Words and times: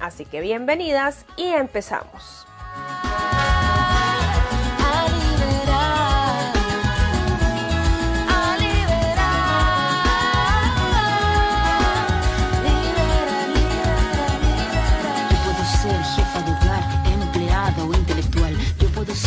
Así 0.00 0.24
que 0.24 0.40
bienvenidas 0.40 1.26
y 1.36 1.48
empezamos. 1.48 2.46
Ser 15.80 16.19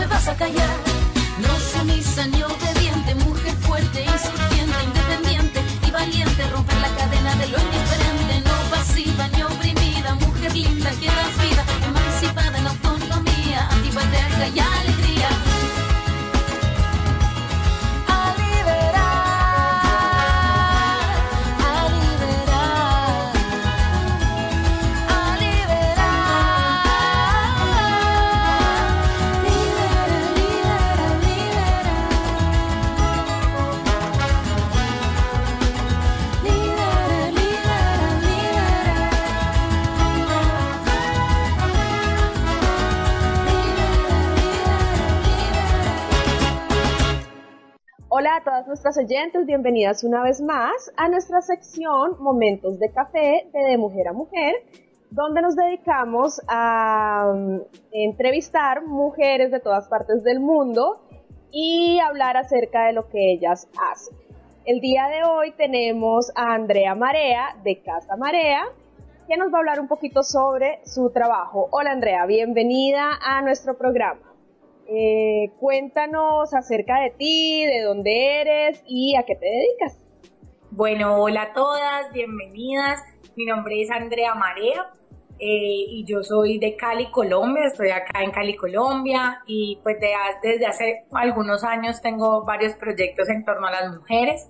Me 0.00 0.06
vas 0.06 0.28
a 0.28 0.34
callar. 0.34 0.76
No 1.44 1.52
sumisa 1.70 2.26
ni 2.26 2.42
obediente, 2.42 3.14
mujer 3.26 3.54
fuerte, 3.66 3.98
insurgente, 4.02 4.78
independiente 4.88 5.58
y 5.86 5.90
valiente, 5.90 6.40
romper 6.54 6.78
la 6.86 6.90
cadena 6.98 7.32
de 7.40 7.46
lo 7.48 7.58
indiferente, 7.66 8.34
no 8.48 8.56
pasiva 8.70 9.28
ni 9.34 9.42
oprimida, 9.42 10.14
mujer 10.14 10.52
linda 10.54 10.90
que 11.00 11.06
das 11.18 11.34
vida, 11.42 11.49
nuestras 48.70 48.98
oyentes, 48.98 49.46
bienvenidas 49.46 50.04
una 50.04 50.22
vez 50.22 50.40
más 50.40 50.92
a 50.96 51.08
nuestra 51.08 51.40
sección 51.40 52.14
Momentos 52.20 52.78
de 52.78 52.92
Café 52.92 53.50
de, 53.52 53.76
Mujer 53.76 54.06
a 54.06 54.12
Mujer, 54.12 54.54
donde 55.10 55.42
nos 55.42 55.56
dedicamos 55.56 56.40
a 56.46 57.32
um, 57.34 57.62
entrevistar 57.90 58.86
mujeres 58.86 59.50
de 59.50 59.58
todas 59.58 59.88
partes 59.88 60.22
del 60.22 60.38
mundo 60.38 61.00
y 61.50 61.98
hablar 61.98 62.36
acerca 62.36 62.86
de 62.86 62.92
lo 62.92 63.08
que 63.08 63.32
ellas 63.32 63.68
hacen. 63.90 64.16
El 64.64 64.80
día 64.80 65.08
de 65.08 65.24
hoy 65.28 65.50
tenemos 65.56 66.30
a 66.36 66.54
Andrea 66.54 66.94
Marea 66.94 67.56
de 67.64 67.82
Casa 67.82 68.16
Marea, 68.16 68.62
que 69.26 69.36
nos 69.36 69.52
va 69.52 69.56
a 69.56 69.58
hablar 69.58 69.80
un 69.80 69.88
poquito 69.88 70.22
sobre 70.22 70.78
su 70.84 71.10
trabajo. 71.10 71.66
Hola 71.72 71.90
Andrea, 71.90 72.24
bienvenida 72.24 73.18
a 73.20 73.42
nuestro 73.42 73.76
programa. 73.76 74.29
Eh, 74.92 75.52
cuéntanos 75.60 76.52
acerca 76.52 77.00
de 77.00 77.10
ti, 77.10 77.64
de 77.64 77.82
dónde 77.82 78.40
eres 78.40 78.82
y 78.88 79.14
a 79.14 79.22
qué 79.22 79.36
te 79.36 79.46
dedicas. 79.46 80.00
Bueno, 80.72 81.16
hola 81.22 81.42
a 81.42 81.52
todas, 81.52 82.12
bienvenidas. 82.12 83.00
Mi 83.36 83.44
nombre 83.44 83.80
es 83.80 83.88
Andrea 83.92 84.34
Marea 84.34 84.90
eh, 85.38 85.84
y 85.88 86.04
yo 86.06 86.24
soy 86.24 86.58
de 86.58 86.74
Cali, 86.74 87.08
Colombia. 87.12 87.66
Estoy 87.66 87.90
acá 87.90 88.24
en 88.24 88.32
Cali, 88.32 88.56
Colombia 88.56 89.42
y 89.46 89.78
pues 89.84 90.00
de- 90.00 90.10
desde 90.42 90.66
hace 90.66 91.04
algunos 91.12 91.62
años 91.62 92.02
tengo 92.02 92.44
varios 92.44 92.74
proyectos 92.74 93.28
en 93.28 93.44
torno 93.44 93.68
a 93.68 93.70
las 93.70 93.96
mujeres. 93.96 94.48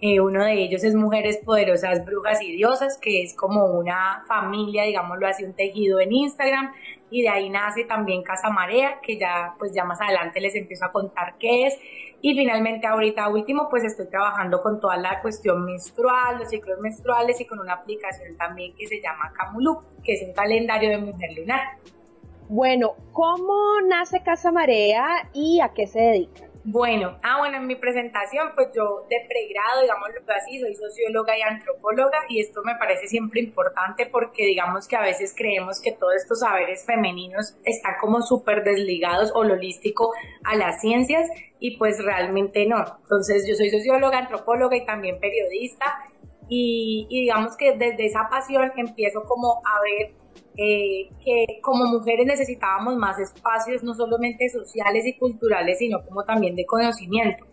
Eh, 0.00 0.20
uno 0.20 0.44
de 0.44 0.54
ellos 0.54 0.84
es 0.84 0.94
Mujeres 0.94 1.38
Poderosas, 1.44 2.04
Brujas 2.04 2.40
y 2.42 2.52
Diosas, 2.52 2.98
que 3.00 3.22
es 3.22 3.34
como 3.36 3.66
una 3.66 4.24
familia, 4.28 4.84
digámoslo 4.84 5.26
así, 5.26 5.44
un 5.44 5.54
tejido 5.54 5.98
en 6.00 6.12
Instagram. 6.12 6.72
Y 7.12 7.20
de 7.20 7.28
ahí 7.28 7.50
nace 7.50 7.84
también 7.84 8.22
Casa 8.22 8.48
Marea, 8.48 8.98
que 9.02 9.18
ya, 9.18 9.54
pues 9.58 9.74
ya 9.74 9.84
más 9.84 10.00
adelante 10.00 10.40
les 10.40 10.54
empiezo 10.54 10.86
a 10.86 10.92
contar 10.92 11.34
qué 11.38 11.66
es. 11.66 11.78
Y 12.22 12.34
finalmente 12.34 12.86
ahorita 12.86 13.28
último, 13.28 13.68
pues 13.68 13.84
estoy 13.84 14.08
trabajando 14.08 14.62
con 14.62 14.80
toda 14.80 14.96
la 14.96 15.20
cuestión 15.20 15.62
menstrual, 15.62 16.38
los 16.38 16.48
ciclos 16.48 16.80
menstruales 16.80 17.38
y 17.38 17.46
con 17.46 17.60
una 17.60 17.74
aplicación 17.74 18.34
también 18.38 18.74
que 18.74 18.86
se 18.86 19.02
llama 19.02 19.30
Camulup, 19.36 19.82
que 20.02 20.14
es 20.14 20.22
un 20.26 20.32
calendario 20.32 20.88
de 20.88 20.98
mujer 20.98 21.30
lunar. 21.36 21.60
Bueno, 22.48 22.94
¿cómo 23.12 23.80
nace 23.86 24.22
Casa 24.22 24.50
Marea 24.50 25.28
y 25.34 25.60
a 25.60 25.68
qué 25.74 25.86
se 25.86 26.00
dedica? 26.00 26.51
Bueno, 26.64 27.18
ah, 27.24 27.38
bueno, 27.38 27.56
en 27.56 27.66
mi 27.66 27.74
presentación, 27.74 28.52
pues 28.54 28.68
yo 28.72 29.04
de 29.10 29.16
pregrado, 29.28 29.82
digámoslo 29.82 30.20
así, 30.32 30.60
soy 30.60 30.76
socióloga 30.76 31.36
y 31.36 31.42
antropóloga 31.42 32.18
y 32.28 32.40
esto 32.40 32.62
me 32.62 32.76
parece 32.76 33.08
siempre 33.08 33.40
importante 33.40 34.06
porque 34.06 34.46
digamos 34.46 34.86
que 34.86 34.94
a 34.94 35.02
veces 35.02 35.34
creemos 35.36 35.80
que 35.80 35.90
todos 35.90 36.14
estos 36.14 36.38
saberes 36.38 36.86
femeninos 36.86 37.56
están 37.64 37.94
como 38.00 38.22
súper 38.22 38.62
desligados 38.62 39.32
o 39.34 39.40
holístico 39.40 40.12
a 40.44 40.54
las 40.54 40.80
ciencias 40.80 41.28
y 41.58 41.78
pues 41.78 42.02
realmente 42.04 42.64
no. 42.66 42.78
Entonces 43.02 43.44
yo 43.48 43.56
soy 43.56 43.68
socióloga, 43.68 44.18
antropóloga 44.18 44.76
y 44.76 44.86
también 44.86 45.18
periodista 45.18 45.86
y, 46.48 47.08
y 47.10 47.22
digamos 47.22 47.56
que 47.56 47.72
desde 47.76 48.06
esa 48.06 48.28
pasión 48.30 48.70
empiezo 48.76 49.24
como 49.24 49.62
a 49.66 49.80
ver 49.82 50.21
eh, 50.56 51.08
que 51.24 51.60
como 51.62 51.86
mujeres 51.86 52.26
necesitábamos 52.26 52.96
más 52.96 53.18
espacios, 53.18 53.82
no 53.82 53.94
solamente 53.94 54.48
sociales 54.48 55.06
y 55.06 55.16
culturales, 55.16 55.78
sino 55.78 56.04
como 56.04 56.24
también 56.24 56.54
de 56.54 56.66
conocimiento. 56.66 57.46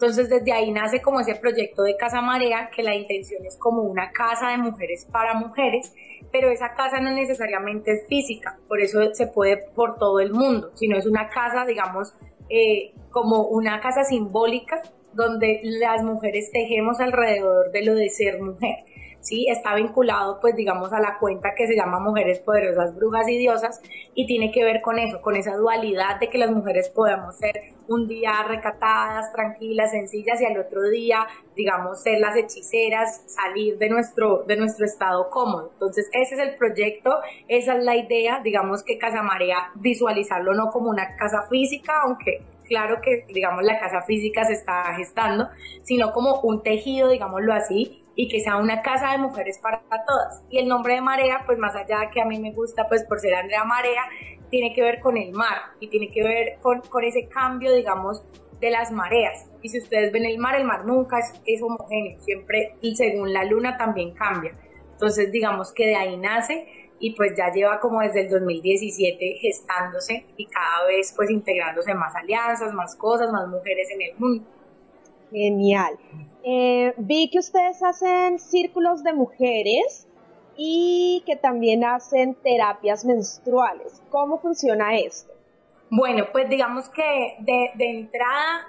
Entonces 0.00 0.30
desde 0.30 0.52
ahí 0.52 0.70
nace 0.70 1.02
como 1.02 1.20
ese 1.20 1.34
proyecto 1.34 1.82
de 1.82 1.96
Casa 1.96 2.22
Marea, 2.22 2.70
que 2.74 2.82
la 2.82 2.94
intención 2.94 3.44
es 3.44 3.56
como 3.58 3.82
una 3.82 4.10
casa 4.12 4.48
de 4.48 4.56
mujeres 4.56 5.06
para 5.12 5.34
mujeres, 5.34 5.92
pero 6.32 6.50
esa 6.50 6.74
casa 6.74 7.00
no 7.00 7.12
necesariamente 7.12 7.92
es 7.92 8.06
física, 8.08 8.58
por 8.66 8.80
eso 8.80 9.12
se 9.12 9.26
puede 9.26 9.58
por 9.74 9.98
todo 9.98 10.20
el 10.20 10.32
mundo, 10.32 10.70
sino 10.74 10.96
es 10.96 11.06
una 11.06 11.28
casa, 11.28 11.66
digamos, 11.66 12.14
eh, 12.48 12.94
como 13.10 13.42
una 13.48 13.80
casa 13.80 14.04
simbólica 14.04 14.80
donde 15.12 15.60
las 15.62 16.02
mujeres 16.02 16.50
tejemos 16.50 16.98
alrededor 17.00 17.70
de 17.70 17.84
lo 17.84 17.94
de 17.94 18.08
ser 18.08 18.40
mujer. 18.40 18.84
¿Sí? 19.20 19.46
Está 19.48 19.74
vinculado, 19.74 20.38
pues, 20.40 20.56
digamos, 20.56 20.92
a 20.92 21.00
la 21.00 21.18
cuenta 21.18 21.54
que 21.56 21.66
se 21.66 21.76
llama 21.76 22.00
Mujeres 22.00 22.40
Poderosas, 22.40 22.94
Brujas 22.96 23.28
y 23.28 23.38
Diosas, 23.38 23.80
y 24.14 24.26
tiene 24.26 24.50
que 24.50 24.64
ver 24.64 24.80
con 24.80 24.98
eso, 24.98 25.20
con 25.20 25.36
esa 25.36 25.56
dualidad 25.56 26.18
de 26.18 26.28
que 26.28 26.38
las 26.38 26.50
mujeres 26.50 26.88
podamos 26.88 27.36
ser 27.36 27.74
un 27.88 28.06
día 28.06 28.32
recatadas, 28.46 29.32
tranquilas, 29.32 29.90
sencillas, 29.90 30.40
y 30.40 30.44
al 30.44 30.58
otro 30.58 30.82
día, 30.90 31.26
digamos, 31.56 32.02
ser 32.02 32.20
las 32.20 32.36
hechiceras, 32.36 33.22
salir 33.26 33.78
de 33.78 33.88
nuestro, 33.88 34.44
de 34.46 34.56
nuestro 34.56 34.86
estado 34.86 35.28
cómodo. 35.30 35.70
Entonces, 35.72 36.08
ese 36.12 36.34
es 36.34 36.40
el 36.40 36.56
proyecto, 36.56 37.18
esa 37.48 37.76
es 37.76 37.84
la 37.84 37.96
idea, 37.96 38.40
digamos 38.42 38.82
que 38.84 38.98
Casa 38.98 39.22
Marea, 39.22 39.70
visualizarlo 39.74 40.54
no 40.54 40.70
como 40.70 40.90
una 40.90 41.16
casa 41.16 41.42
física, 41.48 42.02
aunque 42.04 42.42
claro 42.70 43.00
que, 43.02 43.24
digamos, 43.28 43.64
la 43.64 43.80
casa 43.80 44.02
física 44.02 44.44
se 44.44 44.52
está 44.52 44.94
gestando, 44.94 45.48
sino 45.82 46.12
como 46.12 46.40
un 46.42 46.62
tejido, 46.62 47.08
digámoslo 47.08 47.52
así, 47.52 47.99
y 48.14 48.28
que 48.28 48.40
sea 48.40 48.56
una 48.56 48.82
casa 48.82 49.12
de 49.12 49.18
mujeres 49.18 49.58
para 49.58 49.82
todas. 50.06 50.42
Y 50.50 50.58
el 50.58 50.68
nombre 50.68 50.94
de 50.94 51.00
Marea, 51.00 51.44
pues 51.46 51.58
más 51.58 51.74
allá 51.74 52.00
de 52.00 52.10
que 52.10 52.20
a 52.20 52.24
mí 52.24 52.38
me 52.38 52.52
gusta, 52.52 52.88
pues 52.88 53.04
por 53.04 53.20
ser 53.20 53.34
Andrea 53.34 53.64
Marea, 53.64 54.02
tiene 54.50 54.74
que 54.74 54.82
ver 54.82 55.00
con 55.00 55.16
el 55.16 55.32
mar 55.32 55.72
y 55.78 55.88
tiene 55.88 56.10
que 56.10 56.22
ver 56.22 56.58
con, 56.60 56.80
con 56.82 57.04
ese 57.04 57.28
cambio, 57.28 57.72
digamos, 57.72 58.22
de 58.60 58.70
las 58.70 58.90
mareas. 58.92 59.46
Y 59.62 59.68
si 59.68 59.78
ustedes 59.78 60.12
ven 60.12 60.24
el 60.24 60.38
mar, 60.38 60.54
el 60.54 60.64
mar 60.64 60.84
nunca 60.84 61.18
es, 61.18 61.32
es 61.46 61.62
homogéneo, 61.62 62.20
siempre 62.20 62.74
y 62.80 62.94
según 62.96 63.32
la 63.32 63.44
luna 63.44 63.76
también 63.76 64.12
cambia. 64.12 64.52
Entonces, 64.92 65.32
digamos 65.32 65.72
que 65.72 65.86
de 65.86 65.96
ahí 65.96 66.16
nace 66.16 66.66
y 66.98 67.14
pues 67.14 67.32
ya 67.36 67.50
lleva 67.50 67.80
como 67.80 68.00
desde 68.00 68.20
el 68.20 68.28
2017 68.28 69.38
gestándose 69.40 70.26
y 70.36 70.44
cada 70.46 70.86
vez 70.86 71.14
pues 71.16 71.30
integrándose 71.30 71.94
más 71.94 72.14
alianzas, 72.14 72.74
más 72.74 72.94
cosas, 72.96 73.32
más 73.32 73.48
mujeres 73.48 73.88
en 73.90 74.02
el 74.02 74.18
mundo. 74.18 74.44
Genial. 75.30 75.98
Eh, 76.44 76.94
vi 76.96 77.28
que 77.30 77.38
ustedes 77.38 77.82
hacen 77.82 78.38
círculos 78.38 79.02
de 79.02 79.12
mujeres 79.12 80.06
y 80.56 81.22
que 81.26 81.36
también 81.36 81.84
hacen 81.84 82.34
terapias 82.34 83.04
menstruales. 83.04 84.02
¿Cómo 84.10 84.38
funciona 84.40 84.96
esto? 84.96 85.32
Bueno, 85.90 86.26
pues 86.32 86.48
digamos 86.48 86.88
que 86.88 87.36
de, 87.40 87.70
de 87.74 87.90
entrada 87.90 88.68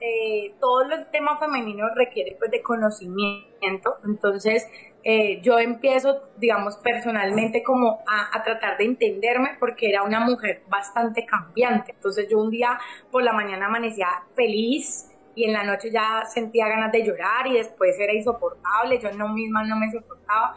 eh, 0.00 0.54
todo 0.60 0.82
el 0.82 1.10
tema 1.10 1.38
femenino 1.38 1.86
requiere 1.94 2.36
pues 2.38 2.50
de 2.50 2.62
conocimiento, 2.62 3.96
entonces 4.04 4.66
eh, 5.02 5.40
yo 5.42 5.58
empiezo, 5.58 6.22
digamos, 6.36 6.76
personalmente 6.76 7.62
como 7.62 8.00
a, 8.06 8.36
a, 8.36 8.42
tratar 8.42 8.78
de 8.78 8.84
entenderme 8.84 9.56
porque 9.58 9.88
era 9.88 10.02
una 10.02 10.20
mujer 10.20 10.62
bastante 10.68 11.24
cambiante. 11.24 11.92
Entonces 11.92 12.28
yo 12.30 12.38
un 12.38 12.50
día 12.50 12.78
por 13.10 13.22
la 13.22 13.32
mañana 13.32 13.66
amanecía 13.66 14.08
feliz 14.34 15.10
y 15.34 15.44
en 15.44 15.52
la 15.52 15.62
noche 15.62 15.90
ya 15.90 16.24
sentía 16.26 16.68
ganas 16.68 16.92
de 16.92 17.04
llorar 17.04 17.46
y 17.46 17.54
después 17.54 17.98
era 17.98 18.12
insoportable, 18.12 18.98
yo 19.00 19.12
no 19.12 19.28
misma 19.28 19.64
no 19.64 19.76
me 19.76 19.90
soportaba. 19.90 20.56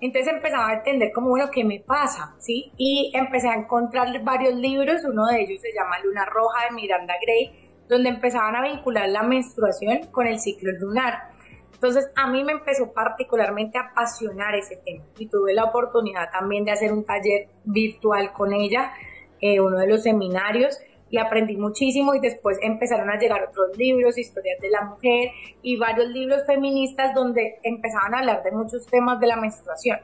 Entonces 0.00 0.32
empezaba 0.32 0.68
a 0.68 0.74
entender 0.74 1.10
como, 1.12 1.30
bueno, 1.30 1.50
¿qué 1.50 1.64
me 1.64 1.80
pasa? 1.80 2.34
¿Sí? 2.38 2.72
Y 2.76 3.10
empecé 3.14 3.48
a 3.48 3.54
encontrar 3.54 4.22
varios 4.22 4.54
libros, 4.54 5.04
uno 5.04 5.26
de 5.26 5.40
ellos 5.42 5.60
se 5.60 5.72
llama 5.72 5.98
Luna 6.04 6.24
Roja 6.24 6.66
de 6.68 6.74
Miranda 6.74 7.14
Gray, 7.20 7.68
donde 7.88 8.10
empezaban 8.10 8.54
a 8.54 8.62
vincular 8.62 9.08
la 9.08 9.22
menstruación 9.22 10.06
con 10.12 10.26
el 10.26 10.38
ciclo 10.38 10.70
lunar. 10.78 11.30
Entonces 11.72 12.10
a 12.16 12.26
mí 12.28 12.44
me 12.44 12.52
empezó 12.52 12.92
particularmente 12.92 13.78
a 13.78 13.90
apasionar 13.90 14.54
ese 14.54 14.76
tema 14.84 15.04
y 15.16 15.26
tuve 15.26 15.54
la 15.54 15.64
oportunidad 15.64 16.30
también 16.30 16.64
de 16.64 16.72
hacer 16.72 16.92
un 16.92 17.04
taller 17.04 17.48
virtual 17.64 18.32
con 18.32 18.52
ella, 18.52 18.92
eh, 19.40 19.60
uno 19.60 19.78
de 19.78 19.86
los 19.86 20.02
seminarios, 20.02 20.78
y 21.10 21.18
aprendí 21.18 21.56
muchísimo 21.56 22.14
y 22.14 22.20
después 22.20 22.58
empezaron 22.62 23.10
a 23.10 23.18
llegar 23.18 23.42
otros 23.48 23.76
libros, 23.76 24.18
historias 24.18 24.60
de 24.60 24.70
la 24.70 24.82
mujer 24.82 25.30
y 25.62 25.76
varios 25.76 26.08
libros 26.08 26.44
feministas 26.46 27.14
donde 27.14 27.58
empezaban 27.62 28.14
a 28.14 28.18
hablar 28.18 28.42
de 28.42 28.52
muchos 28.52 28.86
temas 28.86 29.18
de 29.20 29.26
la 29.26 29.36
menstruación. 29.36 29.98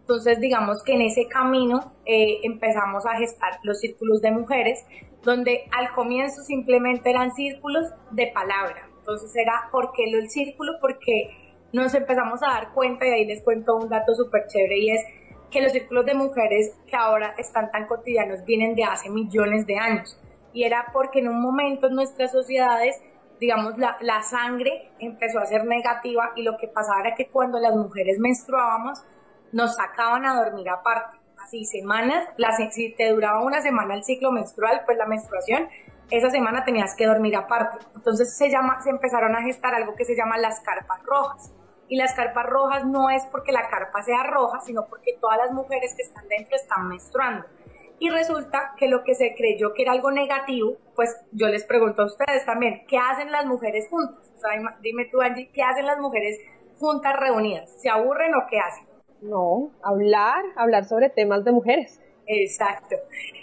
Entonces 0.00 0.40
digamos 0.40 0.82
que 0.82 0.94
en 0.94 1.02
ese 1.02 1.28
camino 1.28 1.92
eh, 2.06 2.40
empezamos 2.42 3.04
a 3.06 3.18
gestar 3.18 3.58
los 3.62 3.78
círculos 3.80 4.22
de 4.22 4.30
mujeres, 4.30 4.84
donde 5.22 5.64
al 5.70 5.92
comienzo 5.92 6.42
simplemente 6.42 7.10
eran 7.10 7.34
círculos 7.34 7.86
de 8.10 8.28
palabra. 8.28 8.88
Entonces 8.98 9.34
era, 9.36 9.68
¿por 9.70 9.92
qué 9.92 10.04
el 10.04 10.30
círculo? 10.30 10.72
Porque 10.80 11.30
nos 11.72 11.94
empezamos 11.94 12.42
a 12.42 12.46
dar 12.46 12.72
cuenta, 12.72 13.06
y 13.06 13.10
ahí 13.10 13.24
les 13.26 13.42
cuento 13.42 13.76
un 13.76 13.88
dato 13.88 14.14
súper 14.14 14.46
chévere, 14.46 14.78
y 14.78 14.90
es 14.90 15.00
que 15.50 15.60
los 15.60 15.72
círculos 15.72 16.06
de 16.06 16.14
mujeres 16.14 16.74
que 16.86 16.96
ahora 16.96 17.34
están 17.36 17.70
tan 17.70 17.86
cotidianos 17.86 18.44
vienen 18.44 18.74
de 18.74 18.84
hace 18.84 19.10
millones 19.10 19.66
de 19.66 19.76
años 19.76 20.18
y 20.52 20.64
era 20.64 20.86
porque 20.92 21.20
en 21.20 21.28
un 21.28 21.40
momento 21.40 21.88
en 21.88 21.94
nuestras 21.94 22.32
sociedades, 22.32 23.00
digamos, 23.40 23.78
la, 23.78 23.96
la 24.00 24.22
sangre 24.22 24.90
empezó 24.98 25.38
a 25.38 25.46
ser 25.46 25.64
negativa 25.64 26.32
y 26.36 26.42
lo 26.42 26.56
que 26.56 26.68
pasaba 26.68 27.00
era 27.00 27.14
que 27.14 27.28
cuando 27.28 27.58
las 27.58 27.74
mujeres 27.74 28.18
menstruábamos, 28.18 29.04
nos 29.52 29.76
sacaban 29.76 30.26
a 30.26 30.42
dormir 30.42 30.68
aparte. 30.68 31.16
Así, 31.42 31.64
semanas, 31.64 32.28
la, 32.36 32.52
si 32.52 32.94
te 32.94 33.10
duraba 33.10 33.42
una 33.42 33.62
semana 33.62 33.94
el 33.94 34.04
ciclo 34.04 34.32
menstrual, 34.32 34.82
pues 34.84 34.98
la 34.98 35.06
menstruación, 35.06 35.68
esa 36.10 36.30
semana 36.30 36.64
tenías 36.64 36.94
que 36.96 37.06
dormir 37.06 37.36
aparte. 37.36 37.78
Entonces 37.94 38.36
se, 38.36 38.50
llama, 38.50 38.80
se 38.82 38.90
empezaron 38.90 39.34
a 39.34 39.42
gestar 39.42 39.74
algo 39.74 39.94
que 39.94 40.04
se 40.04 40.16
llama 40.16 40.36
las 40.38 40.60
carpas 40.60 41.02
rojas. 41.04 41.52
Y 41.88 41.96
las 41.96 42.12
carpas 42.14 42.44
rojas 42.46 42.84
no 42.84 43.08
es 43.08 43.24
porque 43.30 43.52
la 43.52 43.68
carpa 43.68 44.02
sea 44.02 44.24
roja, 44.24 44.60
sino 44.60 44.84
porque 44.86 45.16
todas 45.20 45.38
las 45.38 45.52
mujeres 45.52 45.94
que 45.94 46.02
están 46.02 46.28
dentro 46.28 46.54
están 46.54 46.86
menstruando. 46.88 47.46
Y 48.00 48.10
resulta 48.10 48.74
que 48.76 48.88
lo 48.88 49.02
que 49.02 49.14
se 49.14 49.34
creyó 49.34 49.74
que 49.74 49.82
era 49.82 49.92
algo 49.92 50.10
negativo, 50.10 50.76
pues 50.94 51.16
yo 51.32 51.48
les 51.48 51.64
pregunto 51.64 52.02
a 52.02 52.06
ustedes 52.06 52.44
también, 52.44 52.84
¿qué 52.86 52.96
hacen 52.98 53.32
las 53.32 53.44
mujeres 53.44 53.88
juntas? 53.90 54.32
O 54.36 54.38
sea, 54.38 54.50
dime 54.80 55.06
tú, 55.10 55.20
Angie, 55.20 55.50
¿qué 55.52 55.62
hacen 55.62 55.86
las 55.86 55.98
mujeres 55.98 56.38
juntas 56.78 57.14
reunidas? 57.18 57.70
¿Se 57.80 57.90
aburren 57.90 58.34
o 58.34 58.46
qué 58.48 58.58
hacen? 58.60 58.86
No, 59.20 59.72
hablar, 59.82 60.44
hablar 60.56 60.84
sobre 60.84 61.10
temas 61.10 61.44
de 61.44 61.52
mujeres. 61.52 62.00
Exacto. 62.26 62.96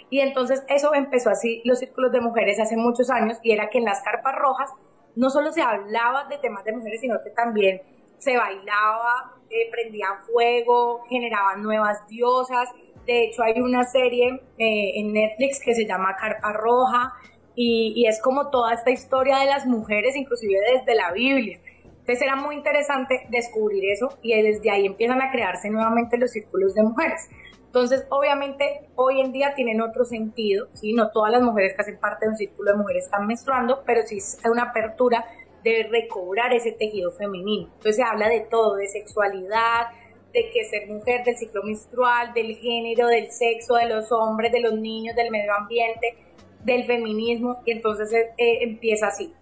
Y 0.08 0.20
entonces 0.20 0.64
eso 0.68 0.94
empezó 0.94 1.30
así, 1.30 1.60
los 1.64 1.80
círculos 1.80 2.12
de 2.12 2.20
mujeres 2.20 2.58
hace 2.60 2.76
muchos 2.76 3.10
años, 3.10 3.38
y 3.42 3.52
era 3.52 3.68
que 3.68 3.78
en 3.78 3.84
las 3.84 4.02
carpas 4.02 4.34
rojas 4.36 4.70
no 5.16 5.30
solo 5.30 5.50
se 5.50 5.62
hablaba 5.62 6.24
de 6.28 6.38
temas 6.38 6.64
de 6.64 6.72
mujeres, 6.72 7.00
sino 7.00 7.16
que 7.22 7.30
también 7.30 7.82
se 8.18 8.36
bailaba, 8.36 9.34
eh, 9.50 9.70
prendían 9.70 10.20
fuego, 10.22 11.04
generaban 11.08 11.62
nuevas 11.62 12.06
diosas, 12.06 12.68
de 13.06 13.24
hecho, 13.24 13.42
hay 13.42 13.60
una 13.60 13.84
serie 13.84 14.40
eh, 14.58 14.92
en 14.96 15.12
Netflix 15.12 15.60
que 15.60 15.74
se 15.74 15.86
llama 15.86 16.16
Carpa 16.16 16.52
Roja 16.52 17.12
y, 17.54 17.92
y, 17.96 18.06
es 18.06 18.20
como 18.20 18.50
toda 18.50 18.74
esta 18.74 18.90
historia 18.90 19.38
de 19.38 19.46
las 19.46 19.66
mujeres, 19.66 20.16
inclusive 20.16 20.58
desde 20.74 20.94
la 20.94 21.12
Biblia. 21.12 21.58
Entonces 21.84 22.22
era 22.22 22.36
muy 22.36 22.54
interesante 22.54 23.26
descubrir 23.30 23.82
eso 23.90 24.18
y 24.22 24.40
desde 24.40 24.70
ahí 24.70 24.86
empiezan 24.86 25.20
a 25.22 25.30
crearse 25.30 25.70
nuevamente 25.70 26.18
los 26.18 26.30
círculos 26.30 26.74
de 26.74 26.82
mujeres. 26.82 27.28
Entonces, 27.76 28.06
obviamente, 28.10 28.88
hoy 28.94 29.20
en 29.20 29.32
día 29.32 29.54
tienen 29.54 29.80
otro 29.80 30.04
sentido, 30.04 30.68
¿sí? 30.72 30.92
No 30.92 31.10
todas 31.10 31.30
las 31.32 31.42
mujeres 31.42 31.74
que 31.74 31.82
hacen 31.82 31.98
parte 31.98 32.24
de 32.24 32.30
un 32.30 32.36
círculo 32.36 32.72
de 32.72 32.78
mujeres 32.78 33.04
están 33.04 33.26
menstruando, 33.26 33.82
pero 33.84 34.02
sí 34.06 34.18
es 34.18 34.38
una 34.50 34.70
apertura 34.70 35.26
de 35.62 35.88
recobrar 35.90 36.52
ese 36.54 36.72
tejido 36.72 37.10
femenino. 37.10 37.66
Entonces 37.66 37.96
se 37.96 38.02
habla 38.02 38.28
de 38.28 38.40
todo, 38.48 38.76
de 38.76 38.86
sexualidad, 38.86 39.88
de 40.36 40.50
que 40.50 40.64
ser 40.66 40.86
mujer, 40.86 41.24
del 41.24 41.36
ciclo 41.38 41.62
menstrual, 41.62 42.34
del 42.34 42.56
género, 42.56 43.06
del 43.08 43.30
sexo, 43.30 43.76
de 43.76 43.86
los 43.86 44.12
hombres, 44.12 44.52
de 44.52 44.60
los 44.60 44.74
niños, 44.74 45.16
del 45.16 45.30
medio 45.30 45.54
ambiente, 45.54 46.14
del 46.62 46.84
feminismo, 46.84 47.62
y 47.64 47.72
entonces 47.72 48.12
eh, 48.12 48.34
eh, 48.36 48.58
empieza 48.60 49.06
así. 49.06 49.32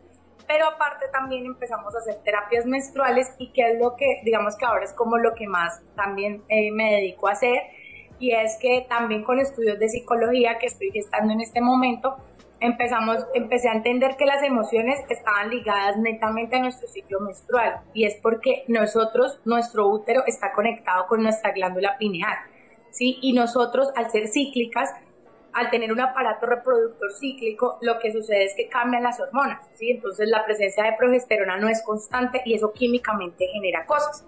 Pero 0.47 0.69
aparte 0.69 1.07
también 1.13 1.47
empezamos 1.47 1.93
a 1.97 1.99
hacer 1.99 2.23
terapias 2.23 2.65
menstruales 2.65 3.35
y 3.39 3.51
que 3.53 3.73
es 3.73 3.81
lo 3.81 3.97
que, 3.97 4.21
digamos 4.25 4.57
que 4.57 4.67
ahora 4.67 4.85
es 4.85 4.93
como 4.93 5.19
lo 5.19 5.35
que 5.35 5.49
más 5.49 5.81
también 5.97 6.43
eh, 6.49 6.71
me 6.71 6.93
dedico 6.93 7.27
a 7.27 7.33
hacer, 7.33 7.61
y 8.21 8.31
es 8.31 8.57
que 8.61 8.87
también 8.89 9.25
con 9.25 9.41
estudios 9.41 9.81
de 9.81 9.89
psicología 9.89 10.59
que 10.59 10.67
estoy 10.67 10.93
gestando 10.93 11.33
en 11.33 11.41
este 11.41 11.61
momento, 11.61 12.17
empezamos, 12.61 13.27
empecé 13.35 13.69
a 13.69 13.75
entender 13.75 14.17
que 14.17 14.27
las 14.27 14.43
emociones 14.43 15.01
estaban 15.09 15.51
ligadas 15.51 15.97
netamente 15.99 16.57
a 16.57 16.61
nuestro 16.61 16.89
ciclo 16.89 17.21
menstrual 17.21 17.81
y 17.93 18.05
es 18.05 18.17
porque 18.23 18.65
nosotros, 18.69 19.41
nuestro 19.45 19.89
útero 19.89 20.23
está 20.27 20.53
conectado 20.53 21.07
con 21.07 21.23
nuestra 21.23 21.53
glándula 21.53 21.97
pineal, 21.99 22.37
¿sí? 22.91 23.19
Y 23.21 23.33
nosotros, 23.33 23.91
al 23.97 24.11
ser 24.11 24.29
cíclicas, 24.29 24.91
al 25.53 25.71
tener 25.71 25.93
un 25.93 26.01
aparato 26.01 26.47
reproductor 26.47 27.13
cíclico, 27.13 27.79
lo 27.81 27.99
que 27.99 28.13
sucede 28.13 28.45
es 28.45 28.55
que 28.57 28.69
cambian 28.69 29.05
las 29.05 29.21
hormonas, 29.21 29.61
¿sí? 29.75 29.91
Entonces 29.91 30.29
la 30.29 30.45
presencia 30.45 30.85
de 30.85 30.95
progesterona 30.99 31.57
no 31.57 31.69
es 31.69 31.83
constante 31.83 32.43
y 32.45 32.55
eso 32.55 32.73
químicamente 32.73 33.47
genera 33.53 33.87
cosas. 33.87 34.27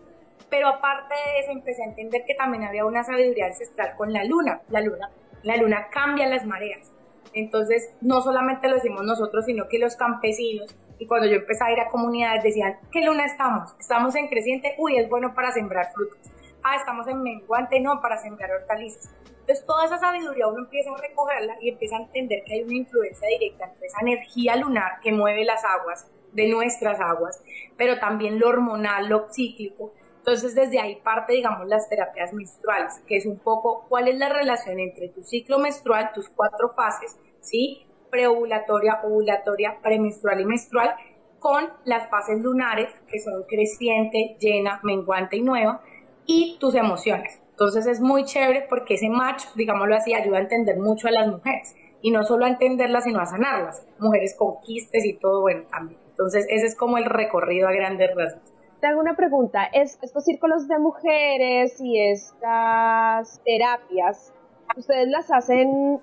Pero 0.49 0.69
aparte 0.69 1.15
de 1.15 1.41
eso, 1.41 1.51
empecé 1.51 1.83
a 1.83 1.87
entender 1.87 2.23
que 2.25 2.35
también 2.35 2.63
había 2.63 2.85
una 2.85 3.03
sabiduría 3.03 3.47
ancestral 3.47 3.97
con 3.97 4.13
la 4.13 4.23
luna. 4.23 4.61
La 4.69 4.81
luna, 4.81 5.11
la 5.43 5.57
luna 5.57 5.89
cambia 5.91 6.29
las 6.29 6.47
mareas. 6.47 6.93
Entonces, 7.37 7.95
no 8.01 8.23
solamente 8.23 8.67
lo 8.67 8.77
decimos 8.77 9.05
nosotros, 9.05 9.45
sino 9.45 9.69
que 9.69 9.79
los 9.79 9.95
campesinos, 9.95 10.75
y 10.99 11.07
cuando 11.07 11.27
yo 11.27 11.37
empecé 11.37 11.63
a 11.65 11.71
ir 11.71 11.81
a 11.81 11.91
comunidades, 11.91 12.43
decían, 12.43 12.79
¿qué 12.91 13.05
luna 13.05 13.27
estamos? 13.27 13.77
Estamos 13.79 14.15
en 14.15 14.29
creciente, 14.29 14.75
uy, 14.79 14.97
es 14.97 15.07
bueno 15.11 15.35
para 15.35 15.53
sembrar 15.53 15.93
frutos. 15.93 16.19
Ah, 16.63 16.77
estamos 16.77 17.07
en 17.09 17.23
menguante, 17.23 17.79
no, 17.79 18.01
para 18.01 18.17
sembrar 18.17 18.51
hortalizas. 18.51 19.15
Entonces, 19.41 19.67
toda 19.67 19.85
esa 19.85 19.99
sabiduría 19.99 20.47
uno 20.47 20.61
empieza 20.61 20.91
a 20.91 20.97
recogerla 20.97 21.57
y 21.61 21.69
empieza 21.69 21.99
a 21.99 22.05
entender 22.05 22.43
que 22.43 22.55
hay 22.55 22.63
una 22.63 22.75
influencia 22.75 23.29
directa 23.29 23.67
entre 23.67 23.87
esa 23.87 24.01
energía 24.01 24.57
lunar 24.57 24.99
que 25.03 25.13
mueve 25.13 25.45
las 25.45 25.63
aguas, 25.63 26.11
de 26.33 26.49
nuestras 26.49 26.99
aguas, 27.01 27.43
pero 27.77 27.99
también 27.99 28.39
lo 28.39 28.49
hormonal, 28.49 29.11
lo 29.11 29.29
cíclico. 29.31 29.93
Entonces, 30.19 30.55
desde 30.55 30.81
ahí 30.81 30.97
parte, 30.97 31.35
digamos, 31.35 31.69
las 31.69 31.89
terapias 31.89 32.33
menstruales, 32.33 32.95
que 33.07 33.19
es 33.19 33.27
un 33.27 33.39
poco 33.39 33.85
cuál 33.89 34.09
es 34.09 34.19
la 34.19 34.31
relación 34.31 34.81
entre 34.81 35.11
tu 35.11 35.23
ciclo 35.23 35.59
menstrual, 35.59 36.13
tus 36.15 36.29
cuatro 36.31 36.73
fases, 36.75 37.17
¿sí? 37.41 37.87
Preovulatoria, 38.11 39.01
ovulatoria, 39.05 39.79
premenstrual 39.83 40.41
y 40.41 40.45
menstrual, 40.45 40.95
con 41.39 41.69
las 41.85 42.09
fases 42.09 42.41
lunares, 42.41 42.93
que 43.09 43.21
son 43.21 43.45
creciente, 43.45 44.37
llena, 44.41 44.81
menguante 44.83 45.37
y 45.37 45.43
nueva, 45.43 45.83
y 46.27 46.57
tus 46.59 46.75
emociones. 46.75 47.41
Entonces 47.51 47.87
es 47.87 48.01
muy 48.01 48.25
chévere 48.25 48.67
porque 48.69 48.95
ese 48.95 49.09
match, 49.09 49.45
digámoslo 49.55 49.95
así, 49.97 50.13
ayuda 50.13 50.39
a 50.39 50.41
entender 50.41 50.79
mucho 50.79 51.09
a 51.09 51.11
las 51.11 51.29
mujeres. 51.29 51.75
Y 52.03 52.11
no 52.11 52.23
solo 52.23 52.45
a 52.45 52.49
entenderlas, 52.49 53.05
sino 53.05 53.21
a 53.21 53.27
sanarlas. 53.27 53.87
Mujeres 53.99 54.37
con 54.37 54.61
quistes 54.61 55.05
y 55.05 55.15
todo, 55.15 55.41
bueno, 55.41 55.65
también. 55.71 55.99
Entonces 56.11 56.47
ese 56.51 56.67
es 56.67 56.77
como 56.77 56.99
el 56.99 57.07
recorrido 57.07 57.69
a 57.69 57.73
grandes 57.73 58.15
rasgos. 58.15 58.53
Te 58.81 58.87
hago 58.87 59.01
una 59.01 59.17
pregunta. 59.17 59.65
¿Es, 59.73 59.99
estos 60.03 60.25
círculos 60.25 60.69
de 60.69 60.79
mujeres 60.79 61.81
y 61.81 61.99
estas 61.99 63.41
terapias, 63.45 64.35
¿ustedes 64.77 65.09
las 65.09 65.31
hacen 65.33 66.01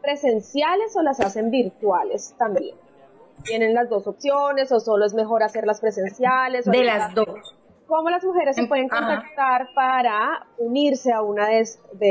presenciales 0.00 0.96
o 0.96 1.02
las 1.02 1.20
hacen 1.20 1.50
virtuales 1.50 2.34
también? 2.38 2.76
¿Tienen 3.44 3.74
las 3.74 3.88
dos 3.88 4.06
opciones 4.06 4.70
o 4.72 4.80
solo 4.80 5.06
es 5.06 5.14
mejor 5.14 5.42
hacerlas 5.42 5.80
presenciales? 5.80 6.64
de 6.66 6.84
las 6.84 7.14
dos. 7.14 7.56
¿Cómo 7.90 8.08
las 8.08 8.22
mujeres 8.22 8.54
se 8.54 8.68
pueden 8.68 8.88
contactar 8.88 9.70
para 9.74 10.46
unirse 10.58 11.12
a 11.12 11.22
una 11.22 11.48
de, 11.48 11.66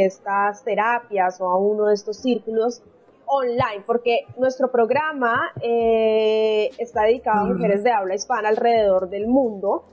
estas 0.06 0.64
terapias 0.66 1.40
o 1.40 1.48
a 1.48 1.58
uno 1.58 1.86
de 1.86 1.94
estos 1.94 2.18
círculos 2.18 2.82
online? 3.26 3.84
Porque 3.86 4.26
nuestro 4.36 4.70
programa 4.72 5.54
eh, 5.62 6.70
está 6.78 7.04
dedicado 7.04 7.46
a 7.46 7.54
mujeres 7.54 7.82
de 7.84 7.92
habla 7.92 8.16
hispana 8.16 8.50
alrededor 8.50 9.10
del 9.10 9.28
mundo. 9.28 9.86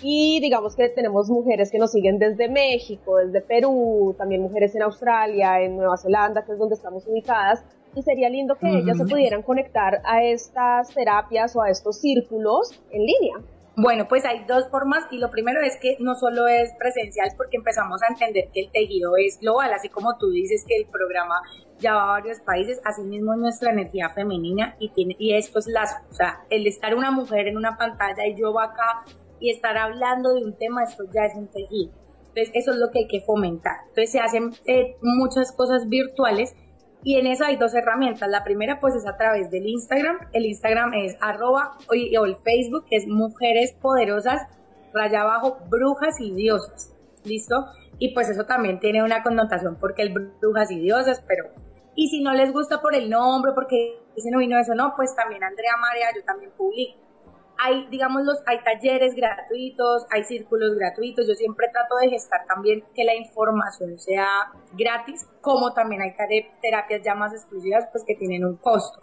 Y 0.00 0.40
digamos 0.40 0.74
que 0.74 0.88
tenemos 0.88 1.28
mujeres 1.28 1.70
que 1.70 1.78
nos 1.78 1.92
siguen 1.92 2.18
desde 2.18 2.48
México, 2.48 3.18
desde 3.18 3.40
Perú, 3.40 4.14
también 4.18 4.42
mujeres 4.42 4.74
en 4.74 4.82
Australia, 4.82 5.60
en 5.60 5.76
Nueva 5.76 5.96
Zelanda, 5.96 6.44
que 6.44 6.52
es 6.52 6.58
donde 6.58 6.74
estamos 6.74 7.06
ubicadas. 7.06 7.64
Y 7.94 8.02
sería 8.02 8.30
lindo 8.30 8.56
que 8.56 8.68
ellas 8.68 8.96
se 8.96 9.04
pudieran 9.04 9.42
conectar 9.42 10.00
a 10.04 10.24
estas 10.24 10.88
terapias 10.94 11.54
o 11.54 11.62
a 11.62 11.68
estos 11.68 12.00
círculos 12.00 12.70
en 12.90 13.02
línea. 13.02 13.36
Bueno, 13.74 14.06
pues 14.06 14.24
hay 14.26 14.44
dos 14.46 14.68
formas 14.68 15.04
y 15.10 15.16
lo 15.16 15.30
primero 15.30 15.62
es 15.62 15.78
que 15.80 15.96
no 15.98 16.14
solo 16.14 16.46
es 16.46 16.74
presencial 16.78 17.30
porque 17.38 17.56
empezamos 17.56 18.02
a 18.02 18.12
entender 18.12 18.50
que 18.52 18.60
el 18.60 18.70
tejido 18.70 19.16
es 19.16 19.38
global, 19.40 19.72
así 19.72 19.88
como 19.88 20.18
tú 20.18 20.28
dices 20.28 20.62
que 20.68 20.76
el 20.76 20.86
programa 20.86 21.36
ya 21.78 21.94
va 21.94 22.02
a 22.02 22.20
varios 22.20 22.40
países, 22.40 22.82
así 22.84 23.02
mismo 23.02 23.32
es 23.32 23.38
nuestra 23.38 23.72
energía 23.72 24.10
femenina 24.10 24.76
y 24.78 24.90
tiene 24.90 25.16
y 25.18 25.32
esto 25.32 25.58
es 25.58 25.68
las, 25.68 25.90
o 26.10 26.12
sea, 26.12 26.44
el 26.50 26.66
estar 26.66 26.94
una 26.94 27.10
mujer 27.10 27.48
en 27.48 27.56
una 27.56 27.78
pantalla 27.78 28.26
y 28.26 28.38
yo 28.38 28.58
acá 28.60 29.06
y 29.42 29.50
estar 29.50 29.76
hablando 29.76 30.34
de 30.34 30.44
un 30.44 30.56
tema, 30.56 30.84
esto 30.84 31.02
ya 31.12 31.24
es 31.24 31.34
un 31.34 31.48
tejido. 31.48 31.92
Entonces, 32.28 32.50
eso 32.54 32.70
es 32.70 32.76
lo 32.78 32.90
que 32.92 33.00
hay 33.00 33.08
que 33.08 33.20
fomentar. 33.20 33.80
Entonces, 33.88 34.12
se 34.12 34.20
hacen 34.20 34.52
eh, 34.66 34.96
muchas 35.02 35.50
cosas 35.50 35.88
virtuales 35.88 36.54
y 37.02 37.16
en 37.16 37.26
eso 37.26 37.44
hay 37.44 37.56
dos 37.56 37.74
herramientas. 37.74 38.28
La 38.30 38.44
primera 38.44 38.78
pues 38.78 38.94
es 38.94 39.04
a 39.04 39.16
través 39.16 39.50
del 39.50 39.66
Instagram. 39.66 40.16
El 40.32 40.46
Instagram 40.46 40.94
es 40.94 41.16
arroba 41.20 41.76
o 41.88 42.24
el 42.24 42.36
Facebook 42.36 42.86
es 42.90 43.08
Mujeres 43.08 43.74
Poderosas, 43.82 44.42
raya 44.94 45.22
abajo, 45.22 45.58
brujas 45.68 46.20
y 46.20 46.32
diosas. 46.32 46.94
¿Listo? 47.24 47.66
Y 47.98 48.14
pues 48.14 48.28
eso 48.28 48.46
también 48.46 48.78
tiene 48.78 49.02
una 49.02 49.24
connotación 49.24 49.76
porque 49.80 50.02
el 50.02 50.14
brujas 50.40 50.70
y 50.70 50.78
diosas, 50.78 51.22
pero... 51.26 51.50
Y 51.94 52.08
si 52.08 52.22
no 52.22 52.32
les 52.32 52.52
gusta 52.52 52.80
por 52.80 52.94
el 52.94 53.10
nombre, 53.10 53.52
porque 53.54 53.98
ese 54.16 54.30
no 54.30 54.38
vino 54.38 54.58
eso, 54.58 54.74
no, 54.74 54.94
pues 54.96 55.14
también 55.14 55.42
Andrea 55.44 55.76
María, 55.78 56.06
yo 56.14 56.24
también 56.24 56.50
publico 56.56 57.02
hay, 57.64 57.86
digamos, 57.90 58.24
los, 58.24 58.38
hay 58.46 58.58
talleres 58.64 59.14
gratuitos, 59.14 60.04
hay 60.10 60.24
círculos 60.24 60.74
gratuitos. 60.74 61.28
Yo 61.28 61.34
siempre 61.34 61.68
trato 61.72 61.96
de 61.96 62.10
gestar 62.10 62.44
también 62.46 62.82
que 62.94 63.04
la 63.04 63.14
información 63.14 63.98
sea 63.98 64.26
gratis, 64.72 65.28
como 65.40 65.72
también 65.72 66.02
hay 66.02 66.14
terapias 66.60 67.02
ya 67.04 67.14
más 67.14 67.32
exclusivas, 67.32 67.86
pues 67.92 68.02
que 68.04 68.16
tienen 68.16 68.44
un 68.44 68.56
costo. 68.56 69.02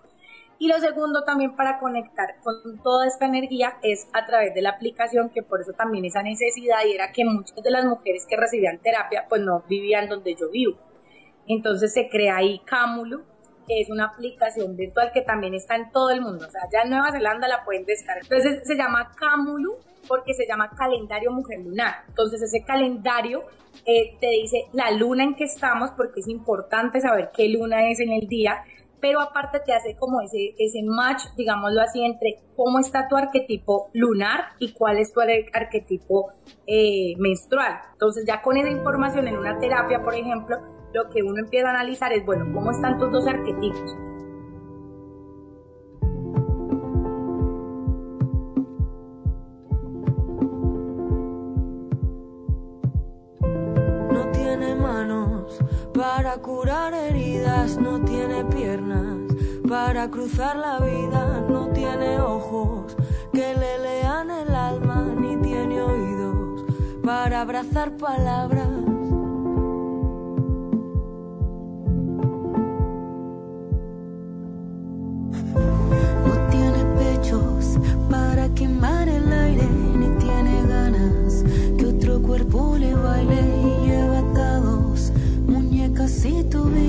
Y 0.58 0.68
lo 0.68 0.78
segundo 0.80 1.24
también 1.24 1.56
para 1.56 1.80
conectar 1.80 2.36
con 2.44 2.84
toda 2.84 3.08
esta 3.08 3.26
energía 3.26 3.78
es 3.82 4.10
a 4.12 4.26
través 4.26 4.54
de 4.54 4.62
la 4.62 4.72
aplicación, 4.72 5.30
que 5.30 5.42
por 5.42 5.62
eso 5.62 5.72
también 5.72 6.04
esa 6.04 6.22
necesidad 6.22 6.80
y 6.86 6.92
era 6.92 7.14
que 7.14 7.24
muchas 7.24 7.64
de 7.64 7.72
las 7.72 7.86
mujeres 7.86 8.26
que 8.30 8.36
recibían 8.36 8.80
terapia 8.80 9.26
pues 9.30 9.42
no 9.42 9.64
vivían 9.70 10.10
donde 10.10 10.36
yo 10.36 10.50
vivo. 10.50 10.78
Entonces 11.48 11.94
se 11.94 12.10
crea 12.10 12.36
ahí 12.36 12.60
Cámulo, 12.66 13.22
es 13.70 13.90
una 13.90 14.06
aplicación 14.06 14.76
virtual 14.76 15.12
que 15.14 15.22
también 15.22 15.54
está 15.54 15.76
en 15.76 15.92
todo 15.92 16.10
el 16.10 16.22
mundo. 16.22 16.46
O 16.48 16.52
sea, 16.52 16.62
ya 16.72 16.82
en 16.82 16.90
Nueva 16.90 17.12
Zelanda 17.12 17.48
la 17.48 17.64
pueden 17.64 17.86
descargar. 17.86 18.24
Entonces 18.24 18.62
se 18.66 18.76
llama 18.76 19.12
Camulu 19.16 19.76
porque 20.08 20.34
se 20.34 20.48
llama 20.48 20.72
calendario 20.76 21.32
mujer 21.32 21.60
lunar. 21.60 22.04
Entonces 22.08 22.42
ese 22.42 22.64
calendario 22.66 23.44
eh, 23.86 24.18
te 24.20 24.28
dice 24.30 24.66
la 24.74 24.92
luna 24.92 25.24
en 25.24 25.36
que 25.36 25.44
estamos 25.44 25.92
porque 25.96 26.22
es 26.22 26.28
importante 26.28 27.00
saber 27.00 27.30
qué 27.34 27.48
luna 27.50 27.90
es 27.90 28.00
en 28.00 28.12
el 28.12 28.28
día 28.28 28.64
pero 29.02 29.22
aparte 29.22 29.60
te 29.66 29.74
hace 29.74 29.96
como 29.96 30.22
ese, 30.22 30.56
ese 30.58 30.82
match, 30.84 31.24
digámoslo 31.38 31.82
así, 31.82 32.04
entre 32.04 32.40
cómo 32.56 32.80
está 32.80 33.08
tu 33.08 33.16
arquetipo 33.16 33.90
lunar 33.94 34.50
y 34.60 34.74
cuál 34.74 34.98
es 34.98 35.14
tu 35.14 35.22
arquetipo 35.22 36.32
eh, 36.68 37.14
menstrual. 37.18 37.80
Entonces 37.94 38.26
ya 38.28 38.42
con 38.42 38.58
esa 38.58 38.70
información 38.70 39.28
en 39.28 39.38
una 39.38 39.58
terapia, 39.60 40.02
por 40.04 40.16
ejemplo, 40.16 40.58
lo 40.94 41.10
que 41.10 41.24
uno 41.24 41.40
empieza 41.40 41.68
a 41.68 41.72
analizar 41.72 42.12
es, 42.14 42.26
bueno, 42.26 42.46
¿cómo 42.54 42.72
están 42.72 42.98
tus 42.98 43.12
dos 43.12 43.28
arquetipos? 43.28 43.96
No 54.12 54.32
tiene 54.32 54.76
manos 54.76 55.60
para 55.94 56.38
curar 56.38 56.94
heridas, 56.94 57.78
no 57.78 58.04
tiene 58.04 58.46
piernas 58.46 59.18
para 59.68 60.10
cruzar 60.10 60.56
la 60.56 60.80
vida, 60.80 61.46
no 61.48 61.70
tiene 61.70 62.20
ojos 62.20 62.96
que 63.32 63.54
le 63.54 63.78
lean 63.78 64.32
el 64.32 64.56
alma, 64.56 65.14
ni 65.16 65.38
tiene 65.38 65.82
oídos 65.82 66.66
para 67.04 67.42
abrazar 67.42 67.96
palabras 67.98 68.89
quemar 78.56 79.08
el 79.08 79.32
aire, 79.32 79.68
ni 79.96 80.10
tiene 80.18 80.64
ganas 80.68 81.44
que 81.78 81.86
otro 81.86 82.22
cuerpo 82.22 82.78
le 82.78 82.94
baile 82.94 83.42
y 83.64 83.88
lleva 83.88 84.20
atados 84.20 85.12
muñecas 85.48 86.26
y 86.26 86.44
tobillos. 86.44 86.89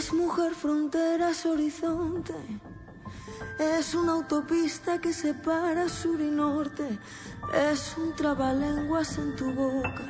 es 0.00 0.14
mujer, 0.14 0.54
fronteras, 0.54 1.44
horizonte. 1.44 2.34
Es 3.58 3.94
una 3.94 4.12
autopista 4.12 4.98
que 4.98 5.12
separa 5.12 5.90
sur 5.90 6.18
y 6.22 6.30
norte. 6.30 6.98
Es 7.70 7.94
un 7.98 8.16
trabalenguas 8.16 9.18
en 9.18 9.36
tu 9.36 9.52
boca. 9.52 10.08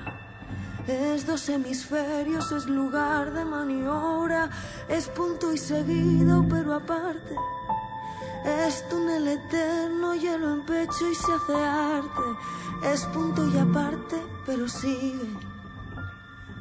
Es 0.86 1.26
dos 1.26 1.48
hemisferios, 1.48 2.52
es 2.52 2.66
lugar 2.66 3.32
de 3.32 3.44
maniobra. 3.44 4.48
Es 4.88 5.08
punto 5.08 5.52
y 5.52 5.58
seguido, 5.58 6.46
pero 6.48 6.74
aparte. 6.74 7.34
Es 8.44 8.88
túnel 8.88 9.26
eterno, 9.26 10.14
hielo 10.14 10.52
en 10.52 10.62
pecho 10.66 11.10
y 11.10 11.14
se 11.16 11.32
hace 11.32 11.56
arte. 11.64 12.26
Es 12.84 13.06
punto 13.06 13.44
y 13.48 13.58
aparte, 13.58 14.22
pero 14.46 14.68
sigue 14.68 15.49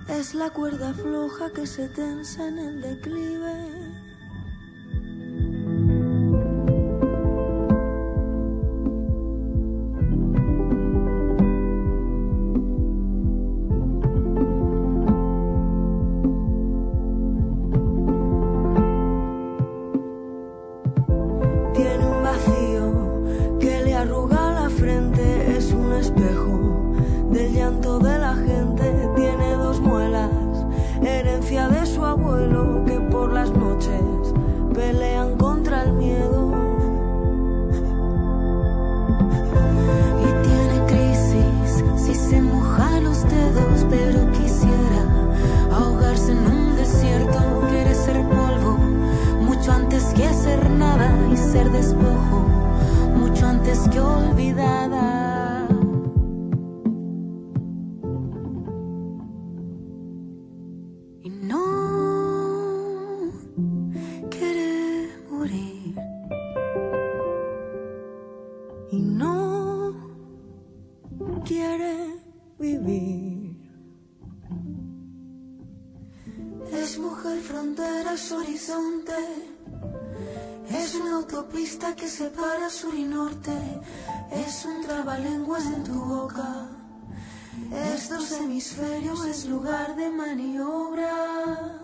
es 0.10 0.34
la 0.34 0.50
cuerda 0.50 0.94
floja 0.94 1.52
que 1.52 1.68
se 1.68 1.88
tensa 1.88 2.48
en 2.48 2.58
el 2.58 2.82
declive. 2.82 3.79
separa 82.30 82.70
sur 82.70 82.94
y 82.94 83.04
norte, 83.04 83.52
es 84.32 84.66
un 84.66 84.86
trabalenguas 84.86 85.66
en 85.66 85.84
tu 85.84 85.94
boca. 85.94 86.68
Estos 87.94 88.32
hemisferios 88.34 89.26
es 89.26 89.46
lugar 89.46 89.96
de 89.96 90.10
maniobra. 90.10 91.79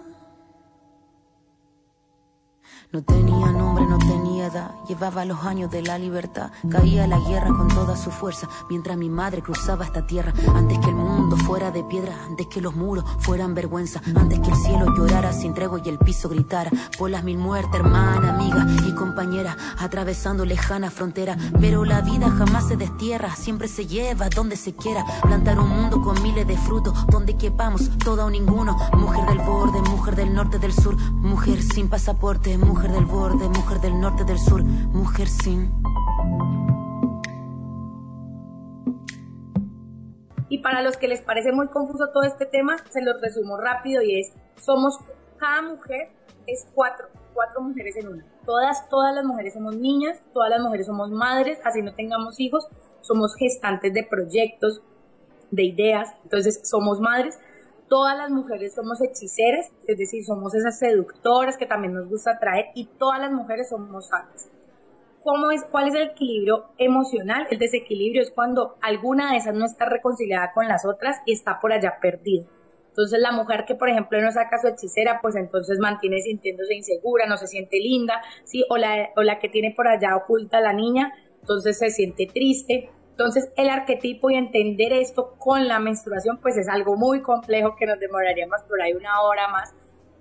No 2.95 3.03
tenía 3.03 3.51
nombre, 3.51 3.85
no 3.85 3.97
tenía 3.97 4.47
edad, 4.47 4.71
llevaba 4.87 5.25
los 5.25 5.43
años 5.43 5.69
de 5.69 5.81
la 5.81 5.97
libertad. 5.97 6.51
Caía 6.69 7.05
la 7.07 7.19
guerra 7.19 7.49
con 7.49 7.67
toda 7.67 7.97
su 7.97 8.09
fuerza, 8.09 8.47
mientras 8.69 8.95
mi 8.95 9.09
madre 9.09 9.41
cruzaba 9.41 9.83
esta 9.83 10.07
tierra. 10.07 10.33
Antes 10.55 10.79
que 10.79 10.91
el 10.91 10.95
mundo 10.95 11.35
fuera 11.35 11.71
de 11.71 11.83
piedra, 11.83 12.15
antes 12.25 12.47
que 12.47 12.61
los 12.61 12.73
muros 12.73 13.03
fueran 13.19 13.53
vergüenza, 13.53 14.01
antes 14.15 14.39
que 14.39 14.49
el 14.49 14.55
cielo 14.55 14.95
llorara 14.95 15.33
sin 15.33 15.53
tregua 15.53 15.81
y 15.83 15.89
el 15.89 15.97
piso 15.97 16.29
gritara. 16.29 16.71
Por 16.97 17.09
las 17.09 17.25
mil 17.25 17.37
muertes, 17.37 17.81
hermana, 17.81 18.29
amiga 18.29 18.65
y 18.87 18.95
compañera, 18.95 19.57
atravesando 19.77 20.45
lejana 20.45 20.89
frontera. 20.89 21.35
Pero 21.59 21.83
la 21.83 21.99
vida 21.99 22.29
jamás 22.29 22.69
se 22.69 22.77
destierra, 22.77 23.35
siempre 23.35 23.67
se 23.67 23.87
lleva 23.87 24.29
donde 24.29 24.55
se 24.55 24.73
quiera. 24.73 25.03
Plantar 25.21 25.59
un 25.59 25.67
mundo 25.67 26.01
con 26.01 26.23
miles 26.23 26.47
de 26.47 26.55
frutos, 26.55 26.93
donde 27.07 27.35
quepamos 27.35 27.89
todo 27.97 28.27
o 28.27 28.29
ninguno. 28.29 28.77
Mujer 28.93 29.25
del 29.25 29.39
borde, 29.39 29.81
mujer 29.81 30.15
del 30.15 30.33
norte, 30.33 30.59
del 30.59 30.71
sur, 30.71 30.95
mujer 31.11 31.61
sin 31.61 31.89
pasaporte, 31.89 32.57
mujer 32.57 32.84
del 32.91 33.05
borde, 33.05 33.47
mujer 33.49 33.79
del 33.79 33.99
norte, 33.99 34.23
del 34.23 34.37
sur, 34.37 34.63
mujer 34.63 35.27
sin. 35.27 35.71
Y 40.49 40.59
para 40.59 40.81
los 40.81 40.97
que 40.97 41.07
les 41.07 41.21
parece 41.21 41.51
muy 41.51 41.67
confuso 41.67 42.09
todo 42.13 42.23
este 42.23 42.45
tema, 42.45 42.77
se 42.89 43.01
lo 43.01 43.19
resumo 43.19 43.57
rápido 43.57 44.01
y 44.01 44.19
es, 44.19 44.31
somos, 44.61 44.99
cada 45.37 45.61
mujer 45.63 46.09
es 46.47 46.67
cuatro, 46.73 47.07
cuatro 47.33 47.61
mujeres 47.61 47.95
en 47.97 48.07
una. 48.07 48.25
Todas, 48.45 48.87
todas 48.89 49.13
las 49.15 49.25
mujeres 49.25 49.53
somos 49.53 49.75
niñas, 49.75 50.19
todas 50.33 50.49
las 50.49 50.61
mujeres 50.61 50.85
somos 50.85 51.09
madres, 51.09 51.59
así 51.63 51.81
no 51.81 51.93
tengamos 51.95 52.39
hijos, 52.39 52.67
somos 53.01 53.35
gestantes 53.35 53.93
de 53.93 54.03
proyectos, 54.03 54.81
de 55.51 55.63
ideas, 55.63 56.09
entonces 56.23 56.61
somos 56.63 56.99
madres, 56.99 57.39
todas 57.87 58.17
las 58.17 58.29
mujeres 58.29 58.73
somos 58.73 59.01
hechiceras, 59.01 59.71
es 59.87 59.97
decir, 59.97 60.23
somos 60.25 60.53
esas 60.55 60.79
seductoras 60.79 61.57
que 61.57 61.65
también 61.65 61.93
nos 61.93 62.07
gusta 62.07 62.31
atraer 62.31 62.67
y 62.75 62.85
todas 62.97 63.19
las 63.19 63.31
mujeres 63.31 63.69
somos 63.69 64.07
sanas. 64.07 64.49
¿Cómo 65.23 65.49
es, 65.49 65.63
¿Cuál 65.71 65.87
es 65.87 65.95
el 65.95 66.09
equilibrio 66.09 66.65
emocional? 66.77 67.47
El 67.49 67.57
desequilibrio 67.57 68.21
es 68.21 68.29
cuando 68.29 68.75
alguna 68.81 69.31
de 69.31 69.37
esas 69.37 69.55
no 69.55 69.65
está 69.65 69.85
reconciliada 69.85 70.51
con 70.53 70.67
las 70.67 70.85
otras 70.85 71.17
y 71.25 71.33
está 71.33 71.59
por 71.59 71.73
allá 71.73 71.95
perdida. 71.99 72.45
Entonces 72.89 73.19
la 73.19 73.31
mujer 73.31 73.65
que, 73.65 73.75
por 73.75 73.89
ejemplo, 73.89 74.21
no 74.21 74.31
saca 74.31 74.57
su 74.61 74.67
hechicera, 74.67 75.19
pues 75.21 75.35
entonces 75.35 75.79
mantiene 75.79 76.21
sintiéndose 76.21 76.75
insegura, 76.75 77.25
no 77.25 77.37
se 77.37 77.47
siente 77.47 77.77
linda, 77.77 78.21
¿sí? 78.45 78.63
O 78.69 78.77
la, 78.77 79.09
o 79.17 79.23
la 79.23 79.39
que 79.39 79.49
tiene 79.49 79.73
por 79.75 79.87
allá 79.87 80.15
oculta 80.15 80.61
la 80.61 80.73
niña, 80.73 81.11
entonces 81.41 81.77
se 81.77 81.89
siente 81.89 82.27
triste. 82.27 82.89
Entonces, 83.15 83.49
el 83.55 83.69
arquetipo 83.69 84.29
y 84.29 84.35
entender 84.35 84.91
esto 84.91 85.35
con 85.37 85.69
la 85.69 85.79
menstruación, 85.79 86.37
pues 86.41 86.57
es 86.57 86.67
algo 86.67 86.97
muy 86.97 87.21
complejo 87.21 87.77
que 87.79 87.85
nos 87.85 87.97
demoraríamos 87.97 88.61
por 88.67 88.81
ahí 88.81 88.91
una 88.91 89.21
hora 89.21 89.47
más, 89.47 89.73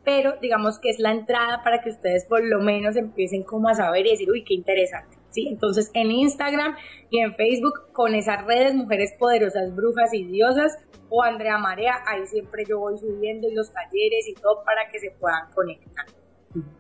pero 0.05 0.35
digamos 0.41 0.79
que 0.79 0.91
es 0.91 1.01
la 1.01 1.11
entrada 1.11 1.65
para 1.65 1.81
que 1.81 1.91
ustedes 1.91 2.25
por 2.27 2.45
lo 2.45 2.61
menos 2.61 2.95
empiecen 2.95 3.43
como 3.43 3.69
a 3.69 3.75
saber 3.75 4.07
y 4.07 4.11
decir, 4.11 4.31
uy, 4.31 4.45
qué 4.45 4.55
interesante. 4.55 5.19
¿Sí? 5.31 5.49
Entonces, 5.49 5.91
en 5.95 6.13
Instagram 6.13 6.77
y 7.11 7.19
en 7.19 7.35
Facebook, 7.35 7.91
con 7.93 8.15
esas 8.15 8.47
redes 8.47 8.77
Mujeres 8.77 9.13
Poderosas, 9.19 9.75
Brujas 9.75 10.15
y 10.15 10.23
Diosas, 10.23 10.79
o 11.09 11.25
Andrea 11.25 11.59
Marea, 11.59 11.95
ahí 12.07 12.25
siempre 12.27 12.65
yo 12.65 12.79
voy 12.79 12.97
subiendo 12.97 13.49
los 13.53 13.73
talleres 13.73 14.29
y 14.29 14.35
todo 14.35 14.63
para 14.65 14.89
que 14.89 15.01
se 15.01 15.11
puedan 15.19 15.51
conectar. 15.53 16.07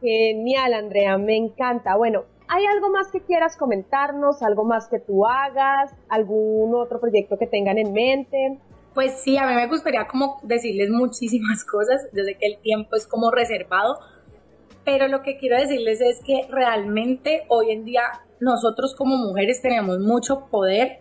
Genial, 0.01 0.75
Andrea, 0.75 1.19
me 1.19 1.37
encanta. 1.37 1.97
Bueno, 1.97 2.27
¿Hay 2.55 2.65
algo 2.67 2.89
más 2.89 3.11
que 3.11 3.21
quieras 3.21 3.57
comentarnos? 3.57 4.41
¿Algo 4.41 4.63
más 4.63 4.87
que 4.87 5.01
tú 5.01 5.27
hagas? 5.27 5.93
¿Algún 6.09 6.73
otro 6.77 7.01
proyecto 7.01 7.37
que 7.37 7.49
tengan 7.49 7.79
en 7.79 7.93
mente? 7.93 8.61
Pues 8.95 9.23
sí, 9.25 9.37
a 9.37 9.45
mí 9.49 9.55
me 9.57 9.67
gustaría 9.67 10.07
como 10.07 10.39
decirles 10.45 10.89
muchísimas 10.89 11.65
cosas. 11.71 12.07
Yo 12.13 12.23
sé 12.23 12.37
que 12.37 12.47
el 12.47 12.59
tiempo 12.59 12.95
es 12.95 13.09
como 13.09 13.33
reservado, 13.33 13.99
pero 14.85 15.09
lo 15.09 15.23
que 15.23 15.37
quiero 15.37 15.59
decirles 15.59 16.01
es 16.01 16.23
que 16.23 16.47
realmente 16.49 17.45
hoy 17.49 17.73
en 17.73 17.85
día 17.85 18.03
nosotros 18.39 18.95
como 18.95 19.17
mujeres 19.17 19.61
tenemos 19.61 19.99
mucho 19.99 20.47
poder 20.49 21.01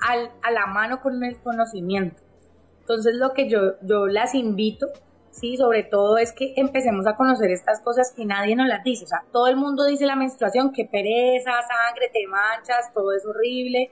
al, 0.00 0.30
a 0.42 0.52
la 0.52 0.66
mano 0.68 1.00
con 1.00 1.24
el 1.24 1.40
conocimiento. 1.40 2.22
Entonces 2.82 3.16
lo 3.16 3.32
que 3.32 3.48
yo, 3.48 3.80
yo 3.82 4.06
las 4.06 4.32
invito 4.36 4.86
¿sí? 5.30 5.56
Sobre 5.56 5.82
todo 5.82 6.18
es 6.18 6.32
que 6.32 6.54
empecemos 6.56 7.06
a 7.06 7.16
conocer 7.16 7.50
estas 7.50 7.80
cosas 7.80 8.12
que 8.14 8.24
nadie 8.24 8.56
nos 8.56 8.68
las 8.68 8.82
dice. 8.84 9.04
O 9.04 9.08
sea, 9.08 9.24
todo 9.32 9.48
el 9.48 9.56
mundo 9.56 9.84
dice 9.84 10.06
la 10.06 10.16
menstruación, 10.16 10.72
que 10.72 10.84
pereza, 10.84 11.50
sangre, 11.50 12.10
te 12.12 12.26
manchas, 12.26 12.92
todo 12.92 13.12
es 13.12 13.24
horrible. 13.26 13.90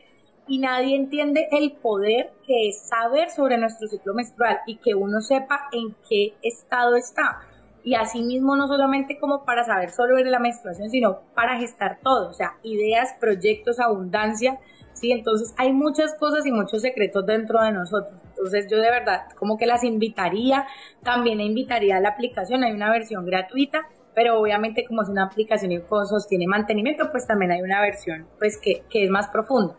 Y 0.48 0.58
nadie 0.58 0.94
entiende 0.94 1.48
el 1.50 1.72
poder 1.72 2.32
que 2.46 2.68
es 2.68 2.88
saber 2.88 3.30
sobre 3.30 3.58
nuestro 3.58 3.88
ciclo 3.88 4.14
menstrual 4.14 4.60
y 4.66 4.76
que 4.76 4.94
uno 4.94 5.20
sepa 5.20 5.68
en 5.72 5.96
qué 6.08 6.34
estado 6.42 6.94
está. 6.96 7.40
Y 7.82 7.94
asimismo, 7.94 8.56
no 8.56 8.66
solamente 8.66 9.18
como 9.18 9.44
para 9.44 9.64
saber 9.64 9.90
sobre 9.90 10.24
la 10.24 10.38
menstruación, 10.38 10.90
sino 10.90 11.20
para 11.34 11.58
gestar 11.58 11.98
todo. 12.02 12.30
O 12.30 12.32
sea, 12.32 12.58
ideas, 12.62 13.14
proyectos, 13.20 13.80
abundancia 13.80 14.58
¿sí? 14.96 15.12
Entonces 15.12 15.54
hay 15.56 15.72
muchas 15.72 16.14
cosas 16.14 16.44
y 16.46 16.52
muchos 16.52 16.82
secretos 16.82 17.24
dentro 17.26 17.62
de 17.62 17.72
nosotros. 17.72 18.20
Entonces 18.30 18.66
yo 18.70 18.78
de 18.78 18.90
verdad 18.90 19.26
como 19.38 19.56
que 19.56 19.66
las 19.66 19.84
invitaría, 19.84 20.66
también 21.02 21.40
invitaría 21.40 21.96
a 21.96 22.00
la 22.00 22.10
aplicación, 22.10 22.64
hay 22.64 22.72
una 22.72 22.90
versión 22.90 23.24
gratuita, 23.24 23.88
pero 24.14 24.40
obviamente 24.40 24.84
como 24.86 25.02
es 25.02 25.08
una 25.08 25.24
aplicación 25.24 25.72
y 25.72 25.80
sostiene 26.08 26.46
mantenimiento, 26.46 27.10
pues 27.10 27.26
también 27.26 27.52
hay 27.52 27.62
una 27.62 27.80
versión 27.80 28.26
pues 28.38 28.58
que, 28.58 28.82
que 28.90 29.04
es 29.04 29.10
más 29.10 29.28
profunda. 29.28 29.76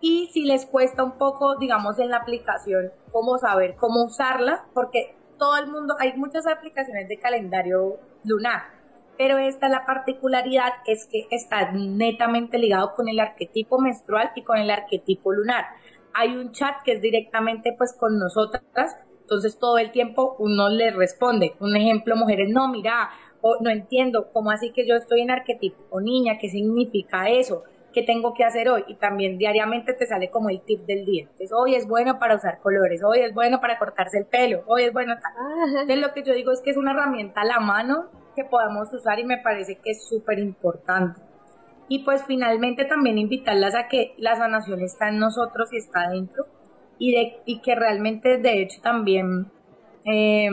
Y 0.00 0.30
si 0.32 0.44
les 0.44 0.66
cuesta 0.66 1.02
un 1.02 1.18
poco, 1.18 1.56
digamos, 1.56 1.98
en 1.98 2.10
la 2.10 2.18
aplicación, 2.18 2.92
cómo 3.10 3.36
saber 3.38 3.74
cómo 3.76 4.04
usarla, 4.04 4.64
porque 4.72 5.16
todo 5.38 5.56
el 5.56 5.68
mundo, 5.68 5.96
hay 5.98 6.16
muchas 6.16 6.46
aplicaciones 6.46 7.08
de 7.08 7.18
calendario 7.18 7.98
lunar, 8.24 8.77
pero 9.18 9.36
esta 9.36 9.68
la 9.68 9.84
particularidad 9.84 10.72
es 10.86 11.06
que 11.10 11.26
está 11.30 11.72
netamente 11.72 12.56
ligado 12.56 12.94
con 12.94 13.08
el 13.08 13.18
arquetipo 13.18 13.80
menstrual 13.80 14.30
y 14.36 14.44
con 14.44 14.58
el 14.58 14.70
arquetipo 14.70 15.32
lunar. 15.32 15.64
Hay 16.14 16.36
un 16.36 16.52
chat 16.52 16.76
que 16.84 16.92
es 16.92 17.02
directamente 17.02 17.74
pues 17.76 17.94
con 17.98 18.16
nosotras, 18.16 18.96
entonces 19.20 19.58
todo 19.58 19.76
el 19.78 19.90
tiempo 19.90 20.36
uno 20.38 20.70
le 20.70 20.92
responde. 20.92 21.54
Un 21.58 21.76
ejemplo, 21.76 22.16
mujeres, 22.16 22.48
no, 22.48 22.68
mira, 22.68 23.10
o 23.40 23.58
no 23.60 23.70
entiendo, 23.70 24.30
¿cómo 24.32 24.52
así 24.52 24.72
que 24.72 24.86
yo 24.86 24.94
estoy 24.94 25.22
en 25.22 25.32
arquetipo 25.32 26.00
niña? 26.00 26.38
¿Qué 26.40 26.48
significa 26.48 27.28
eso? 27.28 27.64
¿Qué 27.92 28.02
tengo 28.02 28.34
que 28.34 28.44
hacer 28.44 28.68
hoy? 28.68 28.84
Y 28.88 28.96
también 28.96 29.38
diariamente 29.38 29.92
te 29.94 30.06
sale 30.06 30.30
como 30.30 30.50
el 30.50 30.60
tip 30.62 30.80
del 30.86 31.04
día. 31.04 31.22
Entonces, 31.22 31.52
hoy 31.52 31.74
es 31.74 31.86
bueno 31.86 32.18
para 32.18 32.36
usar 32.36 32.58
colores, 32.60 33.02
hoy 33.04 33.20
es 33.20 33.34
bueno 33.34 33.60
para 33.60 33.78
cortarse 33.78 34.18
el 34.18 34.26
pelo, 34.26 34.62
hoy 34.66 34.84
es 34.84 34.92
bueno 34.92 35.14
tal. 35.20 35.32
Entonces, 35.68 35.98
lo 35.98 36.12
que 36.12 36.22
yo 36.22 36.34
digo 36.34 36.52
es 36.52 36.60
que 36.60 36.70
es 36.70 36.76
una 36.76 36.92
herramienta 36.92 37.42
a 37.42 37.44
la 37.44 37.60
mano 37.60 38.06
que 38.36 38.44
podamos 38.44 38.92
usar 38.92 39.18
y 39.18 39.24
me 39.24 39.38
parece 39.38 39.76
que 39.76 39.90
es 39.90 40.06
súper 40.08 40.38
importante. 40.38 41.20
Y 41.88 42.04
pues 42.04 42.22
finalmente 42.26 42.84
también 42.84 43.18
invitarlas 43.18 43.74
a 43.74 43.88
que 43.88 44.14
la 44.18 44.36
sanación 44.36 44.82
está 44.82 45.08
en 45.08 45.18
nosotros 45.18 45.72
y 45.72 45.78
está 45.78 46.08
dentro 46.10 46.46
y, 46.98 47.12
de, 47.12 47.40
y 47.46 47.60
que 47.60 47.74
realmente 47.74 48.38
de 48.38 48.62
hecho 48.62 48.80
también 48.82 49.50
eh, 50.04 50.50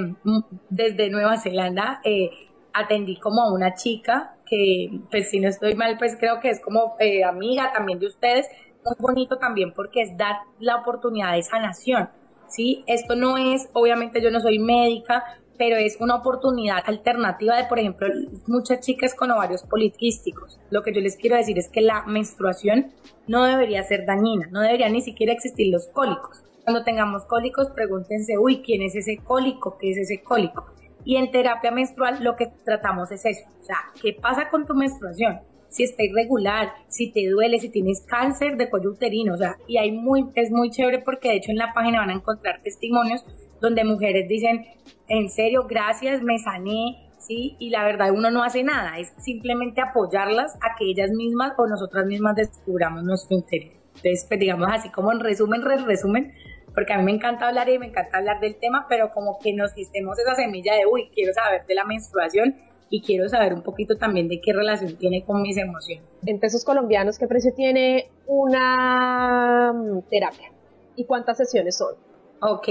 desde 0.69 1.09
Nueva 1.09 1.37
Zelanda 1.37 1.99
eh, 2.03 2.29
atendí 2.75 3.17
como 3.17 3.41
a 3.41 3.53
una 3.53 3.73
chica 3.73 4.35
que 4.45 4.99
pues 5.09 5.29
si 5.29 5.39
no 5.39 5.49
estoy 5.49 5.75
mal 5.75 5.97
pues 5.97 6.15
creo 6.19 6.39
que 6.39 6.49
es 6.49 6.59
como 6.61 6.95
eh, 6.99 7.23
amiga 7.23 7.71
también 7.73 7.99
de 7.99 8.07
ustedes 8.07 8.47
muy 8.85 8.95
bonito 8.99 9.37
también 9.37 9.73
porque 9.73 10.01
es 10.01 10.15
dar 10.17 10.35
la 10.59 10.75
oportunidad 10.75 11.33
de 11.33 11.41
sanación 11.41 12.09
¿sí? 12.47 12.83
Esto 12.87 13.15
no 13.15 13.37
es, 13.37 13.69
obviamente 13.73 14.21
yo 14.21 14.31
no 14.31 14.39
soy 14.39 14.59
médica, 14.59 15.23
pero 15.57 15.77
es 15.77 15.97
una 15.99 16.15
oportunidad 16.15 16.83
alternativa 16.85 17.55
de, 17.55 17.65
por 17.65 17.79
ejemplo, 17.79 18.07
muchas 18.47 18.81
chicas 18.81 19.13
con 19.13 19.31
ovarios 19.31 19.63
poliquísticos. 19.63 20.59
Lo 20.69 20.83
que 20.83 20.93
yo 20.93 21.01
les 21.01 21.15
quiero 21.15 21.37
decir 21.37 21.57
es 21.57 21.69
que 21.69 21.81
la 21.81 22.03
menstruación 22.05 22.91
no 23.27 23.45
debería 23.45 23.83
ser 23.83 24.05
dañina, 24.05 24.47
no 24.51 24.61
debería 24.61 24.89
ni 24.89 25.01
siquiera 25.01 25.33
existir 25.33 25.71
los 25.71 25.87
cólicos. 25.87 26.43
Cuando 26.63 26.83
tengamos 26.83 27.25
cólicos, 27.25 27.69
pregúntense, 27.69 28.37
uy, 28.37 28.61
¿quién 28.63 28.81
es 28.81 28.95
ese 28.95 29.17
cólico? 29.17 29.77
¿Qué 29.79 29.91
es 29.91 29.97
ese 29.97 30.23
cólico? 30.23 30.65
Y 31.05 31.17
en 31.17 31.31
terapia 31.31 31.71
menstrual 31.71 32.23
lo 32.23 32.35
que 32.35 32.47
tratamos 32.65 33.11
es 33.11 33.25
eso, 33.25 33.45
o 33.61 33.63
sea, 33.63 33.77
¿qué 34.01 34.13
pasa 34.13 34.49
con 34.49 34.65
tu 34.65 34.73
menstruación? 34.73 35.39
Si 35.69 35.83
está 35.83 36.03
irregular, 36.03 36.69
si 36.87 37.11
te 37.11 37.29
duele, 37.29 37.59
si 37.59 37.69
tienes 37.69 38.03
cáncer 38.07 38.57
de 38.57 38.69
cuello 38.69 38.91
uterino, 38.91 39.35
o 39.35 39.37
sea, 39.37 39.55
y 39.67 39.77
hay 39.77 39.91
muy, 39.91 40.25
es 40.33 40.49
muy 40.49 40.71
chévere 40.71 40.99
porque 40.99 41.29
de 41.29 41.35
hecho 41.35 41.51
en 41.51 41.57
la 41.57 41.73
página 41.73 41.99
van 41.99 42.09
a 42.09 42.13
encontrar 42.13 42.61
testimonios 42.63 43.23
donde 43.61 43.83
mujeres 43.83 44.27
dicen, 44.27 44.65
en 45.07 45.29
serio, 45.29 45.67
gracias, 45.67 46.21
me 46.21 46.39
sané, 46.39 47.11
¿sí? 47.19 47.55
Y 47.59 47.69
la 47.69 47.83
verdad 47.83 48.11
uno 48.11 48.31
no 48.31 48.43
hace 48.43 48.63
nada, 48.63 48.97
es 48.97 49.13
simplemente 49.17 49.81
apoyarlas 49.81 50.55
a 50.55 50.75
que 50.77 50.85
ellas 50.85 51.11
mismas 51.11 51.53
o 51.57 51.67
nosotras 51.67 52.05
mismas 52.05 52.35
descubramos 52.35 53.03
nuestro 53.03 53.37
interior. 53.37 53.73
Entonces, 53.95 54.25
pues 54.27 54.39
digamos 54.39 54.67
así 54.71 54.89
como 54.89 55.11
en 55.11 55.19
resumen, 55.19 55.61
resumen, 55.61 56.33
porque 56.75 56.93
a 56.93 56.97
mí 56.97 57.03
me 57.03 57.13
encanta 57.13 57.47
hablar 57.47 57.69
y 57.69 57.79
me 57.79 57.87
encanta 57.87 58.17
hablar 58.17 58.41
del 58.41 58.57
tema, 58.57 58.85
pero 58.89 59.11
como 59.11 59.39
que 59.39 59.53
nos 59.53 59.75
hicimos 59.77 60.19
esa 60.19 60.35
semilla 60.35 60.75
de, 60.75 60.85
uy, 60.85 61.09
quiero 61.13 61.33
saber 61.33 61.65
de 61.65 61.73
la 61.73 61.85
menstruación 61.85 62.57
y 62.89 63.01
quiero 63.01 63.27
saber 63.29 63.53
un 63.53 63.63
poquito 63.63 63.97
también 63.97 64.27
de 64.27 64.41
qué 64.41 64.53
relación 64.53 64.97
tiene 64.97 65.23
con 65.23 65.41
mis 65.41 65.57
emociones. 65.57 66.05
En 66.25 66.39
pesos 66.39 66.63
colombianos, 66.65 67.17
¿qué 67.17 67.27
precio 67.27 67.53
tiene 67.55 68.11
una 68.27 69.73
mm, 69.73 70.01
terapia? 70.09 70.51
¿Y 70.97 71.05
cuántas 71.05 71.37
sesiones 71.37 71.77
son? 71.77 71.95
Ok, 72.41 72.67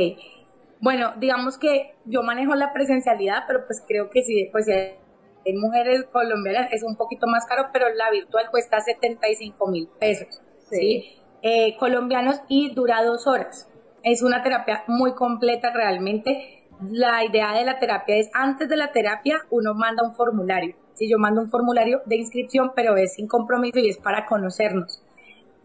bueno, 0.81 1.15
digamos 1.17 1.57
que 1.57 1.95
yo 2.05 2.23
manejo 2.23 2.55
la 2.55 2.75
presencialidad, 2.75 3.45
pero 3.47 3.67
pues 3.67 3.83
creo 3.89 4.11
que 4.11 4.23
sí, 4.23 4.51
pues 4.53 4.67
si 4.67 4.73
hay 4.73 5.57
mujeres 5.57 6.05
colombianas 6.13 6.73
es 6.73 6.83
un 6.83 6.97
poquito 6.97 7.27
más 7.27 7.47
caro, 7.47 7.69
pero 7.73 7.87
la 7.95 8.11
virtual 8.11 8.51
cuesta 8.51 8.81
75 8.81 9.67
mil 9.69 9.89
pesos, 9.99 10.43
¿sí? 10.71 11.17
Eh, 11.43 11.77
colombianos 11.79 12.41
y 12.49 12.75
dura 12.75 13.03
dos 13.03 13.27
horas. 13.27 13.69
Es 14.05 14.23
una 14.23 14.43
terapia 14.43 14.85
muy 14.87 15.15
completa 15.15 15.73
realmente. 15.73 16.67
La 16.91 17.25
idea 17.25 17.53
de 17.55 17.65
la 17.65 17.79
terapia 17.79 18.17
es, 18.17 18.29
antes 18.35 18.69
de 18.69 18.77
la 18.77 18.93
terapia, 18.93 19.39
uno 19.49 19.73
manda 19.73 20.07
un 20.07 20.15
formulario. 20.15 20.77
Si 20.93 21.11
yo 21.11 21.19
mando 21.19 21.41
un 21.41 21.49
formulario 21.49 22.03
de 22.05 22.17
inscripción, 22.17 22.73
pero 22.77 22.97
es 22.99 23.15
sin 23.15 23.27
compromiso 23.27 23.79
y 23.79 23.89
es 23.89 23.97
para 23.97 24.27
conocernos. 24.27 25.03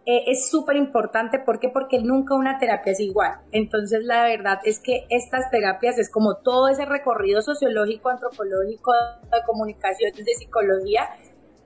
Eh, 0.05 0.23
es 0.27 0.49
súper 0.49 0.77
importante. 0.77 1.39
¿Por 1.39 1.59
qué? 1.59 1.67
Porque 1.67 1.99
nunca 1.99 2.33
una 2.33 2.57
terapia 2.59 2.93
es 2.93 3.01
igual. 3.01 3.41
Entonces, 3.51 4.05
la 4.05 4.23
verdad 4.23 4.59
es 4.63 4.79
que 4.79 5.05
estas 5.09 5.51
terapias 5.51 5.99
es 5.99 6.09
como 6.09 6.37
todo 6.37 6.69
ese 6.69 6.85
recorrido 6.85 7.41
sociológico, 7.41 8.07
antropológico, 8.07 8.93
de 9.23 9.43
comunicación, 9.45 10.13
de 10.15 10.33
psicología, 10.35 11.09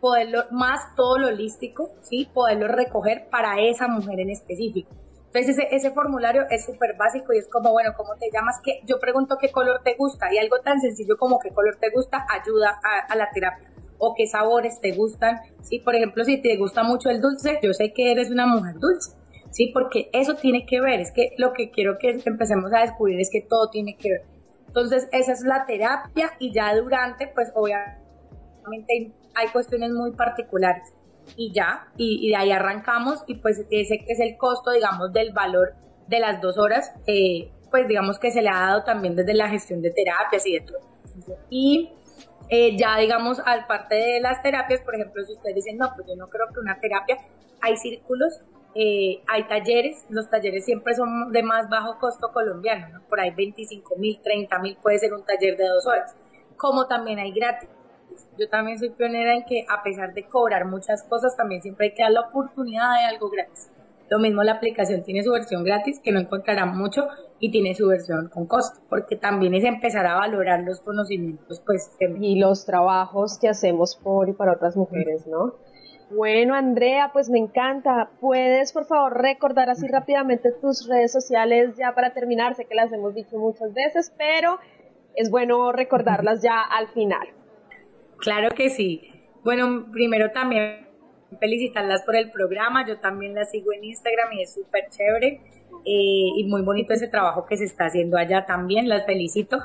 poderlo, 0.01 0.45
más 0.49 0.95
todo 0.95 1.19
lo 1.19 1.27
holístico, 1.27 1.91
¿sí? 2.01 2.27
Poderlo 2.33 2.67
recoger 2.67 3.27
para 3.29 3.62
esa 3.62 3.88
mujer 3.88 4.19
en 4.19 4.31
específico. 4.31 4.89
Entonces, 5.33 5.57
ese, 5.57 5.75
ese 5.75 5.91
formulario 5.91 6.43
es 6.51 6.63
súper 6.63 6.95
básico 6.95 7.33
y 7.33 7.39
es 7.39 7.47
como, 7.47 7.71
bueno, 7.71 7.93
¿cómo 7.97 8.15
te 8.19 8.29
llamas? 8.31 8.61
que 8.63 8.81
Yo 8.85 8.99
pregunto 8.99 9.37
qué 9.41 9.51
color 9.51 9.81
te 9.83 9.95
gusta 9.95 10.31
y 10.31 10.37
algo 10.37 10.59
tan 10.59 10.79
sencillo 10.79 11.17
como 11.17 11.39
qué 11.39 11.49
color 11.49 11.77
te 11.79 11.89
gusta 11.89 12.23
ayuda 12.29 12.79
a 13.09 13.15
la 13.15 13.29
terapia 13.31 13.67
o 13.97 14.13
qué 14.15 14.27
sabores 14.27 14.79
te 14.79 14.91
gustan. 14.91 15.39
Sí, 15.61 15.79
por 15.79 15.95
ejemplo, 15.95 16.23
si 16.23 16.41
te 16.41 16.55
gusta 16.57 16.83
mucho 16.83 17.09
el 17.09 17.21
dulce, 17.21 17.59
yo 17.63 17.73
sé 17.73 17.93
que 17.93 18.11
eres 18.11 18.29
una 18.29 18.45
mujer 18.45 18.75
dulce. 18.75 19.13
Sí, 19.49 19.71
porque 19.73 20.09
eso 20.13 20.35
tiene 20.35 20.65
que 20.65 20.81
ver, 20.81 20.99
es 20.99 21.11
que 21.11 21.33
lo 21.37 21.53
que 21.53 21.71
quiero 21.71 21.97
que 21.97 22.21
empecemos 22.25 22.71
a 22.73 22.81
descubrir 22.81 23.19
es 23.19 23.29
que 23.31 23.41
todo 23.41 23.69
tiene 23.69 23.95
que 23.97 24.11
ver. 24.11 24.21
Entonces, 24.67 25.07
esa 25.11 25.31
es 25.31 25.41
la 25.41 25.65
terapia 25.65 26.31
y 26.39 26.51
ya 26.51 26.75
durante, 26.75 27.27
pues 27.27 27.51
obviamente 27.55 29.13
hay 29.35 29.47
cuestiones 29.51 29.91
muy 29.91 30.11
particulares 30.11 30.93
y 31.36 31.51
ya, 31.51 31.88
y, 31.97 32.29
de 32.29 32.36
ahí 32.36 32.51
arrancamos 32.51 33.23
y 33.27 33.36
pues 33.36 33.65
ese 33.69 34.03
es 34.07 34.19
el 34.19 34.38
costo, 34.38 34.71
digamos, 34.71 35.12
del 35.13 35.33
valor 35.33 35.73
de 36.07 36.19
las 36.19 36.41
dos 36.41 36.57
horas, 36.57 36.91
eh, 37.07 37.51
pues 37.71 37.88
digamos 37.88 38.19
que 38.19 38.31
se 38.31 38.41
le 38.41 38.49
ha 38.49 38.59
dado 38.59 38.83
también 38.83 39.15
desde 39.15 39.33
la 39.33 39.49
gestión 39.49 39.81
de 39.81 39.91
terapias 39.91 40.45
y 40.45 40.53
de 40.53 40.62
todo. 40.62 40.79
Y 41.49 41.91
eh, 42.49 42.77
ya 42.77 42.97
digamos, 42.97 43.39
al 43.45 43.65
parte 43.67 43.95
de 43.95 44.19
las 44.19 44.41
terapias, 44.43 44.81
por 44.81 44.95
ejemplo, 44.95 45.23
si 45.25 45.33
ustedes 45.33 45.55
dicen, 45.55 45.77
no, 45.77 45.91
pues 45.95 46.07
yo 46.07 46.15
no 46.15 46.27
creo 46.29 46.47
que 46.53 46.59
una 46.59 46.79
terapia, 46.79 47.17
hay 47.62 47.77
círculos, 47.77 48.41
eh, 48.75 49.23
hay 49.27 49.47
talleres, 49.47 50.05
los 50.09 50.29
talleres 50.29 50.65
siempre 50.65 50.93
son 50.95 51.31
de 51.31 51.43
más 51.43 51.69
bajo 51.69 51.99
costo 51.99 52.31
colombiano, 52.33 52.89
¿no? 52.89 53.01
por 53.07 53.19
ahí 53.19 53.31
25 53.31 53.95
mil, 53.97 54.19
30 54.21 54.59
mil 54.59 54.77
puede 54.81 54.97
ser 54.99 55.13
un 55.13 55.23
taller 55.23 55.55
de 55.57 55.67
dos 55.67 55.86
horas, 55.86 56.15
como 56.57 56.88
también 56.88 57.19
hay 57.19 57.31
gratis. 57.31 57.69
Yo 58.38 58.49
también 58.49 58.80
soy 58.80 58.89
pionera 58.89 59.36
en 59.36 59.45
que 59.45 59.65
a 59.69 59.84
pesar 59.84 60.13
de 60.13 60.23
cobrar 60.28 60.65
muchas 60.65 61.04
cosas, 61.04 61.36
también 61.36 61.62
siempre 61.62 61.88
hay 61.88 61.93
que 61.93 62.04
dar 62.04 62.12
la 62.12 62.21
oportunidad 62.21 62.93
de 62.97 63.06
algo 63.06 63.30
gratis. 63.30 63.69
Lo 64.10 64.19
mismo 64.19 64.43
la 64.43 64.54
aplicación 64.54 65.04
tiene 65.04 65.23
su 65.23 65.32
versión 65.32 65.63
gratis, 65.63 65.99
que 65.99 66.12
no 66.12 66.19
encontrarán 66.19 66.78
mucho, 66.78 67.08
y 67.39 67.52
tiene 67.52 67.73
su 67.73 67.88
versión 67.88 68.30
con 68.30 68.45
costo, 68.45 68.80
porque 68.89 69.15
también 69.15 69.54
es 69.54 69.63
empezar 69.63 70.06
a 70.06 70.15
valorar 70.15 70.62
los 70.62 70.82
conocimientos, 70.82 71.62
pues. 71.65 71.91
Y 71.99 72.39
los 72.39 72.65
trabajos 72.65 73.39
que 73.39 73.49
hacemos 73.49 73.95
por 73.95 74.30
y 74.30 74.34
para 74.34 74.54
otras 74.54 74.76
mujeres, 74.76 75.26
¿no? 75.26 75.56
Bueno, 76.12 76.54
Andrea, 76.54 77.10
pues 77.12 77.30
me 77.30 77.39
encanta. 77.39 78.12
¿Puedes, 78.19 78.71
por 78.71 78.86
favor, 78.86 79.19
recordar 79.19 79.69
así 79.69 79.88
rápidamente 79.88 80.52
tus 80.52 80.88
redes 80.88 81.12
sociales 81.12 81.76
ya 81.76 81.95
para 81.95 82.13
terminar? 82.13 82.56
Sé 82.56 82.65
que 82.65 82.76
las 82.76 82.93
hemos 82.93 83.15
dicho 83.15 83.38
muchas 83.39 83.73
veces, 83.73 84.13
pero 84.17 84.60
es 85.15 85.32
bueno 85.32 85.71
recordarlas 85.71 86.41
ya 86.41 86.62
al 86.62 86.88
final. 86.89 87.28
Claro 88.23 88.51
que 88.55 88.69
sí. 88.69 89.01
Bueno, 89.43 89.91
primero 89.91 90.31
también 90.31 90.88
felicitarlas 91.41 92.03
por 92.03 92.15
el 92.15 92.31
programa. 92.31 92.88
Yo 92.88 92.97
también 92.99 93.36
las 93.36 93.51
sigo 93.51 93.73
en 93.73 93.83
Instagram 93.83 94.31
y 94.31 94.43
es 94.43 94.53
súper 94.53 94.89
chévere. 94.89 95.41
Eh, 95.86 96.29
y 96.38 96.45
muy 96.45 96.62
bonito 96.62 96.93
ese 96.93 97.09
trabajo 97.09 97.45
que 97.45 97.57
se 97.57 97.65
está 97.65 97.88
haciendo 97.88 98.17
allá 98.17 98.45
también. 98.45 98.88
Las 98.88 99.05
felicito. 99.05 99.59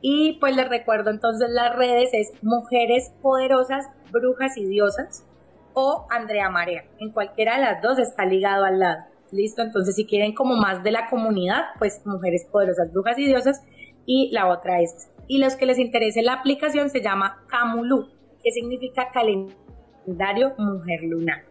Y 0.00 0.38
pues 0.40 0.56
les 0.56 0.66
recuerdo 0.70 1.10
entonces 1.10 1.50
las 1.50 1.76
redes 1.76 2.08
es 2.14 2.32
Mujeres 2.42 3.12
Poderosas, 3.20 3.86
Brujas 4.10 4.56
y 4.56 4.64
Diosas 4.64 5.26
o 5.74 6.06
Andrea 6.08 6.48
Marea. 6.48 6.84
En 6.98 7.12
cualquiera 7.12 7.56
de 7.56 7.62
las 7.62 7.82
dos 7.82 7.98
está 7.98 8.24
ligado 8.24 8.64
al 8.64 8.78
lado. 8.78 9.04
Listo, 9.32 9.60
entonces 9.60 9.96
si 9.96 10.06
quieren 10.06 10.32
como 10.34 10.56
más 10.56 10.82
de 10.82 10.92
la 10.92 11.10
comunidad, 11.10 11.64
pues 11.78 12.00
Mujeres 12.06 12.46
Poderosas, 12.50 12.90
Brujas 12.90 13.18
y 13.18 13.26
Diosas 13.26 13.62
y 14.06 14.30
la 14.32 14.48
otra 14.48 14.80
es. 14.80 15.10
Y 15.28 15.38
los 15.38 15.56
que 15.56 15.66
les 15.66 15.78
interese 15.78 16.22
la 16.22 16.34
aplicación 16.34 16.90
se 16.90 17.02
llama 17.02 17.44
Camulu, 17.48 18.08
que 18.42 18.50
significa 18.52 19.10
calendario 19.12 19.66
calendario 20.06 20.54
Mujer 20.58 21.02
Lunar. 21.02 21.44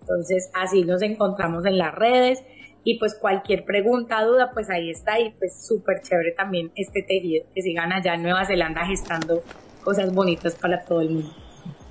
Entonces 0.00 0.50
así 0.54 0.84
nos 0.84 1.02
encontramos 1.02 1.64
en 1.64 1.78
las 1.78 1.94
redes 1.94 2.44
y 2.84 2.98
pues 2.98 3.14
cualquier 3.18 3.64
pregunta, 3.64 4.22
duda, 4.22 4.50
pues 4.52 4.68
ahí 4.68 4.90
está 4.90 5.18
y 5.18 5.30
pues 5.32 5.66
súper 5.66 6.02
chévere 6.02 6.32
también 6.32 6.70
este 6.76 7.02
tejido 7.02 7.46
que 7.54 7.62
sigan 7.62 7.92
allá 7.92 8.14
en 8.14 8.22
Nueva 8.22 8.44
Zelanda 8.44 8.84
gestando 8.84 9.42
cosas 9.82 10.12
bonitas 10.12 10.54
para 10.54 10.84
todo 10.84 11.00
el 11.00 11.10
mundo. 11.10 11.30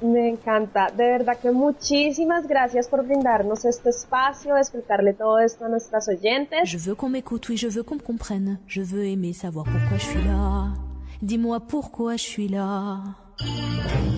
Me 0.01 0.29
encanta, 0.29 0.87
de 0.95 1.05
verdad 1.05 1.39
que 1.39 1.51
muchísimas 1.51 2.45
gracias 2.45 2.89
por 2.89 3.05
brindarnos 3.05 3.65
este 3.65 3.89
espacio, 3.89 4.57
explicarle 4.57 5.13
todo 5.13 5.39
esto 5.39 5.65
a 5.65 5.69
nuestras 5.69 6.07
oyentes. 6.09 6.69
Je 6.69 6.77
veux 6.77 6.95
qu'on 6.95 7.09
m'écoute, 7.09 7.47
oui, 7.49 7.57
je 7.57 7.69
veux 7.69 7.83
qu'on 7.83 7.95
me 7.95 8.03
comprenne. 8.03 8.59
Je 8.67 8.81
veux 8.81 9.05
aimer 9.05 9.33
savoir 9.33 9.65
pourquoi 9.65 9.97
je 9.97 10.05
suis 10.05 10.23
là. 10.25 10.92
Dis-moi 11.23 11.61
pourquoi 11.61 12.17
je 12.17 12.21
suis 12.21 12.49
là. 12.49 12.99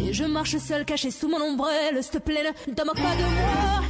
Et 0.02 0.12
je 0.12 0.24
marche 0.24 0.58
seul 0.58 0.86
caché 0.86 1.12
sous 1.12 1.28
mon 1.28 1.40
ombrelle, 1.40 2.02
s'il 2.02 2.14
te 2.14 2.18
plaît, 2.18 2.52
ne 2.68 2.74
te 2.74 2.84
moque 2.84 2.96
pas 2.96 3.16
de 3.16 3.22
moi. 3.22 3.84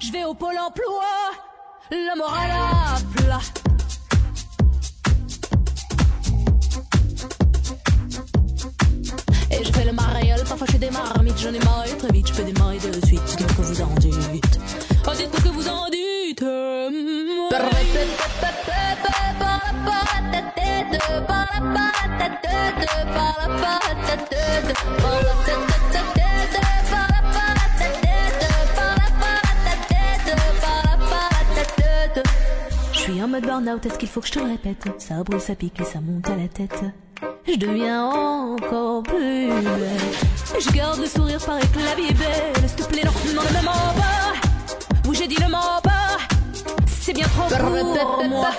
Je 0.00 0.10
vais 0.10 0.24
au 0.24 0.34
pôle 0.34 0.58
emploi, 0.58 1.04
la 1.92 2.16
morale 2.16 2.50
à 2.50 2.96
plat. 3.14 3.38
Et 9.52 9.64
je 9.64 9.72
fais 9.72 9.84
le 9.84 9.92
mariole, 9.92 10.42
parfois 10.48 10.66
je 10.72 10.78
des 10.78 10.90
marmites, 10.90 11.38
j'en 11.38 11.54
ai 11.54 11.60
marre 11.60 11.84
très 11.96 12.08
vite, 12.08 12.26
je 12.26 12.42
des 12.42 12.52
maris 12.54 12.80
de 12.80 13.06
suite. 13.06 13.22
vous 13.56 13.82
en 13.82 13.94
dites. 14.00 14.58
Oh, 15.06 15.10
dites 15.16 15.32
ce 15.32 15.44
que 15.44 15.48
vous 15.48 15.68
en 15.68 15.88
dites. 15.90 16.44
Je 32.92 32.98
suis 32.98 33.22
en 33.22 33.28
mode 33.28 33.44
burn-out, 33.44 33.86
est-ce 33.86 33.98
qu'il 33.98 34.08
faut 34.08 34.20
que 34.20 34.26
je 34.26 34.32
te 34.32 34.38
le 34.38 34.46
répète? 34.46 34.86
Ça 34.98 35.22
brûle, 35.22 35.40
ça 35.40 35.54
pique 35.54 35.80
et 35.80 35.84
ça 35.84 36.00
monte 36.00 36.28
à 36.28 36.36
la 36.36 36.48
tête. 36.48 36.84
Je 37.46 37.56
deviens 37.56 38.04
encore 38.04 39.02
plus 39.02 39.48
belle. 39.48 39.88
Je 40.60 40.70
garde 40.72 41.00
le 41.00 41.06
sourire, 41.06 41.40
pareil 41.44 41.64
que 41.72 41.78
la 41.78 41.94
vie 41.94 42.12
belle. 42.12 42.68
S'il 42.68 42.76
te 42.76 42.92
plaît, 42.92 43.04
non, 43.04 43.12
ne 43.24 43.58
me 43.58 43.64
mens 43.64 43.94
pas. 43.96 45.08
Oui, 45.08 45.16
j'ai 45.18 45.26
dit 45.26 45.42
ne 45.42 45.48
mens 45.48 45.80
pas. 45.82 46.18
C'est 47.00 47.14
bien 47.14 47.26
trop 47.28 47.48
pour 47.48 48.24
moi. 48.24 48.50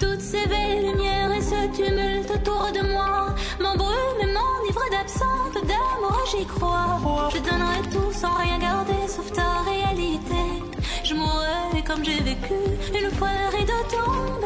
Toutes 0.00 0.20
ces 0.20 0.46
belles 0.46 0.86
lumières 0.86 1.32
et 1.32 1.40
ce 1.40 1.76
tumulte 1.76 2.30
autour 2.30 2.70
de 2.72 2.92
moi 2.92 3.34
m'embrument 3.60 4.20
et 4.20 4.26
m'enivrent 4.26 4.90
d'absence, 4.90 5.54
d'amour, 5.54 6.18
j'y 6.30 6.44
crois. 6.44 7.30
Je 7.32 7.38
donnerai 7.38 7.80
tout 7.90 8.12
sans 8.12 8.34
rien 8.34 8.58
garder 8.58 9.08
sauf 9.08 9.32
ta 9.32 9.62
réalité. 9.62 10.44
Je 11.04 11.14
mourrai 11.14 11.82
comme 11.86 12.04
j'ai 12.04 12.20
vécu 12.22 12.54
une 12.94 13.10
fois 13.12 13.28
le 13.28 13.56
rideau 13.56 13.72
tombé. 13.90 14.45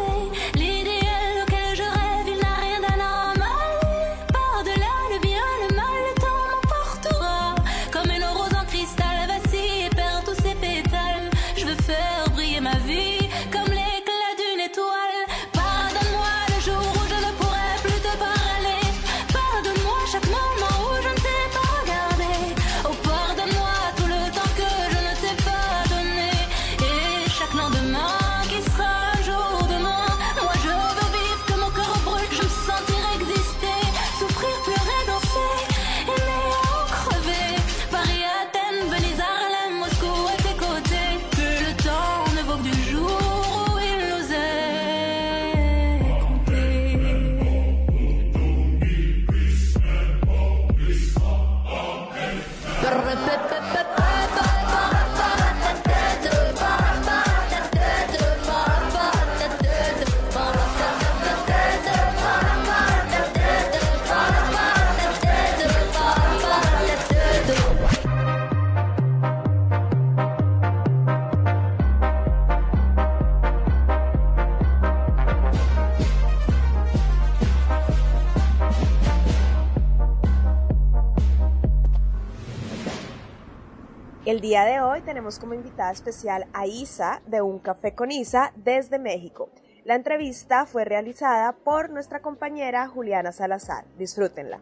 El 84.30 84.40
día 84.40 84.64
de 84.64 84.80
hoy 84.80 85.00
tenemos 85.00 85.40
como 85.40 85.54
invitada 85.54 85.90
especial 85.90 86.46
a 86.52 86.64
Isa 86.64 87.20
de 87.26 87.42
Un 87.42 87.58
Café 87.58 87.96
con 87.96 88.12
Isa 88.12 88.52
desde 88.54 89.00
México. 89.00 89.48
La 89.82 89.96
entrevista 89.96 90.66
fue 90.66 90.84
realizada 90.84 91.50
por 91.50 91.90
nuestra 91.90 92.22
compañera 92.22 92.86
Juliana 92.86 93.32
Salazar. 93.32 93.86
Disfrútenla. 93.98 94.60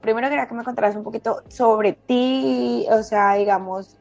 Primero 0.00 0.28
quería 0.28 0.46
que 0.46 0.54
me 0.54 0.62
contaras 0.62 0.94
un 0.94 1.02
poquito 1.02 1.42
sobre 1.48 1.94
ti, 1.94 2.86
o 2.92 3.02
sea, 3.02 3.34
digamos, 3.34 3.96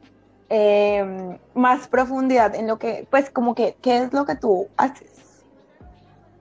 eh, 0.50 1.40
más 1.56 1.88
profundidad 1.88 2.54
en 2.54 2.68
lo 2.68 2.78
que, 2.78 3.08
pues 3.10 3.32
como 3.32 3.56
que, 3.56 3.76
¿qué 3.82 4.04
es 4.04 4.14
lo 4.14 4.28
que 4.28 4.36
tú 4.36 4.68
haces? 4.78 5.19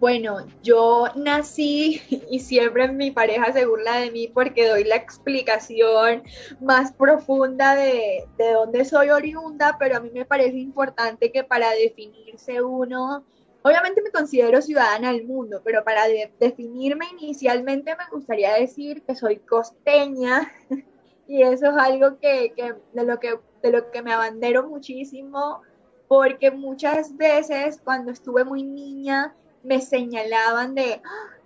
Bueno, 0.01 0.47
yo 0.63 1.07
nací 1.17 2.01
y 2.31 2.39
siempre 2.41 2.89
mi 2.93 3.11
pareja 3.11 3.53
se 3.53 3.67
burla 3.67 3.97
de 3.99 4.11
mí 4.13 4.29
porque 4.29 4.69
doy 4.69 4.85
la 4.85 4.95
explicación 4.97 6.23
más 6.61 6.93
profunda 6.93 7.75
de, 7.75 8.29
de 8.37 8.53
dónde 8.53 8.85
soy 8.85 9.11
oriunda, 9.11 9.77
pero 9.79 9.97
a 9.97 10.01
mí 10.01 10.11
me 10.13 10.25
parece 10.25 10.57
importante 10.59 11.33
que 11.33 11.43
para 11.43 11.71
definirse 11.73 12.63
uno, 12.63 13.27
obviamente 13.63 14.01
me 14.03 14.13
considero 14.13 14.63
ciudadana 14.63 15.11
del 15.13 15.27
mundo, 15.27 15.63
pero 15.65 15.83
para 15.83 16.07
de- 16.07 16.33
definirme 16.39 17.07
inicialmente 17.21 17.97
me 17.97 18.05
gustaría 18.13 18.55
decir 18.55 19.03
que 19.05 19.17
soy 19.17 19.41
costeña 19.41 20.53
y 21.27 21.43
eso 21.43 21.67
es 21.71 21.77
algo 21.77 22.19
que, 22.21 22.53
que 22.57 22.75
de 22.93 23.05
lo 23.05 23.19
que 23.19 23.35
de 23.63 23.73
lo 23.73 23.91
que 23.91 24.03
me 24.03 24.13
abandero 24.13 24.69
muchísimo 24.69 25.61
porque 26.07 26.51
muchas 26.53 27.17
veces 27.17 27.81
cuando 27.83 28.13
estuve 28.13 28.45
muy 28.45 28.63
niña 28.63 29.35
me 29.63 29.81
señalaban 29.81 30.75
de, 30.75 31.01
"Ah, 31.05 31.37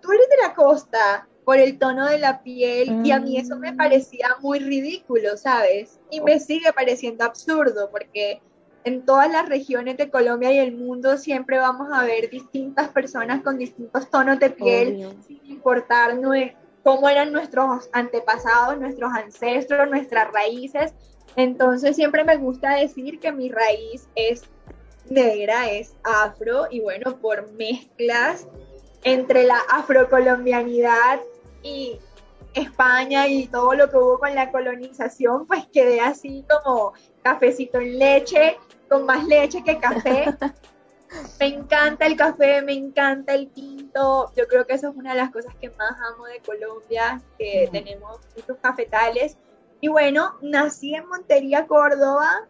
tú 0.00 0.12
eres 0.12 0.28
de 0.28 0.36
la 0.46 0.54
costa 0.54 1.28
por 1.44 1.58
el 1.58 1.78
tono 1.78 2.06
de 2.06 2.18
la 2.18 2.42
piel 2.42 3.04
y 3.04 3.10
a 3.10 3.18
mí 3.18 3.36
eso 3.36 3.56
me 3.56 3.72
parecía 3.72 4.36
muy 4.40 4.60
ridículo, 4.60 5.36
¿sabes? 5.36 5.98
Y 6.10 6.20
me 6.20 6.38
sigue 6.38 6.72
pareciendo 6.72 7.24
absurdo 7.24 7.90
porque 7.90 8.40
en 8.84 9.04
todas 9.04 9.30
las 9.30 9.48
regiones 9.48 9.96
de 9.96 10.10
Colombia 10.10 10.52
y 10.52 10.58
el 10.58 10.72
mundo 10.76 11.16
siempre 11.16 11.58
vamos 11.58 11.88
a 11.92 12.04
ver 12.04 12.30
distintas 12.30 12.88
personas 12.88 13.42
con 13.42 13.58
distintos 13.58 14.10
tonos 14.10 14.38
de 14.38 14.50
piel, 14.50 14.94
Obvio. 14.94 15.22
sin 15.26 15.40
importar 15.46 16.18
cómo 16.82 17.08
eran 17.08 17.32
nuestros 17.32 17.88
antepasados, 17.92 18.78
nuestros 18.78 19.12
ancestros, 19.12 19.88
nuestras 19.88 20.32
raíces. 20.32 20.94
Entonces 21.36 21.96
siempre 21.96 22.24
me 22.24 22.36
gusta 22.36 22.74
decir 22.76 23.18
que 23.20 23.32
mi 23.32 23.48
raíz 23.48 24.08
es 24.14 24.42
negra, 25.12 25.70
es 25.70 25.94
afro 26.02 26.66
y 26.70 26.80
bueno, 26.80 27.18
por 27.18 27.50
mezclas 27.52 28.46
entre 29.04 29.44
la 29.44 29.58
afrocolombianidad 29.70 31.20
y 31.62 31.98
España 32.54 33.26
y 33.28 33.46
todo 33.46 33.74
lo 33.74 33.90
que 33.90 33.96
hubo 33.96 34.18
con 34.18 34.34
la 34.34 34.50
colonización, 34.50 35.46
pues 35.46 35.66
quedé 35.72 36.00
así 36.00 36.44
como 36.48 36.92
cafecito 37.22 37.78
en 37.78 37.98
leche, 37.98 38.58
con 38.88 39.06
más 39.06 39.26
leche 39.26 39.62
que 39.64 39.78
café. 39.78 40.24
Me 41.38 41.46
encanta 41.46 42.06
el 42.06 42.16
café, 42.16 42.62
me 42.62 42.72
encanta 42.72 43.34
el 43.34 43.50
tinto. 43.50 44.32
Yo 44.34 44.46
creo 44.46 44.66
que 44.66 44.72
eso 44.72 44.88
es 44.88 44.96
una 44.96 45.10
de 45.10 45.18
las 45.18 45.30
cosas 45.30 45.54
que 45.60 45.68
más 45.70 45.92
amo 46.10 46.24
de 46.24 46.40
Colombia, 46.40 47.20
que 47.38 47.68
tenemos 47.70 48.18
muchos 48.34 48.56
cafetales. 48.62 49.36
Y 49.82 49.88
bueno, 49.88 50.38
nací 50.40 50.94
en 50.94 51.06
Montería, 51.06 51.66
Córdoba, 51.66 52.48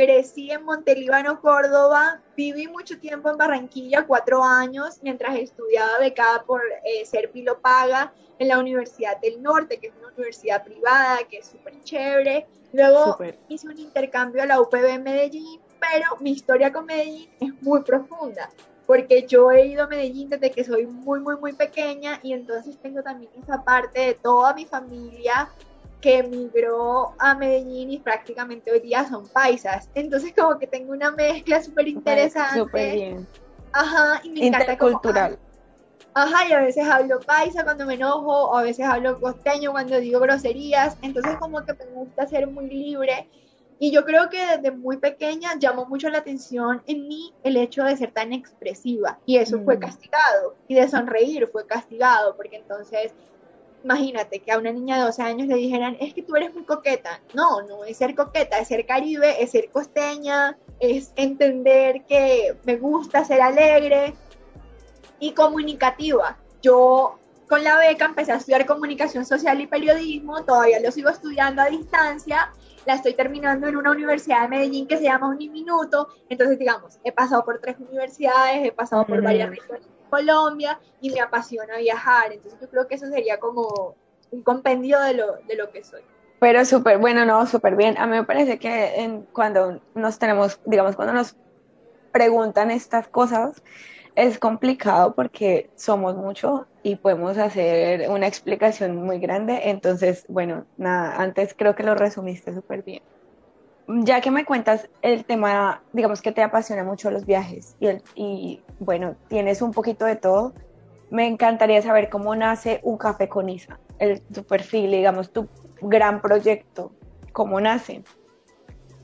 crecí 0.00 0.50
en 0.50 0.64
Montelíbano, 0.64 1.42
Córdoba, 1.42 2.22
viví 2.34 2.66
mucho 2.68 2.98
tiempo 2.98 3.28
en 3.28 3.36
Barranquilla, 3.36 4.06
cuatro 4.06 4.42
años, 4.42 4.98
mientras 5.02 5.36
estudiaba 5.36 5.98
becada 5.98 6.42
por 6.44 6.62
eh, 6.84 7.04
ser 7.04 7.30
Paga 7.60 8.10
en 8.38 8.48
la 8.48 8.58
Universidad 8.58 9.20
del 9.20 9.42
Norte, 9.42 9.78
que 9.78 9.88
es 9.88 9.92
una 9.98 10.08
universidad 10.08 10.64
privada, 10.64 11.18
que 11.28 11.38
es 11.38 11.48
súper 11.48 11.82
chévere. 11.82 12.46
Luego 12.72 13.12
Súper. 13.12 13.38
hice 13.48 13.66
un 13.66 13.78
intercambio 13.78 14.42
a 14.42 14.46
la 14.46 14.58
UPB 14.62 14.86
en 14.86 15.02
Medellín, 15.02 15.60
pero 15.78 16.16
mi 16.20 16.30
historia 16.30 16.72
con 16.72 16.86
Medellín 16.86 17.28
es 17.38 17.62
muy 17.62 17.82
profunda, 17.82 18.48
porque 18.86 19.26
yo 19.26 19.50
he 19.50 19.66
ido 19.66 19.84
a 19.84 19.86
Medellín 19.86 20.30
desde 20.30 20.50
que 20.50 20.64
soy 20.64 20.86
muy, 20.86 21.20
muy, 21.20 21.36
muy 21.36 21.52
pequeña 21.52 22.20
y 22.22 22.32
entonces 22.32 22.78
tengo 22.80 23.02
también 23.02 23.30
esa 23.42 23.62
parte 23.62 24.00
de 24.00 24.14
toda 24.14 24.54
mi 24.54 24.64
familia 24.64 25.50
que 26.00 26.18
emigró 26.18 27.14
a 27.18 27.34
Medellín 27.34 27.90
y 27.90 27.98
prácticamente 27.98 28.72
hoy 28.72 28.80
día 28.80 29.06
son 29.08 29.28
paisas. 29.28 29.88
Entonces 29.94 30.32
como 30.36 30.58
que 30.58 30.66
tengo 30.66 30.92
una 30.92 31.10
mezcla 31.10 31.62
súper 31.62 31.88
interesante. 31.88 32.58
Súper 32.60 32.94
bien. 32.94 33.28
Ajá, 33.72 34.20
y 34.24 34.30
me 34.30 34.46
encanta 34.46 34.78
como, 34.78 34.92
Intercultural. 34.92 35.38
Ajá, 36.12 36.48
y 36.48 36.52
a 36.52 36.60
veces 36.60 36.88
hablo 36.88 37.20
paisa 37.20 37.62
cuando 37.62 37.86
me 37.86 37.94
enojo, 37.94 38.50
o 38.50 38.56
a 38.56 38.62
veces 38.62 38.84
hablo 38.84 39.20
costeño 39.20 39.70
cuando 39.70 40.00
digo 40.00 40.18
groserías, 40.18 40.96
entonces 41.02 41.36
como 41.38 41.64
que 41.64 41.74
me 41.74 41.84
gusta 41.92 42.26
ser 42.26 42.48
muy 42.48 42.68
libre. 42.68 43.28
Y 43.78 43.92
yo 43.92 44.04
creo 44.04 44.28
que 44.28 44.44
desde 44.44 44.72
muy 44.72 44.98
pequeña 44.98 45.58
llamó 45.58 45.86
mucho 45.86 46.10
la 46.10 46.18
atención 46.18 46.82
en 46.86 47.06
mí 47.08 47.32
el 47.42 47.56
hecho 47.56 47.84
de 47.84 47.96
ser 47.96 48.12
tan 48.12 48.32
expresiva, 48.32 49.20
y 49.24 49.36
eso 49.36 49.62
fue 49.62 49.76
Mm. 49.76 49.80
castigado, 49.80 50.56
y 50.66 50.74
de 50.74 50.88
sonreír 50.88 51.46
fue 51.46 51.64
castigado, 51.66 52.36
porque 52.36 52.56
entonces 52.56 53.14
imagínate 53.84 54.40
que 54.40 54.52
a 54.52 54.58
una 54.58 54.72
niña 54.72 54.98
de 54.98 55.04
12 55.04 55.22
años 55.22 55.48
le 55.48 55.56
dijeran, 55.56 55.96
es 56.00 56.14
que 56.14 56.22
tú 56.22 56.36
eres 56.36 56.54
muy 56.54 56.64
coqueta. 56.64 57.20
No, 57.34 57.62
no 57.62 57.84
es 57.84 57.96
ser 57.96 58.14
coqueta, 58.14 58.58
es 58.58 58.68
ser 58.68 58.86
caribe, 58.86 59.42
es 59.42 59.50
ser 59.50 59.70
costeña, 59.70 60.56
es 60.78 61.12
entender 61.16 62.04
que 62.06 62.56
me 62.64 62.76
gusta 62.76 63.24
ser 63.24 63.40
alegre 63.40 64.14
y 65.18 65.32
comunicativa. 65.32 66.36
Yo 66.62 67.18
con 67.48 67.64
la 67.64 67.78
beca 67.78 68.04
empecé 68.04 68.32
a 68.32 68.36
estudiar 68.36 68.64
comunicación 68.64 69.24
social 69.24 69.60
y 69.60 69.66
periodismo, 69.66 70.44
todavía 70.44 70.78
lo 70.80 70.92
sigo 70.92 71.10
estudiando 71.10 71.62
a 71.62 71.66
distancia, 71.66 72.52
la 72.86 72.94
estoy 72.94 73.14
terminando 73.14 73.66
en 73.66 73.76
una 73.76 73.90
universidad 73.90 74.42
de 74.42 74.48
Medellín 74.48 74.86
que 74.86 74.96
se 74.96 75.04
llama 75.04 75.28
Uniminuto, 75.28 76.08
entonces 76.28 76.58
digamos, 76.58 76.98
he 77.02 77.12
pasado 77.12 77.44
por 77.44 77.58
tres 77.58 77.76
universidades, 77.78 78.66
he 78.66 78.72
pasado 78.72 79.04
por 79.04 79.16
Ujú. 79.16 79.24
varias 79.24 79.50
regiones 79.50 79.88
Colombia 80.10 80.80
y 81.00 81.10
me 81.10 81.20
apasiona 81.20 81.78
viajar, 81.78 82.32
entonces 82.32 82.60
yo 82.60 82.68
creo 82.70 82.88
que 82.88 82.96
eso 82.96 83.08
sería 83.08 83.40
como 83.40 83.96
un 84.30 84.42
compendio 84.42 85.00
de 85.00 85.14
lo, 85.14 85.36
de 85.44 85.56
lo 85.56 85.70
que 85.70 85.84
soy. 85.84 86.04
Pero 86.38 86.64
súper, 86.64 86.98
bueno, 86.98 87.24
no, 87.26 87.46
súper 87.46 87.76
bien. 87.76 87.98
A 87.98 88.06
mí 88.06 88.12
me 88.16 88.24
parece 88.24 88.58
que 88.58 88.96
en- 89.02 89.26
cuando 89.32 89.82
nos 89.94 90.18
tenemos, 90.18 90.58
digamos, 90.64 90.96
cuando 90.96 91.12
nos 91.14 91.36
preguntan 92.12 92.70
estas 92.72 93.08
cosas, 93.10 93.62
es 94.16 94.38
complicado 94.38 95.14
porque 95.16 95.70
somos 95.76 96.16
mucho 96.16 96.68
y 96.82 96.96
podemos 96.96 97.38
hacer 97.38 98.10
una 98.10 98.26
explicación 98.28 98.96
muy 98.96 99.20
grande. 99.20 99.70
Entonces, 99.70 100.24
bueno, 100.28 100.68
nada, 100.76 101.16
antes 101.22 101.54
creo 101.56 101.74
que 101.76 101.84
lo 101.84 101.94
resumiste 101.96 102.54
súper 102.54 102.82
bien. 102.84 103.02
Ya 104.04 104.20
que 104.20 104.30
me 104.30 104.44
cuentas 104.44 104.88
el 105.02 105.24
tema, 105.24 105.82
digamos 105.92 106.22
que 106.22 106.32
te 106.32 106.42
apasiona 106.42 106.84
mucho 106.84 107.10
los 107.10 107.26
viajes 107.26 107.74
y, 107.80 107.86
el- 107.88 108.02
y 108.14 108.60
bueno, 108.78 109.16
tienes 109.28 109.62
un 109.62 109.72
poquito 109.72 110.04
de 110.04 110.16
todo, 110.16 110.54
me 111.10 111.26
encantaría 111.26 111.82
saber 111.82 112.08
cómo 112.08 112.36
nace 112.36 112.80
un 112.84 112.96
café 112.98 113.28
con 113.28 113.48
Isa, 113.48 113.80
el, 113.98 114.20
tu 114.32 114.44
perfil, 114.44 114.92
digamos, 114.92 115.32
tu 115.32 115.48
gran 115.80 116.20
proyecto, 116.22 116.92
cómo 117.32 117.60
nace. 117.60 118.04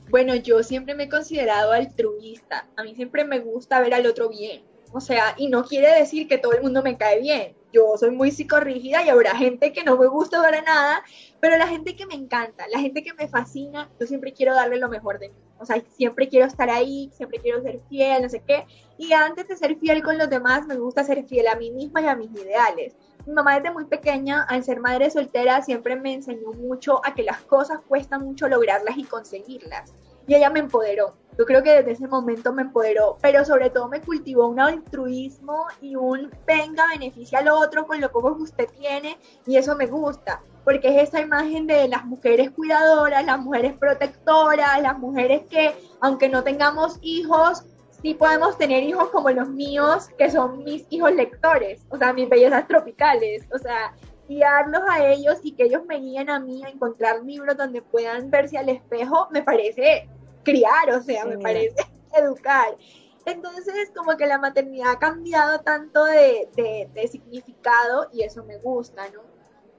Bueno, 0.09 0.35
yo 0.35 0.63
siempre 0.63 0.95
me 0.95 1.03
he 1.03 1.09
considerado 1.09 1.73
altruista. 1.73 2.69
A 2.77 2.83
mí 2.83 2.95
siempre 2.95 3.25
me 3.25 3.39
gusta 3.39 3.81
ver 3.81 3.93
al 3.93 4.05
otro 4.05 4.29
bien. 4.29 4.63
O 4.93 5.01
sea, 5.01 5.33
y 5.35 5.49
no 5.49 5.65
quiere 5.65 5.93
decir 5.99 6.29
que 6.29 6.37
todo 6.37 6.53
el 6.53 6.61
mundo 6.61 6.81
me 6.81 6.95
cae 6.97 7.19
bien. 7.19 7.56
Yo 7.73 7.97
soy 7.97 8.11
muy 8.11 8.31
psicorrígida 8.31 9.03
y 9.03 9.09
habrá 9.09 9.35
gente 9.35 9.73
que 9.73 9.83
no 9.83 9.97
me 9.97 10.07
gusta 10.07 10.41
para 10.41 10.61
nada, 10.61 11.03
pero 11.39 11.57
la 11.57 11.67
gente 11.67 11.95
que 11.95 12.05
me 12.05 12.15
encanta, 12.15 12.65
la 12.69 12.79
gente 12.79 13.03
que 13.03 13.13
me 13.13 13.27
fascina, 13.27 13.89
yo 13.99 14.07
siempre 14.07 14.33
quiero 14.33 14.55
darle 14.55 14.77
lo 14.77 14.89
mejor 14.89 15.19
de 15.19 15.29
mí. 15.29 15.35
O 15.59 15.65
sea, 15.65 15.81
siempre 15.89 16.29
quiero 16.29 16.45
estar 16.45 16.69
ahí, 16.69 17.11
siempre 17.13 17.39
quiero 17.39 17.61
ser 17.61 17.81
fiel, 17.89 18.21
no 18.21 18.29
sé 18.29 18.41
qué. 18.47 18.65
Y 18.97 19.11
antes 19.13 19.47
de 19.47 19.57
ser 19.57 19.77
fiel 19.77 20.03
con 20.03 20.17
los 20.17 20.29
demás, 20.29 20.65
me 20.65 20.75
gusta 20.75 21.03
ser 21.03 21.25
fiel 21.25 21.47
a 21.47 21.55
mí 21.55 21.71
misma 21.71 22.01
y 22.01 22.07
a 22.07 22.15
mis 22.15 22.31
ideales. 22.31 22.95
Mi 23.25 23.33
mamá 23.33 23.55
desde 23.55 23.71
muy 23.71 23.85
pequeña, 23.85 24.43
al 24.43 24.63
ser 24.63 24.79
madre 24.79 25.09
soltera, 25.09 25.61
siempre 25.61 25.95
me 25.95 26.13
enseñó 26.13 26.53
mucho 26.53 27.01
a 27.05 27.13
que 27.13 27.23
las 27.23 27.41
cosas 27.41 27.79
cuestan 27.87 28.23
mucho 28.23 28.47
lograrlas 28.47 28.97
y 28.97 29.03
conseguirlas. 29.03 29.93
Y 30.27 30.35
ella 30.35 30.49
me 30.49 30.59
empoderó. 30.59 31.15
Yo 31.37 31.45
creo 31.45 31.61
que 31.61 31.71
desde 31.71 31.91
ese 31.91 32.07
momento 32.07 32.51
me 32.51 32.63
empoderó, 32.63 33.17
pero 33.21 33.45
sobre 33.45 33.69
todo 33.69 33.87
me 33.87 34.01
cultivó 34.01 34.47
un 34.47 34.59
altruismo 34.59 35.67
y 35.81 35.95
un 35.95 36.31
venga, 36.47 36.87
beneficia 36.87 37.39
al 37.39 37.49
otro 37.49 37.85
con 37.85 38.01
lo 38.01 38.11
poco 38.11 38.35
que 38.35 38.43
usted 38.43 38.67
tiene, 38.79 39.19
y 39.45 39.57
eso 39.57 39.75
me 39.75 39.85
gusta, 39.85 40.41
porque 40.63 40.89
es 40.89 41.09
esa 41.09 41.21
imagen 41.21 41.67
de 41.67 41.87
las 41.89 42.05
mujeres 42.05 42.49
cuidadoras, 42.51 43.23
las 43.23 43.39
mujeres 43.39 43.73
protectoras, 43.73 44.81
las 44.81 44.97
mujeres 44.97 45.43
que, 45.47 45.75
aunque 46.01 46.27
no 46.27 46.43
tengamos 46.43 46.97
hijos, 47.01 47.65
sí 48.01 48.15
podemos 48.15 48.57
tener 48.57 48.83
hijos 48.83 49.09
como 49.09 49.29
los 49.29 49.47
míos, 49.47 50.09
que 50.17 50.31
son 50.31 50.63
mis 50.63 50.87
hijos 50.89 51.13
lectores, 51.13 51.85
o 51.89 51.97
sea, 51.97 52.13
mis 52.13 52.27
bellezas 52.27 52.67
tropicales, 52.67 53.47
o 53.53 53.59
sea, 53.59 53.93
guiarlos 54.27 54.81
a 54.89 55.07
ellos 55.07 55.37
y 55.43 55.53
que 55.53 55.65
ellos 55.65 55.85
me 55.85 55.99
guíen 55.99 56.31
a 56.31 56.39
mí 56.39 56.63
a 56.65 56.69
encontrar 56.69 57.23
libros 57.23 57.55
donde 57.55 57.83
puedan 57.83 58.31
verse 58.31 58.57
al 58.57 58.69
espejo, 58.69 59.27
me 59.31 59.43
parece 59.43 60.09
criar, 60.51 60.89
o 60.91 61.01
sea, 61.03 61.25
me 61.25 61.37
parece 61.43 61.75
educar. 62.15 62.77
Entonces, 63.25 63.91
como 63.95 64.15
que 64.15 64.25
la 64.25 64.37
maternidad 64.37 64.91
ha 64.91 64.99
cambiado 64.99 65.59
tanto 65.59 66.05
de, 66.05 66.49
de- 66.55 66.89
de 66.93 67.07
significado 67.07 68.07
y 68.13 68.23
eso 68.23 68.43
me 68.45 68.57
gusta, 68.57 69.09
¿no? 69.09 69.21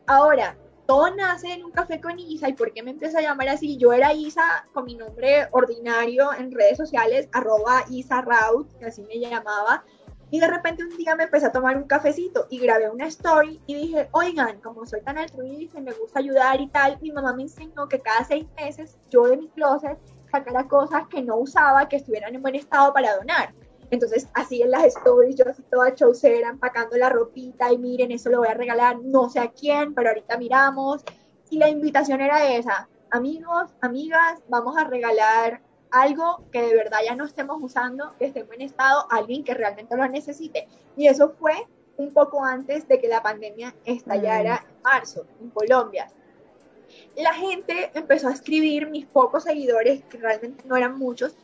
Ahora, 0.06 0.56
todo 0.86 1.14
nace 1.14 1.52
en 1.52 1.64
un 1.64 1.70
café 1.70 2.00
con 2.00 2.18
Isa 2.18 2.48
y 2.48 2.52
¿por 2.54 2.72
qué 2.72 2.82
me 2.82 2.90
empiezo 2.90 3.18
a 3.18 3.22
llamar 3.22 3.48
así? 3.48 3.76
Yo 3.78 3.92
era 3.92 4.12
Isa 4.12 4.66
con 4.72 4.84
mi 4.84 4.94
nombre 4.94 5.48
ordinario 5.52 6.32
en 6.34 6.50
redes 6.52 6.76
sociales, 6.78 7.28
arroba 7.32 7.84
Isa 7.90 8.20
Raut, 8.22 8.70
que 8.78 8.86
así 8.86 9.02
me 9.02 9.18
llamaba, 9.18 9.84
y 10.30 10.40
de 10.40 10.46
repente 10.46 10.84
un 10.84 10.94
día 10.98 11.16
me 11.16 11.24
empecé 11.24 11.46
a 11.46 11.52
tomar 11.52 11.76
un 11.78 11.84
cafecito 11.84 12.46
y 12.50 12.58
grabé 12.58 12.90
una 12.90 13.06
story 13.06 13.60
y 13.66 13.74
dije, 13.74 14.08
oigan, 14.12 14.60
como 14.60 14.84
soy 14.84 15.00
tan 15.02 15.16
altruista 15.16 15.78
y 15.78 15.82
me 15.82 15.92
gusta 15.92 16.18
ayudar 16.18 16.60
y 16.60 16.68
tal, 16.68 16.98
mi 17.00 17.12
mamá 17.12 17.32
me 17.32 17.44
enseñó 17.44 17.88
que 17.88 18.00
cada 18.00 18.24
seis 18.24 18.46
meses 18.56 18.98
yo 19.10 19.24
de 19.24 19.38
mi 19.38 19.48
closet 19.48 19.98
sacara 20.30 20.68
cosas 20.68 21.06
que 21.08 21.22
no 21.22 21.36
usaba, 21.36 21.88
que 21.88 21.96
estuvieran 21.96 22.34
en 22.34 22.42
buen 22.42 22.54
estado 22.54 22.92
para 22.92 23.16
donar. 23.16 23.54
Entonces, 23.90 24.28
así 24.34 24.62
en 24.62 24.70
las 24.70 24.84
stories, 24.84 25.36
yo 25.36 25.44
así 25.48 25.62
toda 25.70 25.94
chaucera, 25.94 26.50
empacando 26.50 26.96
la 26.96 27.08
ropita 27.08 27.72
y 27.72 27.78
miren, 27.78 28.10
eso 28.12 28.28
lo 28.28 28.38
voy 28.38 28.48
a 28.48 28.54
regalar, 28.54 28.98
no 29.00 29.30
sé 29.30 29.40
a 29.40 29.50
quién, 29.50 29.94
pero 29.94 30.10
ahorita 30.10 30.36
miramos. 30.36 31.02
Y 31.50 31.58
la 31.58 31.70
invitación 31.70 32.20
era 32.20 32.54
esa, 32.54 32.88
amigos, 33.10 33.70
amigas, 33.80 34.40
vamos 34.48 34.76
a 34.76 34.84
regalar 34.84 35.62
algo 35.90 36.44
que 36.52 36.60
de 36.60 36.74
verdad 36.74 36.98
ya 37.02 37.16
no 37.16 37.24
estemos 37.24 37.58
usando, 37.62 38.14
que 38.18 38.26
esté 38.26 38.40
en 38.40 38.46
buen 38.46 38.60
estado, 38.60 39.06
a 39.10 39.16
alguien 39.16 39.42
que 39.42 39.54
realmente 39.54 39.96
lo 39.96 40.06
necesite. 40.08 40.68
Y 40.96 41.06
eso 41.06 41.30
fue 41.30 41.54
un 41.96 42.12
poco 42.12 42.44
antes 42.44 42.86
de 42.88 43.00
que 43.00 43.08
la 43.08 43.22
pandemia 43.22 43.74
estallara 43.84 44.66
en 44.68 44.82
marzo 44.82 45.26
en 45.40 45.50
Colombia. 45.50 46.08
La 47.16 47.34
gente 47.34 47.90
empezó 47.94 48.28
a 48.28 48.32
escribir, 48.32 48.88
mis 48.88 49.06
pocos 49.06 49.44
seguidores, 49.44 50.02
que 50.04 50.18
realmente 50.18 50.64
no 50.66 50.76
eran 50.76 50.98
muchos, 50.98 51.34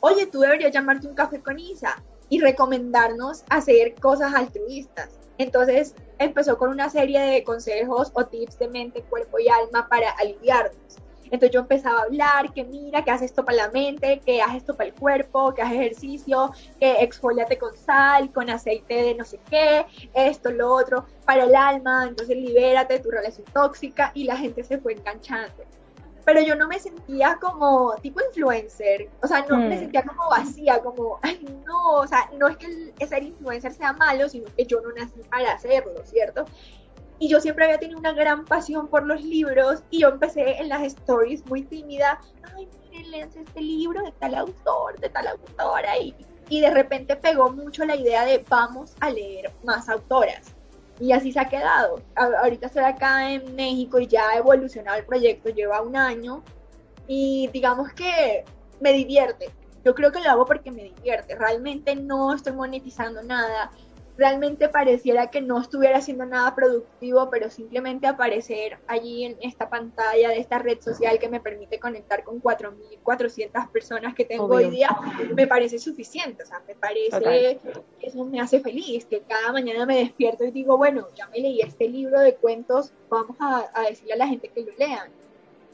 oye, 0.00 0.26
tú 0.26 0.40
deberías 0.40 0.72
llamarte 0.72 1.06
un 1.06 1.14
café 1.14 1.40
con 1.40 1.58
Isa 1.58 2.02
y 2.28 2.40
recomendarnos 2.40 3.44
hacer 3.48 3.94
cosas 3.94 4.34
altruistas. 4.34 5.10
Entonces 5.38 5.94
empezó 6.18 6.58
con 6.58 6.70
una 6.70 6.90
serie 6.90 7.20
de 7.20 7.44
consejos 7.44 8.10
o 8.14 8.26
tips 8.26 8.58
de 8.58 8.68
mente, 8.68 9.02
cuerpo 9.02 9.38
y 9.38 9.48
alma 9.48 9.88
para 9.88 10.10
aliviarnos. 10.10 10.98
Entonces 11.30 11.50
yo 11.52 11.60
empezaba 11.60 12.00
a 12.00 12.02
hablar, 12.02 12.52
que 12.52 12.64
mira, 12.64 13.04
que 13.04 13.10
haces 13.10 13.26
esto 13.30 13.44
para 13.44 13.56
la 13.56 13.70
mente, 13.70 14.20
que 14.24 14.42
haces 14.42 14.56
esto 14.58 14.76
para 14.76 14.88
el 14.88 14.94
cuerpo, 14.94 15.54
que 15.54 15.62
haces 15.62 15.78
ejercicio, 15.78 16.50
que 16.78 16.92
exfoliate 17.02 17.56
con 17.58 17.76
sal, 17.76 18.32
con 18.32 18.50
aceite 18.50 18.94
de 18.94 19.14
no 19.14 19.24
sé 19.24 19.38
qué, 19.48 19.86
esto, 20.14 20.50
lo 20.50 20.72
otro, 20.74 21.06
para 21.24 21.44
el 21.44 21.54
alma, 21.54 22.06
entonces 22.08 22.36
libérate 22.36 22.94
de 22.94 23.00
tu 23.00 23.10
relación 23.10 23.46
tóxica 23.52 24.10
y 24.14 24.24
la 24.24 24.36
gente 24.36 24.64
se 24.64 24.78
fue 24.78 24.92
enganchando. 24.94 25.54
Pero 26.24 26.42
yo 26.42 26.54
no 26.54 26.68
me 26.68 26.78
sentía 26.78 27.38
como 27.40 27.94
tipo 28.02 28.20
influencer, 28.24 29.08
o 29.22 29.26
sea, 29.26 29.44
no 29.48 29.56
me 29.58 29.76
Mm. 29.76 29.78
sentía 29.80 30.02
como 30.02 30.28
vacía, 30.28 30.78
como, 30.80 31.18
ay, 31.22 31.40
no, 31.66 31.92
o 32.00 32.06
sea, 32.06 32.30
no 32.38 32.46
es 32.48 32.56
que 32.58 32.66
el- 32.66 33.08
ser 33.08 33.22
influencer 33.22 33.72
sea 33.72 33.92
malo, 33.94 34.28
sino 34.28 34.46
que 34.54 34.66
yo 34.66 34.80
no 34.80 34.90
nací 34.92 35.20
para 35.30 35.52
hacerlo, 35.52 35.94
¿cierto? 36.04 36.44
Y 37.20 37.28
yo 37.28 37.38
siempre 37.40 37.66
había 37.66 37.78
tenido 37.78 37.98
una 37.98 38.14
gran 38.14 38.46
pasión 38.46 38.88
por 38.88 39.06
los 39.06 39.22
libros 39.22 39.82
y 39.90 40.00
yo 40.00 40.08
empecé 40.08 40.56
en 40.58 40.70
las 40.70 40.82
stories 40.82 41.44
muy 41.46 41.62
tímida, 41.62 42.18
ay, 42.56 42.66
miren, 42.80 43.10
léanse 43.10 43.42
este 43.42 43.60
libro 43.60 44.02
de 44.02 44.10
tal 44.12 44.34
autor, 44.34 44.98
de 44.98 45.10
tal 45.10 45.26
autora, 45.28 45.98
y, 45.98 46.16
y 46.48 46.60
de 46.62 46.70
repente 46.70 47.16
pegó 47.16 47.50
mucho 47.52 47.84
la 47.84 47.94
idea 47.94 48.24
de 48.24 48.42
vamos 48.48 48.94
a 49.00 49.10
leer 49.10 49.52
más 49.62 49.90
autoras. 49.90 50.54
Y 50.98 51.12
así 51.12 51.30
se 51.30 51.40
ha 51.40 51.48
quedado. 51.48 52.00
A- 52.14 52.40
ahorita 52.42 52.68
estoy 52.68 52.84
acá 52.84 53.30
en 53.30 53.54
México 53.54 54.00
y 54.00 54.06
ya 54.06 54.30
ha 54.30 54.36
evolucionado 54.38 54.98
el 54.98 55.04
proyecto, 55.04 55.50
lleva 55.50 55.82
un 55.82 55.96
año 55.96 56.42
y 57.06 57.48
digamos 57.52 57.92
que 57.92 58.44
me 58.80 58.92
divierte. 58.92 59.50
Yo 59.84 59.94
creo 59.94 60.10
que 60.10 60.20
lo 60.20 60.30
hago 60.30 60.46
porque 60.46 60.70
me 60.70 60.84
divierte. 60.84 61.34
Realmente 61.36 61.96
no 61.96 62.34
estoy 62.34 62.52
monetizando 62.52 63.22
nada. 63.22 63.70
Realmente 64.20 64.68
pareciera 64.68 65.30
que 65.30 65.40
no 65.40 65.58
estuviera 65.58 65.96
haciendo 65.96 66.26
nada 66.26 66.54
productivo, 66.54 67.30
pero 67.30 67.48
simplemente 67.48 68.06
aparecer 68.06 68.78
allí 68.86 69.24
en 69.24 69.38
esta 69.40 69.70
pantalla 69.70 70.28
de 70.28 70.38
esta 70.38 70.58
red 70.58 70.78
social 70.78 71.18
que 71.18 71.30
me 71.30 71.40
permite 71.40 71.78
conectar 71.78 72.22
con 72.22 72.42
4.400 72.42 73.70
personas 73.70 74.14
que 74.14 74.26
tengo 74.26 74.44
Obvio. 74.44 74.68
hoy 74.68 74.68
día, 74.68 74.94
me 75.34 75.46
parece 75.46 75.78
suficiente. 75.78 76.42
O 76.42 76.46
sea, 76.46 76.62
me 76.68 76.74
parece 76.74 77.60
que 77.98 78.06
eso 78.06 78.22
me 78.26 78.42
hace 78.42 78.60
feliz, 78.60 79.06
que 79.06 79.22
cada 79.22 79.54
mañana 79.54 79.86
me 79.86 79.96
despierto 79.96 80.44
y 80.44 80.50
digo, 80.50 80.76
bueno, 80.76 81.08
ya 81.16 81.26
me 81.28 81.38
leí 81.38 81.62
este 81.62 81.88
libro 81.88 82.20
de 82.20 82.34
cuentos, 82.34 82.92
vamos 83.08 83.38
a, 83.40 83.70
a 83.72 83.84
decirle 83.84 84.12
a 84.12 84.18
la 84.18 84.26
gente 84.26 84.48
que 84.48 84.66
lo 84.66 84.72
lean. 84.76 85.08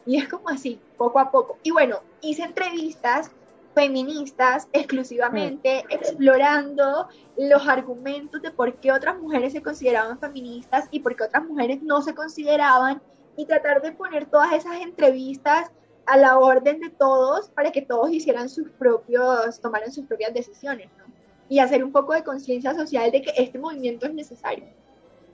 Y 0.07 0.19
es 0.19 0.29
como 0.29 0.51
así, 0.51 0.79
poco 0.97 1.19
a 1.19 1.33
poco. 1.33 1.59
Y 1.65 1.73
bueno, 1.73 1.99
hice 2.21 2.45
entrevistas 2.45 3.33
feministas 3.77 4.69
exclusivamente, 4.73 5.85
explorando 5.91 7.09
los 7.37 7.69
argumentos 7.69 8.41
de 8.41 8.51
por 8.51 8.75
qué 8.77 8.91
otras 8.91 9.21
mujeres 9.21 9.53
se 9.53 9.61
consideraban 9.61 10.19
feministas 10.19 10.89
y 10.91 11.01
por 11.01 11.15
qué 11.15 11.25
otras 11.25 11.45
mujeres 11.45 11.83
no 11.83 12.01
se 12.01 12.15
consideraban, 12.15 13.03
y 13.37 13.45
tratar 13.45 13.83
de 13.83 13.93
poner 13.93 14.25
todas 14.25 14.55
esas 14.55 14.81
entrevistas 14.81 15.71
a 16.07 16.17
la 16.17 16.39
orden 16.39 16.81
de 16.81 16.89
todos 16.89 17.51
para 17.51 17.71
que 17.71 17.83
todos 17.83 18.11
hicieran 18.11 18.49
sus 18.49 18.71
propios, 18.71 19.61
tomaran 19.61 19.93
sus 19.93 20.07
propias 20.07 20.33
decisiones, 20.33 20.89
¿no? 20.97 21.05
Y 21.51 21.59
hacer 21.59 21.85
un 21.85 21.93
poco 21.93 22.15
de 22.15 22.25
conciencia 22.25 22.75
social 22.75 23.11
de 23.11 23.21
que 23.21 23.33
este 23.37 23.59
movimiento 23.59 24.07
es 24.07 24.15
necesario. 24.15 24.65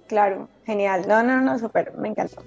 Claro, 0.09 0.49
genial. 0.67 1.05
No, 1.07 1.23
no, 1.23 1.41
no, 1.41 1.61
súper, 1.61 1.97
me 1.97 2.09
encantó. 2.09 2.43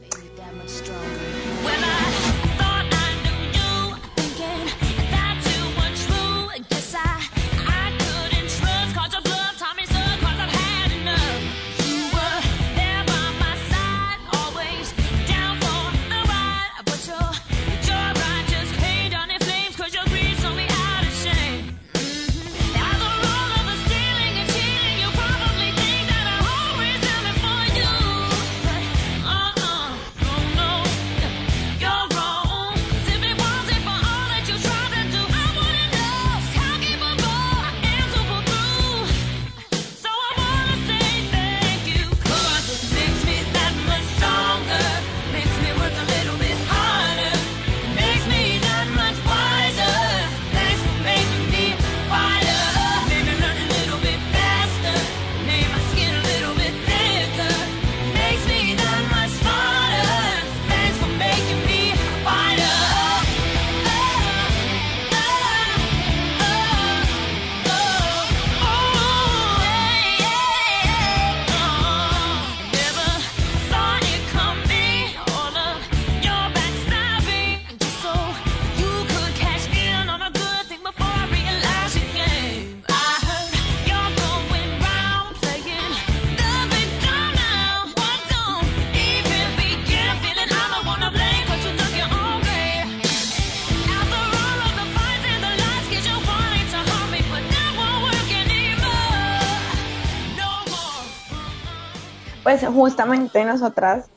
Pues 102.46 102.64
justamente 102.64 103.44
nosotras 103.44 104.12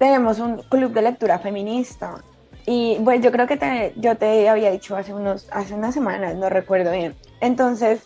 tenemos 0.00 0.40
un 0.40 0.56
club 0.64 0.92
de 0.92 1.02
lectura 1.02 1.38
feminista 1.38 2.24
y 2.66 2.98
pues 3.04 3.20
yo 3.20 3.30
creo 3.30 3.46
que 3.46 3.56
te, 3.56 3.92
yo 3.94 4.16
te 4.16 4.48
había 4.48 4.72
dicho 4.72 4.96
hace 4.96 5.14
unos 5.14 5.46
hace 5.52 5.74
unas 5.74 5.94
semanas, 5.94 6.34
no 6.34 6.48
recuerdo 6.48 6.90
bien. 6.90 7.14
Entonces, 7.40 8.02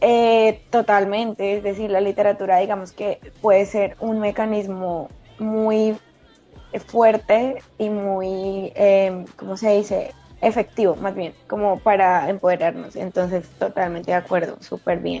eh, 0.00 0.60
totalmente, 0.70 1.56
es 1.56 1.64
decir, 1.64 1.90
la 1.90 2.00
literatura 2.00 2.58
digamos 2.58 2.92
que 2.92 3.18
puede 3.40 3.66
ser 3.66 3.96
un 3.98 4.20
mecanismo 4.20 5.08
muy 5.40 5.98
fuerte 6.86 7.64
y 7.78 7.90
muy, 7.90 8.72
eh, 8.76 9.24
¿cómo 9.34 9.56
se 9.56 9.76
dice? 9.76 10.14
Efectivo, 10.40 10.94
más 10.94 11.16
bien, 11.16 11.34
como 11.48 11.80
para 11.80 12.28
empoderarnos. 12.30 12.94
Entonces, 12.94 13.48
totalmente 13.58 14.12
de 14.12 14.18
acuerdo, 14.18 14.56
súper 14.60 15.00
bien. 15.00 15.18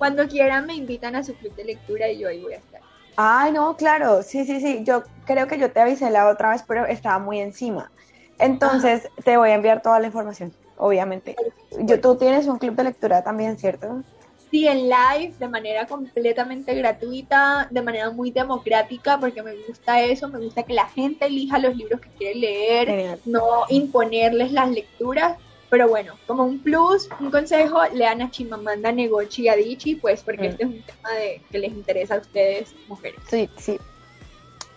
Cuando 0.00 0.26
quieran 0.28 0.64
me 0.66 0.74
invitan 0.74 1.14
a 1.14 1.22
su 1.22 1.36
club 1.36 1.54
de 1.56 1.64
lectura 1.64 2.08
y 2.08 2.20
yo 2.20 2.28
ahí 2.28 2.40
voy 2.40 2.54
a 2.54 2.56
estar. 2.56 2.80
Ay, 3.16 3.52
no, 3.52 3.76
claro, 3.76 4.22
sí, 4.22 4.46
sí, 4.46 4.62
sí. 4.62 4.82
Yo 4.82 5.02
creo 5.26 5.46
que 5.46 5.58
yo 5.58 5.70
te 5.70 5.80
avisé 5.80 6.08
la 6.08 6.26
otra 6.30 6.48
vez, 6.48 6.64
pero 6.66 6.86
estaba 6.86 7.18
muy 7.18 7.38
encima. 7.38 7.92
Entonces, 8.38 9.10
te 9.26 9.36
voy 9.36 9.50
a 9.50 9.54
enviar 9.56 9.82
toda 9.82 10.00
la 10.00 10.06
información, 10.06 10.56
obviamente. 10.76 11.36
Yo, 11.84 12.00
tú 12.00 12.16
tienes 12.16 12.46
un 12.46 12.56
club 12.56 12.74
de 12.76 12.84
lectura 12.84 13.22
también, 13.22 13.58
¿cierto? 13.58 14.04
Sí, 14.50 14.66
en 14.66 14.88
live, 14.88 15.36
de 15.38 15.48
manera 15.48 15.86
completamente 15.86 16.74
gratuita, 16.74 17.68
de 17.70 17.82
manera 17.82 18.10
muy 18.10 18.32
democrática, 18.32 19.20
porque 19.20 19.42
me 19.42 19.54
gusta 19.66 20.00
eso, 20.00 20.28
me 20.28 20.40
gusta 20.40 20.62
que 20.62 20.72
la 20.72 20.88
gente 20.88 21.26
elija 21.26 21.58
los 21.58 21.76
libros 21.76 22.00
que 22.00 22.10
quiere 22.12 22.40
leer, 22.40 22.96
no 23.24 23.66
imponerles 23.68 24.50
las 24.50 24.70
lecturas. 24.70 25.36
Pero 25.70 25.88
bueno, 25.88 26.14
como 26.26 26.44
un 26.44 26.58
plus, 26.58 27.08
un 27.20 27.30
consejo, 27.30 27.78
lean 27.94 28.20
a 28.20 28.30
Chimamanda 28.30 28.92
Ngozi 28.92 29.48
Adichie, 29.48 29.96
pues 29.96 30.22
porque 30.22 30.48
este 30.48 30.64
es 30.64 30.68
un 30.68 30.82
tema 30.82 31.10
de, 31.10 31.40
que 31.48 31.58
les 31.60 31.70
interesa 31.70 32.16
a 32.16 32.18
ustedes, 32.18 32.74
mujeres. 32.88 33.20
Sí, 33.28 33.48
sí. 33.56 33.78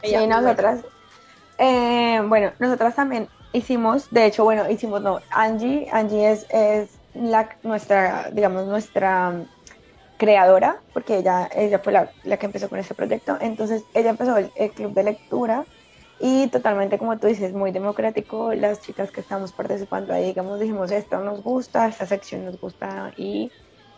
sí, 0.03 0.27
nosotras, 0.27 0.85
eh, 1.57 2.21
bueno, 2.27 2.51
nosotras 2.59 2.95
también 2.95 3.27
hicimos, 3.53 4.07
de 4.11 4.27
hecho, 4.27 4.43
bueno, 4.43 4.69
hicimos, 4.69 5.01
no, 5.01 5.19
Angie, 5.31 5.87
Angie 5.91 6.31
es, 6.31 6.45
es 6.51 6.89
la, 7.15 7.49
nuestra, 7.63 8.29
digamos, 8.31 8.67
nuestra 8.67 9.33
creadora, 10.17 10.77
porque 10.93 11.17
ella, 11.17 11.49
ella 11.55 11.79
fue 11.79 11.93
la, 11.93 12.11
la 12.23 12.37
que 12.37 12.45
empezó 12.45 12.69
con 12.69 12.77
este 12.77 12.93
proyecto, 12.93 13.35
entonces 13.41 13.83
ella 13.95 14.11
empezó 14.11 14.37
el, 14.37 14.51
el 14.55 14.71
club 14.71 14.93
de 14.93 15.03
lectura, 15.03 15.65
y 16.25 16.47
totalmente 16.47 16.97
como 16.97 17.19
tú 17.19 17.27
dices, 17.27 17.51
muy 17.51 17.73
democrático, 17.73 18.53
las 18.53 18.79
chicas 18.79 19.11
que 19.11 19.19
estamos 19.19 19.51
participando 19.51 20.13
ahí, 20.13 20.27
digamos, 20.27 20.57
dijimos, 20.57 20.89
esto 20.89 21.19
nos 21.19 21.43
gusta, 21.43 21.85
esta 21.85 22.05
sección 22.05 22.45
nos 22.45 22.57
gusta 22.57 23.13
y, 23.17 23.51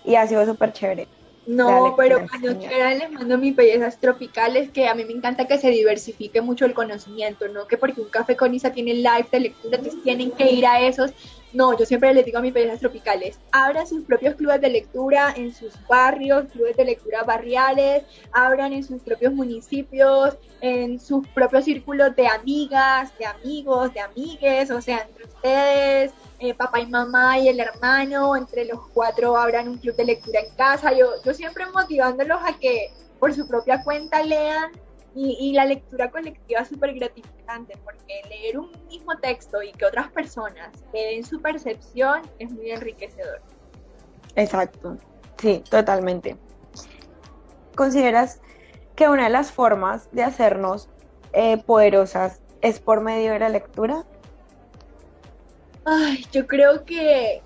y 0.03 0.15
ha 0.15 0.25
sido 0.25 0.43
súper 0.43 0.73
chévere. 0.73 1.07
No, 1.45 1.93
pero 1.95 2.25
cuando 2.27 2.57
quieran 2.57 2.97
les 2.97 3.11
mando 3.11 3.37
mis 3.37 3.55
bellezas 3.55 3.99
tropicales, 3.99 4.71
que 4.71 4.87
a 4.87 4.95
mí 4.95 5.05
me 5.05 5.13
encanta 5.13 5.45
que 5.45 5.59
se 5.59 5.69
diversifique 5.69 6.41
mucho 6.41 6.65
el 6.65 6.73
conocimiento, 6.73 7.47
no 7.47 7.67
que 7.67 7.77
porque 7.77 8.01
un 8.01 8.09
café 8.09 8.35
con 8.35 8.55
Isa 8.55 8.71
tiene 8.71 8.95
live 8.95 9.27
de 9.31 9.39
lectura, 9.41 9.77
entonces 9.77 10.01
tienen 10.01 10.31
que 10.31 10.51
ir 10.51 10.65
a 10.65 10.81
esos. 10.81 11.13
No, 11.55 11.77
yo 11.77 11.85
siempre 11.85 12.13
les 12.13 12.25
digo 12.25 12.39
a 12.39 12.41
mis 12.41 12.53
bellezas 12.53 12.81
tropicales, 12.81 13.39
abran 13.53 13.87
sus 13.87 14.03
propios 14.03 14.35
clubes 14.35 14.59
de 14.59 14.69
lectura 14.69 15.33
en 15.37 15.53
sus 15.53 15.73
barrios, 15.87 16.51
clubes 16.51 16.75
de 16.75 16.83
lectura 16.83 17.23
barriales, 17.23 18.03
abran 18.33 18.73
en 18.73 18.83
sus 18.83 19.01
propios 19.01 19.33
municipios, 19.33 20.37
en 20.59 20.99
sus 20.99 21.25
propios 21.29 21.63
círculos 21.63 22.13
de 22.17 22.27
amigas, 22.27 23.17
de 23.17 23.25
amigos, 23.25 23.93
de 23.93 24.01
amigues, 24.01 24.69
o 24.69 24.81
sea, 24.81 25.07
entre 25.07 25.23
ustedes, 25.23 26.11
eh, 26.39 26.53
papá 26.53 26.81
y 26.81 26.87
mamá 26.87 27.39
y 27.39 27.47
el 27.47 27.61
hermano, 27.61 28.35
entre 28.35 28.65
los 28.65 28.89
cuatro 28.93 29.37
abran 29.37 29.69
un 29.69 29.77
club 29.77 29.95
de 29.95 30.03
lectura 30.03 30.41
en 30.41 30.53
casa. 30.57 30.91
Yo, 30.91 31.07
yo 31.23 31.33
siempre 31.33 31.65
motivándolos 31.67 32.39
a 32.43 32.59
que 32.59 32.91
por 33.17 33.33
su 33.33 33.47
propia 33.47 33.81
cuenta 33.81 34.21
lean 34.23 34.73
y, 35.15 35.37
y 35.39 35.53
la 35.53 35.65
lectura 35.65 36.11
colectiva 36.11 36.61
es 36.61 36.67
súper 36.67 36.93
gratificante 36.93 37.77
porque 37.83 38.21
leer 38.29 38.59
un 38.59 38.71
mismo 38.87 39.17
texto 39.17 39.63
y 39.63 39.71
que 39.71 39.85
otras 39.85 40.11
personas 40.11 40.71
le 40.93 40.99
den 41.05 41.23
su 41.23 41.41
percepción 41.41 42.21
es 42.37 42.51
muy 42.51 42.71
enriquecedor. 42.71 43.41
Exacto, 44.35 44.97
sí, 45.37 45.63
totalmente. 45.69 46.37
¿Consideras 47.75 48.41
que 48.95 49.07
una 49.07 49.25
de 49.25 49.29
las 49.29 49.51
formas 49.51 50.09
de 50.11 50.23
hacernos 50.23 50.89
eh, 51.33 51.57
poderosas 51.65 52.41
es 52.61 52.79
por 52.79 53.01
medio 53.01 53.33
de 53.33 53.39
la 53.39 53.49
lectura? 53.49 54.05
Ay, 55.85 56.25
yo 56.31 56.47
creo 56.47 56.83
que 56.83 57.43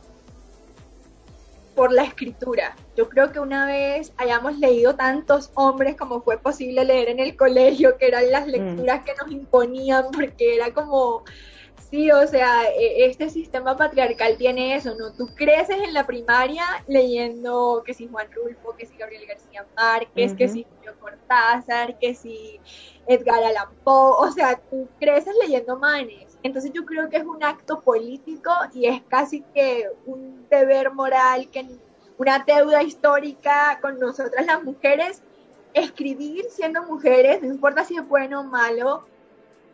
por 1.80 1.94
la 1.94 2.04
escritura. 2.04 2.76
Yo 2.98 3.08
creo 3.08 3.32
que 3.32 3.40
una 3.40 3.66
vez 3.66 4.12
hayamos 4.18 4.58
leído 4.58 4.96
tantos 4.96 5.50
hombres 5.56 5.96
como 5.96 6.22
fue 6.22 6.38
posible 6.38 6.84
leer 6.84 7.08
en 7.08 7.20
el 7.20 7.38
colegio, 7.38 7.98
que 7.98 8.08
eran 8.08 8.30
las 8.30 8.48
lecturas 8.48 9.06
que 9.06 9.14
nos 9.16 9.32
imponían, 9.32 10.08
porque 10.12 10.56
era 10.56 10.74
como, 10.74 11.24
sí, 11.90 12.12
o 12.12 12.28
sea, 12.28 12.66
e, 12.66 13.06
este 13.06 13.30
sistema 13.30 13.78
patriarcal 13.78 14.36
tiene 14.36 14.76
eso, 14.76 14.94
¿no? 14.96 15.14
Tú 15.14 15.30
creces 15.34 15.78
en 15.82 15.94
la 15.94 16.06
primaria 16.06 16.66
leyendo 16.86 17.82
que 17.86 17.94
si 17.94 18.10
Juan 18.10 18.28
Rulfo, 18.34 18.76
que 18.76 18.86
si 18.86 18.98
Gabriel 18.98 19.26
García 19.26 19.66
Márquez, 19.78 20.34
que 20.34 20.50
si 20.50 20.66
Julio 20.66 21.00
Cortázar, 21.00 21.98
que 21.98 22.14
si 22.14 22.60
Edgar 23.08 23.42
Allan 23.42 23.70
Poe, 23.86 24.28
o 24.28 24.30
sea, 24.34 24.60
tú 24.70 24.90
creces 25.00 25.34
leyendo 25.42 25.80
manes 25.80 26.29
Entonces 26.44 26.72
yo 26.74 26.86
creo 26.86 27.10
que 27.10 27.18
es 27.18 27.26
un 27.26 27.44
acto 27.44 27.82
político 27.82 28.52
y 28.74 28.86
es 28.86 29.02
casi 29.10 29.42
que 29.54 29.90
un 30.06 30.48
deber 30.50 30.94
moral, 30.94 31.50
que 31.50 31.68
una 32.18 32.40
deuda 32.40 32.82
histórica 32.84 33.80
con 33.82 34.00
nosotras 34.00 34.46
las 34.46 34.64
mujeres, 34.64 35.22
escribir 35.74 36.46
siendo 36.50 36.84
mujeres, 36.84 37.42
no 37.42 37.48
importa 37.48 37.84
si 37.84 37.98
es 37.98 38.08
bueno 38.08 38.42
o 38.42 38.44
malo, 38.44 39.06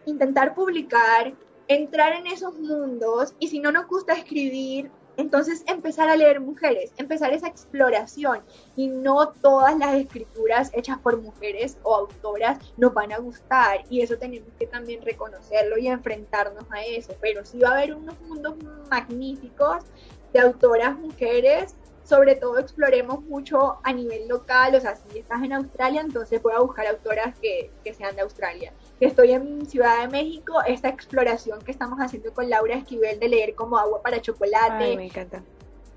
intentar 0.06 0.54
publicar, 0.56 1.34
entrar 1.68 2.14
en 2.14 2.28
esos 2.28 2.58
mundos 2.60 3.34
y 3.40 3.48
si 3.48 3.60
no 3.60 3.72
nos 3.72 3.88
gusta 3.88 4.14
escribir, 4.14 4.92
entonces 5.18 5.64
empezar 5.68 6.10
a 6.10 6.16
leer 6.16 6.40
mujeres, 6.40 6.92
empezar 6.98 7.34
esa 7.34 7.48
exploración. 7.48 8.42
Y 8.76 8.88
no 8.88 9.30
todas 9.42 9.78
las 9.78 9.96
escrituras 9.96 10.72
hechas 10.74 11.00
por 11.00 11.22
mujeres 11.22 11.78
o 11.84 11.96
autoras 11.96 12.60
nos 12.78 12.94
van 12.94 13.12
a 13.12 13.18
gustar. 13.18 13.84
Y 13.90 14.02
eso 14.02 14.18
tenemos 14.18 14.50
que 14.60 14.68
también 14.68 15.02
reconocerlo 15.02 15.78
y 15.78 15.88
enfrentarnos 15.88 16.66
a 16.72 16.84
eso, 16.84 17.14
pero 17.22 17.46
sí 17.46 17.60
va 17.60 17.70
a 17.70 17.74
haber 17.74 17.96
unos 17.96 18.20
mundos 18.22 18.56
magníficos 18.90 19.84
de 20.34 20.40
autoras 20.40 20.98
mujeres 20.98 21.76
sobre 22.06 22.36
todo 22.36 22.60
exploremos 22.60 23.22
mucho 23.24 23.80
a 23.84 23.92
nivel 23.92 24.28
local, 24.28 24.76
o 24.76 24.80
sea, 24.80 24.96
si 24.96 25.20
estás 25.20 25.44
en 25.44 25.52
Australia, 25.54 26.02
entonces 26.02 26.42
voy 26.42 26.54
a 26.54 26.60
buscar 26.60 26.88
autoras 26.88 27.38
que, 27.40 27.72
que 27.84 27.94
sean 27.94 28.16
de 28.16 28.22
Australia 28.22 28.72
que 29.00 29.06
estoy 29.06 29.32
en 29.32 29.66
Ciudad 29.66 30.02
de 30.02 30.08
México, 30.08 30.54
esta 30.66 30.90
exploración 30.90 31.60
que 31.60 31.72
estamos 31.72 32.00
haciendo 32.00 32.34
con 32.34 32.50
Laura 32.50 32.76
Esquivel 32.76 33.20
de 33.20 33.30
leer 33.30 33.56
como 33.56 33.78
agua 33.78 34.02
para 34.02 34.22
chocolate. 34.22 34.84
Ay, 34.84 34.98
me 34.98 35.06
encanta. 35.06 35.44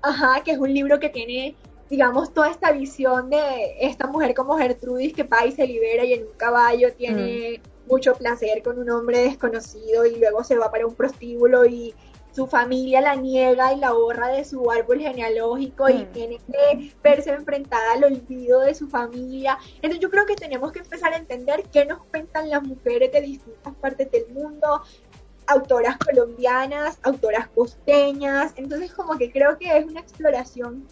Ajá, 0.01 0.43
que 0.43 0.51
es 0.51 0.57
un 0.57 0.73
libro 0.73 0.99
que 0.99 1.09
tiene, 1.09 1.55
digamos, 1.89 2.33
toda 2.33 2.49
esta 2.49 2.71
visión 2.71 3.29
de 3.29 3.75
esta 3.79 4.07
mujer 4.07 4.33
como 4.33 4.57
Gertrudis 4.57 5.13
que 5.13 5.23
va 5.23 5.45
y 5.45 5.51
se 5.51 5.65
libera 5.65 6.03
y 6.03 6.13
en 6.13 6.27
un 6.27 6.33
caballo 6.33 6.93
tiene 6.93 7.61
mm. 7.61 7.89
mucho 7.89 8.13
placer 8.13 8.63
con 8.63 8.79
un 8.79 8.89
hombre 8.89 9.19
desconocido 9.19 10.05
y 10.05 10.17
luego 10.17 10.43
se 10.43 10.57
va 10.57 10.71
para 10.71 10.85
un 10.85 10.95
prostíbulo 10.95 11.65
y 11.65 11.93
su 12.39 12.47
familia 12.47 13.01
la 13.01 13.15
niega 13.15 13.73
y 13.73 13.79
la 13.79 13.91
borra 13.91 14.29
de 14.29 14.45
su 14.45 14.71
árbol 14.71 15.01
genealógico 15.01 15.89
y 15.89 16.05
mm. 16.05 16.11
tiene 16.13 16.37
que 16.37 16.95
verse 17.03 17.31
enfrentada 17.31 17.91
al 17.91 18.05
olvido 18.05 18.61
de 18.61 18.73
su 18.73 18.87
familia. 18.87 19.57
Entonces 19.75 19.99
yo 19.99 20.09
creo 20.09 20.25
que 20.25 20.37
tenemos 20.37 20.71
que 20.71 20.79
empezar 20.79 21.11
a 21.11 21.17
entender 21.17 21.63
qué 21.69 21.83
nos 21.83 22.01
cuentan 22.05 22.49
las 22.49 22.63
mujeres 22.63 23.11
de 23.11 23.19
distintas 23.19 23.75
partes 23.75 24.09
del 24.09 24.29
mundo, 24.29 24.83
autoras 25.47 25.97
colombianas, 25.97 26.97
autoras 27.03 27.49
costeñas. 27.49 28.53
Entonces 28.55 28.93
como 28.93 29.17
que 29.17 29.33
creo 29.33 29.57
que 29.57 29.77
es 29.77 29.85
una 29.85 29.99
exploración 29.99 30.87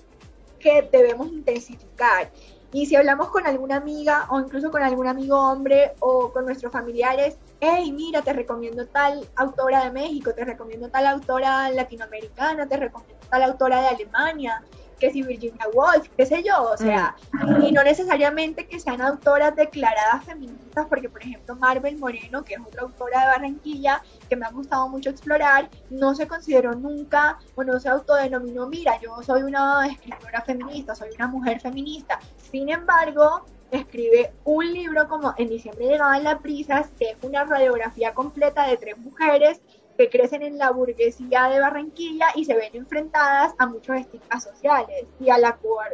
que 0.59 0.81
debemos 0.91 1.27
intensificar. 1.27 2.29
Y 2.73 2.85
si 2.85 2.95
hablamos 2.95 3.29
con 3.29 3.47
alguna 3.47 3.77
amiga 3.77 4.27
o 4.29 4.39
incluso 4.39 4.71
con 4.71 4.83
algún 4.83 5.07
amigo 5.07 5.39
hombre 5.39 5.93
o 5.99 6.33
con 6.33 6.45
nuestros 6.45 6.71
familiares, 6.71 7.37
hey, 7.61 7.91
mira, 7.91 8.21
te 8.21 8.33
recomiendo 8.33 8.85
tal 8.87 9.25
autora 9.35 9.85
de 9.85 9.91
México, 9.91 10.33
te 10.33 10.43
recomiendo 10.43 10.89
tal 10.89 11.07
autora 11.07 11.69
latinoamericana, 11.69 12.67
te 12.67 12.77
recomiendo 12.77 13.25
tal 13.29 13.43
autora 13.43 13.81
de 13.81 13.87
Alemania, 13.87 14.63
que 14.99 15.11
si 15.11 15.23
Virginia 15.23 15.67
Woolf, 15.73 16.09
qué 16.17 16.25
sé 16.25 16.43
yo, 16.43 16.71
o 16.71 16.77
sea, 16.77 17.15
mm. 17.31 17.63
y 17.63 17.71
no 17.71 17.83
necesariamente 17.83 18.67
que 18.67 18.79
sean 18.79 19.01
autoras 19.01 19.55
declaradas 19.55 20.23
feministas, 20.25 20.85
porque 20.87 21.09
por 21.09 21.21
ejemplo 21.21 21.55
Marvel 21.55 21.97
Moreno, 21.97 22.43
que 22.43 22.55
es 22.55 22.59
otra 22.59 22.83
autora 22.83 23.21
de 23.21 23.27
Barranquilla, 23.27 24.01
que 24.29 24.35
me 24.35 24.45
ha 24.45 24.51
gustado 24.51 24.89
mucho 24.89 25.09
explorar, 25.09 25.69
no 25.89 26.15
se 26.15 26.27
consideró 26.27 26.73
nunca 26.73 27.37
o 27.55 27.63
no 27.63 27.79
se 27.79 27.89
autodenominó, 27.89 28.67
mira, 28.67 28.99
yo 29.01 29.21
soy 29.23 29.43
una 29.43 29.87
escritora 29.87 30.41
feminista, 30.41 30.95
soy 30.95 31.09
una 31.15 31.27
mujer 31.27 31.59
feminista. 31.59 32.19
Sin 32.51 32.69
embargo, 32.69 33.45
escribe 33.71 34.33
un 34.45 34.71
libro 34.71 35.07
como 35.07 35.33
En 35.37 35.49
diciembre 35.49 35.87
llegaban 35.87 36.23
las 36.23 36.39
prisas, 36.41 36.89
que 36.97 37.11
es 37.11 37.17
una 37.21 37.43
radiografía 37.43 38.13
completa 38.13 38.67
de 38.67 38.77
tres 38.77 38.97
mujeres 38.97 39.61
que 39.97 40.09
crecen 40.09 40.43
en 40.43 40.57
la 40.57 40.71
burguesía 40.71 41.49
de 41.49 41.59
Barranquilla 41.59 42.27
y 42.35 42.45
se 42.45 42.55
ven 42.55 42.75
enfrentadas 42.75 43.53
a 43.57 43.65
muchos 43.65 43.97
estigmas 43.97 44.43
sociales 44.43 45.05
y 45.19 45.29
a 45.29 45.37
la 45.37 45.55
cual, 45.55 45.91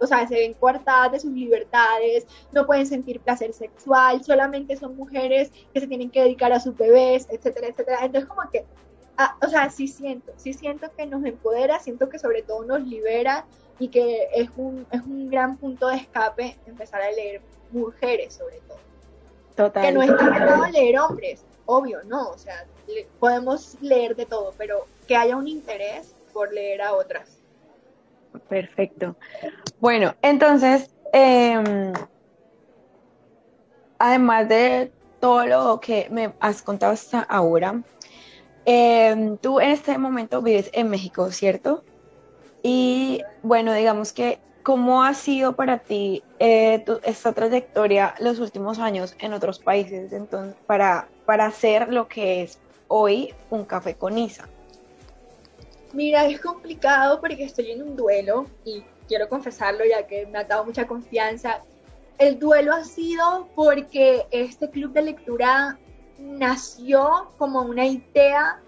o 0.00 0.06
sea, 0.06 0.26
se 0.26 0.34
ven 0.34 0.54
coartadas 0.54 1.12
de 1.12 1.20
sus 1.20 1.32
libertades, 1.32 2.26
no 2.52 2.66
pueden 2.66 2.86
sentir 2.86 3.20
placer 3.20 3.52
sexual, 3.52 4.24
solamente 4.24 4.76
son 4.76 4.96
mujeres 4.96 5.52
que 5.72 5.80
se 5.80 5.86
tienen 5.86 6.10
que 6.10 6.22
dedicar 6.22 6.52
a 6.52 6.60
sus 6.60 6.76
bebés, 6.76 7.28
etcétera, 7.30 7.68
etcétera. 7.68 7.98
Entonces 8.02 8.28
como 8.28 8.50
que, 8.50 8.64
ah, 9.18 9.36
o 9.44 9.48
sea, 9.48 9.68
sí 9.70 9.86
siento, 9.86 10.32
sí 10.36 10.54
siento 10.54 10.90
que 10.96 11.06
nos 11.06 11.24
empodera, 11.24 11.78
siento 11.78 12.08
que 12.08 12.18
sobre 12.18 12.42
todo 12.42 12.64
nos 12.64 12.82
libera 12.86 13.44
y 13.78 13.88
que 13.88 14.28
es 14.34 14.48
un, 14.56 14.86
es 14.90 15.02
un 15.02 15.28
gran 15.28 15.58
punto 15.58 15.88
de 15.88 15.96
escape 15.96 16.56
empezar 16.66 17.02
a 17.02 17.10
leer 17.10 17.42
mujeres 17.70 18.34
sobre 18.34 18.60
todo. 18.60 18.78
Total. 19.54 19.82
Que 19.82 19.92
no 19.92 20.02
está 20.02 20.70
leer 20.70 20.98
hombres, 20.98 21.44
obvio, 21.66 22.02
no, 22.04 22.30
o 22.30 22.38
sea, 22.38 22.66
podemos 23.18 23.76
leer 23.80 24.16
de 24.16 24.26
todo, 24.26 24.54
pero 24.56 24.86
que 25.06 25.16
haya 25.16 25.36
un 25.36 25.48
interés 25.48 26.14
por 26.32 26.52
leer 26.52 26.82
a 26.82 26.94
otras. 26.94 27.38
Perfecto. 28.48 29.16
Bueno, 29.78 30.14
entonces, 30.22 30.90
em, 31.12 31.92
además 33.98 34.48
de 34.48 34.92
todo 35.20 35.46
lo 35.46 35.80
que 35.80 36.08
me 36.10 36.32
has 36.40 36.62
contado 36.62 36.92
hasta 36.92 37.20
ahora, 37.20 37.82
em, 38.64 39.36
tú 39.38 39.60
en 39.60 39.70
este 39.70 39.96
momento 39.98 40.42
vives 40.42 40.70
en 40.72 40.88
México, 40.88 41.30
¿cierto? 41.30 41.84
Y 42.62 43.22
bueno, 43.42 43.72
digamos 43.74 44.12
que, 44.12 44.38
¿cómo 44.62 45.02
ha 45.02 45.14
sido 45.14 45.54
para 45.56 45.78
ti 45.78 46.22
eh, 46.38 46.84
esta 47.02 47.32
trayectoria 47.32 48.14
los 48.20 48.38
últimos 48.38 48.78
años 48.78 49.16
en 49.18 49.32
otros 49.32 49.58
países 49.58 50.12
entonces, 50.12 50.56
para, 50.66 51.08
para 51.26 51.46
hacer 51.46 51.92
lo 51.92 52.08
que 52.08 52.42
es 52.42 52.58
hoy 52.88 53.34
un 53.50 53.64
café 53.64 53.94
con 53.94 54.18
Isa? 54.18 54.48
Mira, 55.92 56.26
es 56.26 56.40
complicado 56.40 57.20
porque 57.20 57.44
estoy 57.44 57.70
en 57.70 57.82
un 57.82 57.96
duelo 57.96 58.46
y 58.64 58.82
quiero 59.08 59.28
confesarlo 59.28 59.84
ya 59.84 60.06
que 60.06 60.26
me 60.26 60.38
ha 60.38 60.44
dado 60.44 60.64
mucha 60.64 60.86
confianza. 60.86 61.62
El 62.18 62.38
duelo 62.38 62.72
ha 62.72 62.84
sido 62.84 63.48
porque 63.54 64.26
este 64.30 64.70
club 64.70 64.92
de 64.92 65.02
lectura 65.02 65.78
nació 66.18 67.30
como 67.36 67.62
una 67.62 67.86
idea 67.86 68.60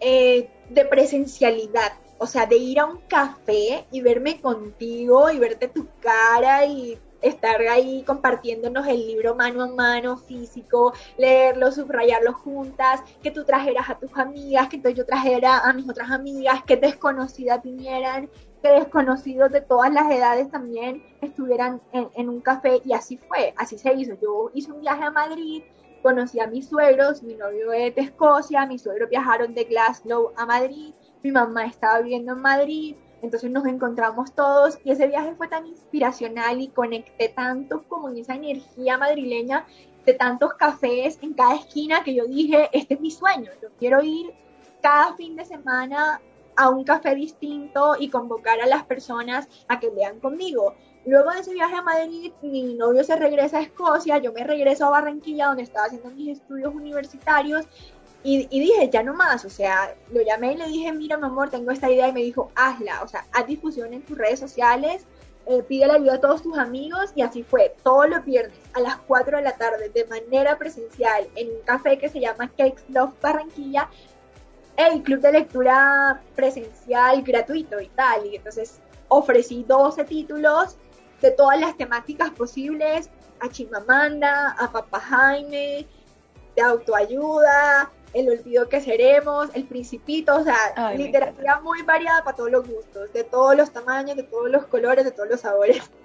eh, 0.00 0.50
de 0.68 0.84
presencialidad, 0.84 1.92
o 2.18 2.26
sea, 2.26 2.46
de 2.46 2.56
ir 2.56 2.80
a 2.80 2.86
un 2.86 2.98
café 3.08 3.86
y 3.90 4.00
verme 4.00 4.40
contigo 4.40 5.30
y 5.30 5.38
verte 5.38 5.68
tu 5.68 5.86
cara 6.00 6.66
y 6.66 6.98
estar 7.22 7.60
ahí 7.62 8.02
compartiéndonos 8.04 8.86
el 8.86 9.06
libro 9.06 9.34
mano 9.34 9.62
a 9.62 9.68
mano, 9.68 10.16
físico, 10.16 10.92
leerlo, 11.16 11.72
subrayarlo 11.72 12.32
juntas, 12.32 13.02
que 13.22 13.30
tú 13.30 13.44
trajeras 13.44 13.88
a 13.88 13.98
tus 13.98 14.16
amigas, 14.16 14.68
que 14.68 14.80
yo 14.94 15.06
trajera 15.06 15.58
a 15.58 15.72
mis 15.72 15.88
otras 15.88 16.10
amigas, 16.10 16.62
que 16.64 16.76
desconocidas 16.76 17.62
vinieran, 17.62 18.28
que 18.62 18.68
desconocidos 18.68 19.50
de 19.50 19.60
todas 19.60 19.92
las 19.92 20.10
edades 20.10 20.50
también 20.50 21.02
estuvieran 21.20 21.80
en, 21.92 22.28
un 22.28 22.40
café 22.40 22.80
y 22.84 22.92
así 22.92 23.16
fue, 23.16 23.54
así 23.56 23.76
se 23.78 23.92
hizo. 23.94 24.14
Yo 24.20 24.50
hice 24.54 24.72
un 24.72 24.80
viaje 24.80 25.02
a 25.02 25.10
Madrid, 25.10 25.62
conocí 26.02 26.40
a 26.40 26.46
mis 26.46 26.68
suegros, 26.68 27.22
mi 27.22 27.34
novio 27.34 27.72
es 27.72 27.94
de 27.94 28.02
Escocia, 28.02 28.66
mis 28.66 28.82
suegros 28.82 29.10
viajaron 29.10 29.54
de 29.54 29.64
Glasgow 29.64 30.32
a 30.36 30.46
Madrid, 30.46 30.94
mi 31.22 31.32
mamá 31.32 31.66
estaba 31.66 32.00
viviendo 32.00 32.32
en 32.32 32.40
Madrid, 32.40 32.96
entonces 33.22 33.50
nos 33.50 33.64
encontramos 33.66 34.32
todos 34.32 34.78
y 34.84 34.90
ese 34.90 35.06
viaje 35.06 35.34
fue 35.36 35.48
tan 35.48 35.66
inspiracional 35.66 36.60
y 36.60 36.68
conecté 36.68 37.28
tanto 37.28 37.84
como 37.88 38.08
en 38.10 38.18
esa 38.18 38.34
energía 38.34 38.98
madrileña 38.98 39.64
de 40.04 40.14
tantos 40.14 40.54
cafés 40.54 41.18
en 41.22 41.32
cada 41.32 41.54
esquina 41.54 42.02
que 42.02 42.14
yo 42.14 42.26
dije, 42.26 42.68
este 42.72 42.94
es 42.94 43.00
mi 43.00 43.10
sueño, 43.10 43.50
yo 43.62 43.68
quiero 43.78 44.02
ir 44.02 44.34
cada 44.82 45.14
fin 45.14 45.36
de 45.36 45.44
semana 45.44 46.20
a 46.56 46.68
un 46.68 46.84
café 46.84 47.14
distinto 47.14 47.94
y 47.98 48.10
convocar 48.10 48.60
a 48.60 48.66
las 48.66 48.84
personas 48.84 49.48
a 49.68 49.80
que 49.80 49.90
vean 49.90 50.20
conmigo. 50.20 50.74
Luego 51.04 51.30
de 51.30 51.40
ese 51.40 51.52
viaje 51.52 51.74
a 51.74 51.82
Madrid, 51.82 52.32
mi 52.42 52.74
novio 52.74 53.02
se 53.02 53.16
regresa 53.16 53.58
a 53.58 53.62
Escocia, 53.62 54.18
yo 54.18 54.32
me 54.32 54.44
regreso 54.44 54.86
a 54.86 54.90
Barranquilla, 54.90 55.46
donde 55.46 55.64
estaba 55.64 55.86
haciendo 55.86 56.10
mis 56.10 56.38
estudios 56.38 56.74
universitarios, 56.74 57.66
y, 58.24 58.46
dije, 58.46 58.88
ya 58.88 59.02
no 59.02 59.14
más, 59.14 59.44
o 59.44 59.50
sea, 59.50 59.96
lo 60.12 60.22
llamé 60.22 60.52
y 60.52 60.56
le 60.56 60.68
dije, 60.68 60.92
mira, 60.92 61.16
mi 61.16 61.26
amor, 61.26 61.50
tengo 61.50 61.72
esta 61.72 61.90
idea 61.90 62.08
y 62.08 62.12
me 62.12 62.22
dijo, 62.22 62.52
hazla, 62.54 63.02
o 63.02 63.08
sea, 63.08 63.26
haz 63.32 63.46
difusión 63.46 63.92
en 63.92 64.02
tus 64.02 64.16
redes 64.16 64.38
sociales, 64.38 65.04
eh, 65.46 65.64
pide 65.64 65.90
ayuda 65.90 66.14
a 66.14 66.20
todos 66.20 66.42
tus 66.42 66.56
amigos 66.56 67.10
y 67.16 67.22
así 67.22 67.42
fue, 67.42 67.74
todos 67.82 68.08
los 68.08 68.24
viernes 68.24 68.56
a 68.74 68.80
las 68.80 68.96
4 69.08 69.38
de 69.38 69.42
la 69.42 69.56
tarde 69.56 69.88
de 69.88 70.04
manera 70.04 70.56
presencial 70.56 71.26
en 71.34 71.48
un 71.48 71.62
café 71.64 71.98
que 71.98 72.08
se 72.08 72.20
llama 72.20 72.48
Cakes 72.56 72.84
Love 72.90 73.12
Barranquilla, 73.20 73.88
el 74.76 75.02
club 75.02 75.20
de 75.20 75.32
lectura 75.32 76.22
presencial 76.36 77.22
gratuito 77.22 77.80
y 77.80 77.88
tal, 77.88 78.24
y 78.26 78.36
entonces 78.36 78.80
ofrecí 79.08 79.64
12 79.66 80.04
títulos 80.04 80.76
de 81.20 81.32
todas 81.32 81.58
las 81.58 81.76
temáticas 81.76 82.30
posibles, 82.30 83.10
a 83.40 83.48
Chimamanda, 83.48 84.52
a 84.52 84.70
Papá 84.70 85.00
Jaime, 85.00 85.88
de 86.54 86.62
autoayuda, 86.62 87.90
el 88.14 88.28
olvido 88.28 88.68
que 88.68 88.80
seremos, 88.80 89.48
el 89.54 89.64
principito, 89.64 90.36
o 90.36 90.44
sea, 90.44 90.92
literatura 90.94 91.60
muy 91.60 91.82
variada 91.82 92.22
para 92.24 92.36
todos 92.36 92.50
los 92.50 92.68
gustos, 92.68 93.12
de 93.12 93.24
todos 93.24 93.56
los 93.56 93.70
tamaños, 93.70 94.16
de 94.16 94.22
todos 94.22 94.50
los 94.50 94.66
colores, 94.66 95.04
de 95.04 95.10
todos 95.10 95.28
los 95.28 95.40
sabores. 95.40 95.90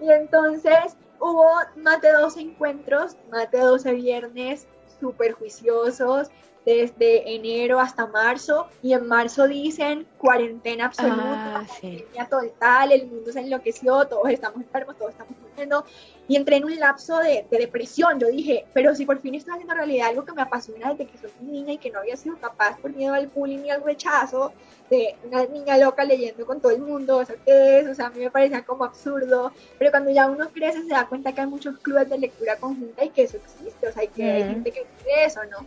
Y 0.00 0.10
entonces 0.10 0.96
hubo 1.20 1.48
más 1.76 2.00
de 2.00 2.10
12 2.10 2.40
encuentros, 2.40 3.16
más 3.30 3.48
de 3.52 3.60
12 3.60 3.92
viernes 3.92 4.66
súper 4.98 5.30
juiciosos 5.32 6.28
desde 6.64 7.34
enero 7.34 7.80
hasta 7.80 8.06
marzo 8.06 8.68
y 8.80 8.92
en 8.92 9.06
marzo 9.06 9.48
dicen 9.48 10.06
cuarentena 10.16 10.86
absoluta, 10.86 11.52
Ah, 11.54 11.66
sí. 11.80 12.04
total, 12.30 12.92
el 12.92 13.08
mundo 13.08 13.32
se 13.32 13.40
enloqueció, 13.40 14.06
todos 14.06 14.28
estamos 14.30 14.62
enfermos, 14.62 14.96
todos 14.96 15.10
estamos 15.10 15.36
muriendo 15.38 15.84
y 16.28 16.36
entré 16.36 16.56
en 16.56 16.64
un 16.64 16.76
lapso 16.78 17.18
de, 17.18 17.46
de 17.50 17.58
depresión. 17.58 18.18
Yo 18.20 18.28
dije, 18.28 18.66
pero 18.72 18.94
si 18.94 19.04
por 19.04 19.20
fin 19.20 19.34
estoy 19.34 19.54
haciendo 19.54 19.74
realidad 19.74 20.08
algo 20.08 20.24
que 20.24 20.32
me 20.32 20.42
apasiona 20.42 20.90
desde 20.94 21.10
que 21.10 21.18
soy 21.18 21.32
niña 21.40 21.72
y 21.72 21.78
que 21.78 21.90
no 21.90 21.98
había 21.98 22.16
sido 22.16 22.38
capaz 22.38 22.78
por 22.80 22.94
miedo 22.94 23.14
al 23.14 23.26
bullying 23.28 23.64
y 23.64 23.70
al 23.70 23.82
rechazo, 23.82 24.52
de 24.88 25.18
una 25.22 25.44
niña 25.46 25.78
loca 25.78 26.04
leyendo 26.04 26.44
con 26.46 26.60
todo 26.60 26.72
el 26.72 26.80
mundo, 26.82 27.16
o 27.18 27.24
sea, 27.24 27.36
¿qué 27.44 27.78
es? 27.80 27.88
O 27.88 27.94
sea, 27.94 28.06
a 28.06 28.10
mí 28.10 28.20
me 28.20 28.30
parecía 28.30 28.64
como 28.64 28.84
absurdo, 28.84 29.52
pero 29.78 29.90
cuando 29.90 30.10
ya 30.10 30.28
uno 30.30 30.50
crece 30.52 30.82
se 30.82 30.88
da 30.92 31.08
cuenta 31.08 31.32
que 31.32 31.40
hay 31.40 31.46
muchos 31.46 31.78
clubes 31.80 32.08
de 32.08 32.18
lectura 32.18 32.58
conjunta 32.58 33.04
y 33.04 33.10
que 33.10 33.22
eso 33.22 33.36
existe, 33.38 33.88
o 33.88 33.92
sea, 33.92 34.04
y 34.04 34.08
que 34.08 34.22
hay 34.22 34.44
Mm. 34.44 34.48
gente 34.48 34.72
que 34.72 34.80
vive 34.98 35.24
eso, 35.24 35.40
¿no? 35.50 35.66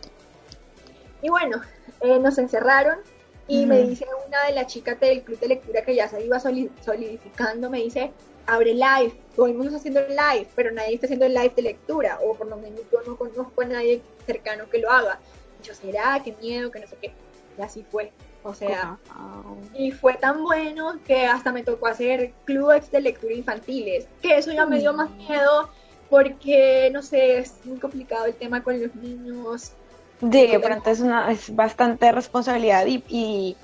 Y 1.22 1.28
bueno, 1.28 1.60
eh, 2.00 2.18
nos 2.18 2.38
encerraron 2.38 2.98
y 3.48 3.64
me 3.66 3.82
dice 3.82 4.06
una 4.26 4.44
de 4.44 4.52
las 4.54 4.66
chicas 4.66 4.98
del 5.00 5.22
club 5.22 5.38
de 5.38 5.48
lectura 5.48 5.82
que 5.82 5.94
ya 5.94 6.08
se 6.08 6.24
iba 6.24 6.38
soli- 6.40 6.70
solidificando, 6.84 7.70
me 7.70 7.78
dice, 7.78 8.12
abre 8.46 8.74
live, 8.74 9.14
todo 9.34 9.46
el 9.46 9.54
mundo 9.54 9.76
está 9.76 9.78
haciendo 9.78 10.00
live, 10.08 10.48
pero 10.54 10.72
nadie 10.72 10.94
está 10.94 11.06
haciendo 11.06 11.28
live 11.28 11.52
de 11.54 11.62
lectura, 11.62 12.18
o 12.24 12.34
por 12.34 12.48
lo 12.48 12.56
menos 12.56 12.80
yo 12.92 13.00
no 13.06 13.16
conozco 13.16 13.62
a 13.62 13.66
nadie 13.66 14.02
cercano 14.26 14.68
que 14.68 14.78
lo 14.78 14.90
haga. 14.90 15.20
Y 15.60 15.66
yo, 15.66 15.74
¿será? 15.74 16.20
Qué 16.24 16.34
miedo, 16.40 16.70
que 16.70 16.80
no 16.80 16.86
sé 16.86 16.96
qué. 17.00 17.12
Y 17.58 17.62
así 17.62 17.84
fue. 17.90 18.12
O 18.42 18.54
sea, 18.54 18.98
y 19.74 19.90
fue 19.90 20.14
tan 20.14 20.42
bueno 20.42 21.00
que 21.04 21.26
hasta 21.26 21.50
me 21.50 21.64
tocó 21.64 21.86
hacer 21.88 22.32
clubes 22.44 22.90
de 22.90 23.00
lectura 23.00 23.34
infantiles, 23.34 24.06
que 24.22 24.38
eso 24.38 24.52
ya 24.52 24.66
me 24.66 24.78
dio 24.78 24.92
más 24.92 25.10
miedo 25.10 25.68
porque, 26.08 26.90
no 26.92 27.02
sé, 27.02 27.38
es 27.38 27.54
muy 27.64 27.78
complicado 27.78 28.26
el 28.26 28.34
tema 28.34 28.62
con 28.62 28.80
los 28.80 28.94
niños. 28.94 29.72
De 30.20 30.58
pronto 30.60 30.90
es, 30.90 31.00
una, 31.00 31.30
es 31.30 31.54
bastante 31.54 32.10
responsabilidad 32.12 32.86
y, 32.86 33.04
y, 33.08 33.56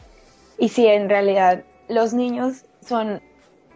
y 0.58 0.68
sí, 0.68 0.86
en 0.86 1.08
realidad 1.08 1.64
los 1.88 2.12
niños 2.12 2.64
son 2.86 3.22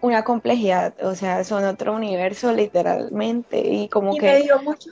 una 0.02 0.24
complejidad, 0.24 0.94
o 1.02 1.14
sea, 1.14 1.42
son 1.44 1.64
otro 1.64 1.94
universo 1.94 2.52
literalmente 2.52 3.60
y 3.60 3.88
como 3.88 4.14
y 4.14 4.18
que... 4.18 4.26
me 4.26 4.42
dio 4.42 4.62
mucho, 4.62 4.90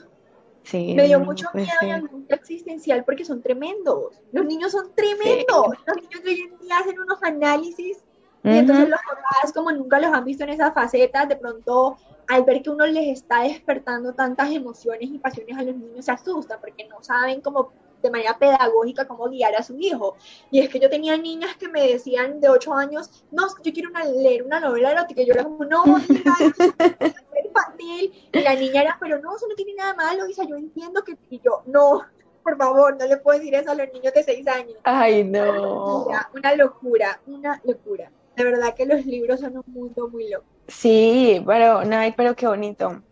sí, 0.63 0.93
me 0.95 1.05
dio 1.05 1.19
mucho 1.19 1.47
pues 1.51 1.65
miedo 1.65 1.77
sí. 1.79 1.85
y 1.87 1.91
angustia 1.91 2.35
existencial 2.35 3.03
porque 3.05 3.23
son 3.23 3.41
tremendos. 3.41 4.19
Los 4.31 4.45
niños 4.45 4.71
son 4.71 4.91
tremendos. 4.95 5.67
Los 5.85 5.97
niños 5.97 6.23
de 6.23 6.29
hoy 6.31 6.41
en 6.41 6.57
día 6.57 6.77
hacen 6.79 6.99
unos 6.99 7.21
análisis 7.21 8.03
y 8.43 8.49
Ujú. 8.49 8.59
entonces 8.59 8.89
los 8.89 8.99
papás, 8.99 9.53
como 9.53 9.71
nunca 9.71 9.99
los 9.99 10.11
han 10.11 10.25
visto 10.25 10.43
en 10.43 10.51
esas 10.51 10.73
facetas, 10.73 11.27
de 11.29 11.35
pronto 11.35 11.97
al 12.27 12.43
ver 12.43 12.61
que 12.61 12.69
uno 12.69 12.85
les 12.85 13.07
está 13.19 13.41
despertando 13.43 14.13
tantas 14.13 14.51
emociones 14.51 15.09
y 15.09 15.19
pasiones 15.19 15.57
a 15.57 15.63
los 15.63 15.75
niños 15.75 16.05
se 16.05 16.11
asustan 16.11 16.59
porque 16.59 16.87
no 16.87 17.01
saben 17.03 17.41
cómo 17.41 17.71
de 18.01 18.11
manera 18.11 18.37
pedagógica 18.37 19.07
cómo 19.07 19.27
guiar 19.29 19.55
a 19.55 19.63
su 19.63 19.77
hijo. 19.79 20.15
Y 20.51 20.59
es 20.59 20.69
que 20.69 20.79
yo 20.79 20.89
tenía 20.89 21.17
niñas 21.17 21.55
que 21.57 21.67
me 21.67 21.87
decían 21.87 22.39
de 22.39 22.49
8 22.49 22.73
años, 22.73 23.25
no, 23.31 23.47
yo 23.63 23.73
quiero 23.73 23.89
una- 23.89 24.03
leer 24.05 24.43
una 24.43 24.59
novela 24.59 24.91
erótica. 24.91 25.21
Y 25.21 25.25
yo 25.25 25.33
era 25.33 25.43
como, 25.43 25.65
no, 25.65 25.83
es 25.97 27.15
infantil. 27.45 28.29
Y 28.31 28.39
la 28.41 28.55
niña 28.55 28.81
era, 28.81 28.97
pero 28.99 29.19
no, 29.19 29.35
eso 29.35 29.47
no 29.47 29.55
tiene 29.55 29.73
nada 29.75 29.95
malo, 29.95 30.27
Isa, 30.27 30.43
yo 30.43 30.55
entiendo 30.55 31.03
que... 31.03 31.17
Y 31.29 31.39
yo, 31.41 31.63
no, 31.65 32.01
por 32.43 32.57
favor, 32.57 32.95
no 32.99 33.07
le 33.07 33.17
puedo 33.17 33.39
decir 33.39 33.55
eso 33.55 33.71
a 33.71 33.75
los 33.75 33.91
niños 33.91 34.13
de 34.13 34.23
6 34.23 34.47
años. 34.47 34.77
Ay, 34.83 35.21
Una 35.23 35.45
no. 35.45 35.53
locura, 35.55 36.29
una 36.35 36.55
locura, 36.55 37.19
una 37.27 37.61
locura. 37.63 38.11
De 38.35 38.43
verdad 38.43 38.73
que 38.75 38.85
los 38.85 39.05
libros 39.05 39.39
son 39.41 39.57
un 39.57 39.63
mundo 39.67 40.09
muy 40.09 40.29
loco. 40.29 40.45
Sí, 40.67 41.41
pero, 41.45 41.79
ay, 41.79 42.13
pero 42.17 42.35
qué 42.35 42.47
bonito. 42.47 43.03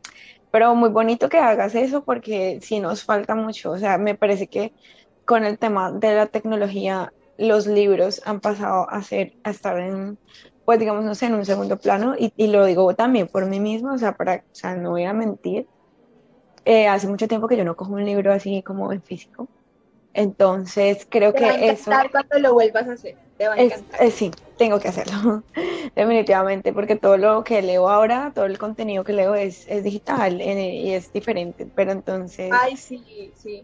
Pero 0.52 0.76
muy 0.76 0.90
bonito 0.90 1.30
que 1.30 1.38
hagas 1.40 1.76
eso 1.76 2.04
porque 2.06 2.60
sí 2.62 2.80
nos 2.80 3.04
falta 3.06 3.36
mucho. 3.36 3.72
O 3.72 3.78
sea, 3.78 3.98
me 3.98 4.16
parece 4.16 4.48
que 4.48 4.74
con 5.26 5.46
el 5.46 5.60
tema 5.60 5.92
de 5.92 6.16
la 6.16 6.28
tecnología, 6.28 7.14
los 7.38 7.68
libros 7.68 8.22
han 8.26 8.42
pasado 8.42 8.90
a 8.90 9.02
ser, 9.04 9.34
a 9.44 9.52
estar 9.52 9.80
en, 9.80 10.20
pues 10.66 10.80
digamos, 10.80 11.06
no 11.06 11.16
sé, 11.16 11.28
en 11.28 11.36
un 11.36 11.46
segundo 11.46 11.78
plano. 11.80 12.16
Y, 12.18 12.34
y 12.38 12.48
lo 12.48 12.66
digo 12.66 12.96
también 12.96 13.28
por 13.30 13.46
mí 13.48 13.60
misma, 13.60 13.94
o 13.96 13.98
sea, 13.98 14.14
para, 14.16 14.38
o 14.38 14.42
sea, 14.54 14.76
no 14.76 14.92
voy 14.92 15.06
a 15.06 15.14
mentir. 15.14 15.68
Eh, 16.66 16.88
hace 16.88 17.08
mucho 17.08 17.28
tiempo 17.28 17.48
que 17.48 17.58
yo 17.58 17.66
no 17.66 17.76
cojo 17.76 17.94
un 17.94 18.06
libro 18.06 18.34
así 18.34 18.64
como 18.64 18.92
en 18.94 19.04
físico. 19.04 19.50
Entonces, 20.14 21.08
creo 21.10 21.34
Te 21.34 21.40
va 21.42 21.50
a 21.50 21.56
que 21.56 21.70
eso. 21.70 21.92
encantar 21.92 22.12
cuando 22.12 22.40
lo 22.40 22.54
vuelvas 22.54 22.88
a 22.88 22.94
hacer. 22.94 23.16
Te 23.38 23.48
va 23.48 23.56
a 23.56 23.60
Es, 23.60 23.74
encantar. 23.74 24.04
eh, 24.04 24.12
sí, 24.12 24.32
tengo 24.58 24.80
que 24.80 24.88
hacerlo, 24.90 25.44
definitivamente, 25.96 26.72
porque 26.72 26.96
todo 26.96 27.18
lo 27.18 27.44
que 27.44 27.62
leo 27.62 27.90
ahora, 27.90 28.32
todo 28.34 28.46
el 28.46 28.58
contenido 28.58 29.04
que 29.04 29.14
leo 29.14 29.34
es, 29.36 29.68
es 29.68 29.84
digital 29.84 30.40
eh, 30.40 30.76
y 30.76 30.94
es 30.94 31.12
diferente, 31.12 31.68
pero 31.76 31.92
entonces, 31.92 32.52
Ay, 32.52 32.78
sí, 32.78 33.32
sí. 33.36 33.64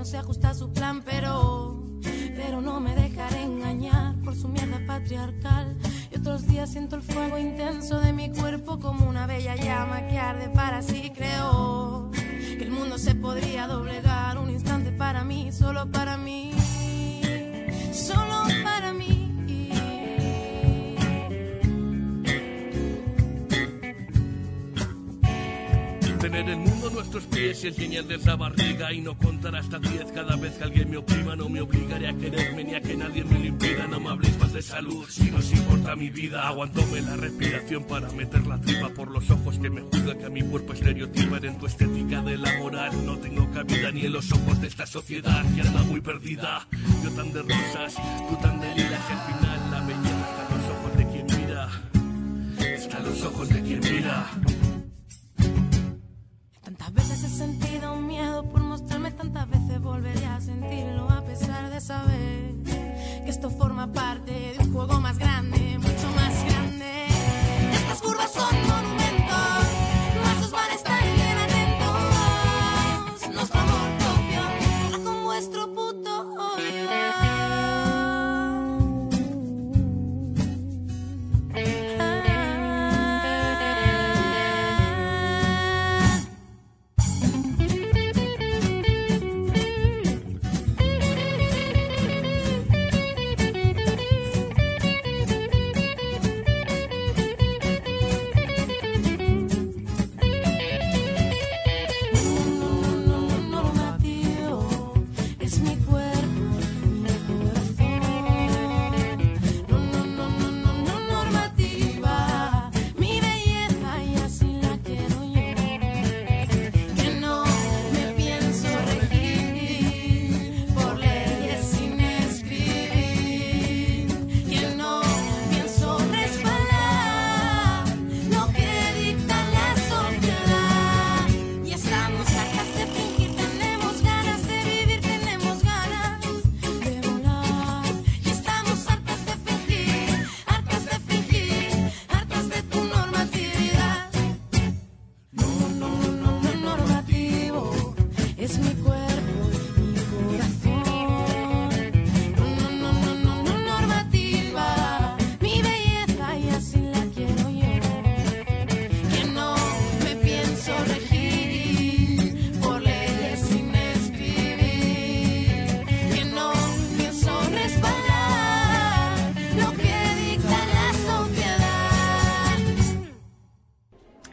No 0.00 0.06
se 0.06 0.16
ajusta 0.16 0.48
a 0.48 0.54
su 0.54 0.72
plan, 0.72 1.02
pero, 1.04 1.84
pero 2.34 2.62
no 2.62 2.80
me 2.80 2.94
dejaré 2.94 3.42
engañar 3.42 4.14
por 4.24 4.34
su 4.34 4.48
mierda 4.48 4.80
patriarcal. 4.86 5.76
Y 6.10 6.18
otros 6.18 6.46
días 6.46 6.72
siento 6.72 6.96
el 6.96 7.02
fuego 7.02 7.36
intenso 7.36 8.00
de 8.00 8.14
mi 8.14 8.30
cuerpo 8.30 8.80
como 8.80 9.06
una 9.06 9.26
bella 9.26 9.56
llama 9.56 10.08
que 10.08 10.18
arde 10.18 10.48
para 10.48 10.80
sí. 10.80 11.12
Creo 11.14 12.10
que 12.12 12.64
el 12.64 12.70
mundo 12.70 12.96
se 12.96 13.14
podría 13.14 13.66
doblegar 13.66 14.38
un 14.38 14.48
instante 14.48 14.90
para 14.90 15.22
mí, 15.22 15.52
solo 15.52 15.92
para 15.92 16.16
mí, 16.16 16.54
solo 17.92 18.44
para 18.64 18.94
mí. 18.94 19.36
Tener 26.20 26.48
el 26.48 26.56
mundo 26.56 26.79
nuestros 26.92 27.24
pies 27.24 27.64
y 27.64 27.68
enseñarles 27.68 28.24
la 28.24 28.36
barriga 28.36 28.92
y 28.92 29.00
no 29.00 29.16
contar 29.16 29.56
hasta 29.56 29.78
diez 29.78 30.06
cada 30.12 30.36
vez 30.36 30.54
que 30.54 30.64
alguien 30.64 30.90
me 30.90 30.96
oprima. 30.96 31.36
No 31.36 31.48
me 31.48 31.60
obligaré 31.60 32.08
a 32.08 32.14
quererme 32.14 32.64
ni 32.64 32.74
a 32.74 32.80
que 32.80 32.96
nadie 32.96 33.24
me 33.24 33.38
lo 33.38 33.44
impida. 33.46 33.86
No 33.86 34.00
me 34.00 34.10
habléis 34.10 34.38
más 34.38 34.52
de 34.52 34.62
salud 34.62 35.06
si 35.08 35.30
no 35.30 35.38
os 35.38 35.52
importa 35.52 35.96
mi 35.96 36.10
vida. 36.10 36.46
Aguantóme 36.48 37.00
la 37.02 37.16
respiración 37.16 37.84
para 37.84 38.10
meter 38.10 38.46
la 38.46 38.60
tripa 38.60 38.88
por 38.90 39.10
los 39.10 39.30
ojos 39.30 39.58
que 39.58 39.70
me 39.70 39.82
juzgan 39.82 40.18
que 40.18 40.24
a 40.24 40.30
mi 40.30 40.42
cuerpo 40.42 40.72
estereotipan 40.72 41.44
en 41.44 41.58
tu 41.58 41.66
estética 41.66 42.22
de 42.22 42.38
la 42.38 42.58
moral. 42.58 43.06
No 43.06 43.18
tengo 43.18 43.50
cabida 43.50 43.90
ni 43.90 44.06
en 44.06 44.12
los 44.12 44.30
ojos 44.32 44.60
de 44.60 44.68
esta 44.68 44.86
sociedad 44.86 45.44
que 45.54 45.60
anda 45.60 45.82
muy 45.82 46.00
perdida. 46.00 46.66
Yo 47.02 47.10
tan 47.10 47.32
de 47.32 47.42
rosas, 47.42 47.96
tú 48.28 48.36
tan 48.36 48.60
de 48.60 48.74
lilas 48.74 49.00
y 49.08 49.12
al 49.12 49.34
final 49.34 49.70
la 49.70 49.80
belleza 49.86 50.26
está 50.30 50.48
en 50.48 50.60
los 50.60 50.70
ojos 50.70 50.96
de 50.96 51.06
quien 51.06 51.26
mira. 51.40 51.68
Está 52.74 52.98
en 52.98 53.04
los 53.04 53.22
ojos 53.22 53.48
de 53.48 53.62
quien 53.62 53.80
mira. 53.80 54.59
Sentido 57.36 57.96
miedo 57.96 58.44
por 58.44 58.60
mostrarme, 58.60 59.12
tantas 59.12 59.48
veces 59.48 59.80
volveré 59.80 60.26
a 60.26 60.40
sentirlo 60.40 61.08
a 61.08 61.22
pesar 61.22 61.70
de 61.70 61.80
saber 61.80 62.54
que 62.64 63.30
esto 63.30 63.50
forma 63.50 63.90
parte 63.90 64.32
de 64.32 64.58
un 64.58 64.72
juego 64.72 65.00
más 65.00 65.16
grande, 65.16 65.78
mucho 65.78 66.10
más 66.16 66.44
grande. 66.44 67.06
Estas 67.72 68.02
curvas 68.02 68.30
son 68.30 68.54
monumentos, 68.68 68.89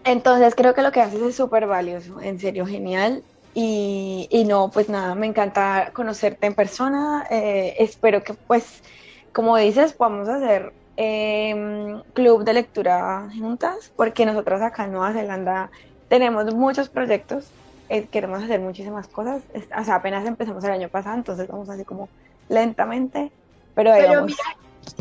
Entonces 0.08 0.56
creo 0.56 0.74
que 0.74 0.82
lo 0.82 0.92
que 0.92 1.02
haces 1.02 1.22
es 1.22 1.36
súper 1.36 1.68
valioso, 1.68 2.22
en 2.22 2.40
serio, 2.40 2.66
genial. 2.66 3.24
Y, 3.54 4.28
y, 4.32 4.46
no, 4.46 4.70
pues 4.70 4.88
nada, 4.88 5.16
me 5.16 5.26
encanta 5.26 5.92
conocerte 5.94 6.48
en 6.48 6.54
persona. 6.54 7.26
Eh, 7.30 7.76
espero 7.80 8.24
que 8.24 8.34
pues, 8.34 8.84
como 9.34 9.58
dices, 9.58 9.94
podamos 9.94 10.30
hacer 10.30 10.72
eh, 10.96 12.02
club 12.14 12.44
de 12.44 12.54
lectura 12.54 13.28
juntas, 13.38 13.92
porque 13.96 14.26
nosotros 14.26 14.62
acá 14.62 14.86
en 14.86 14.94
Nueva 14.94 15.12
Zelanda 15.12 15.72
tenemos 16.08 16.54
muchos 16.56 16.88
proyectos, 16.88 17.50
eh, 17.90 18.06
queremos 18.06 18.44
hacer 18.44 18.62
muchísimas 18.62 19.08
cosas. 19.08 19.44
O 19.78 19.84
sea, 19.84 19.96
apenas 19.96 20.26
empezamos 20.26 20.64
el 20.64 20.72
año 20.72 20.88
pasado, 20.88 21.18
entonces 21.18 21.48
vamos 21.48 21.68
así 21.70 21.84
como 21.84 22.08
lentamente, 22.48 23.32
pero, 23.76 23.92
pero 23.94 24.24
mira, 24.24 24.38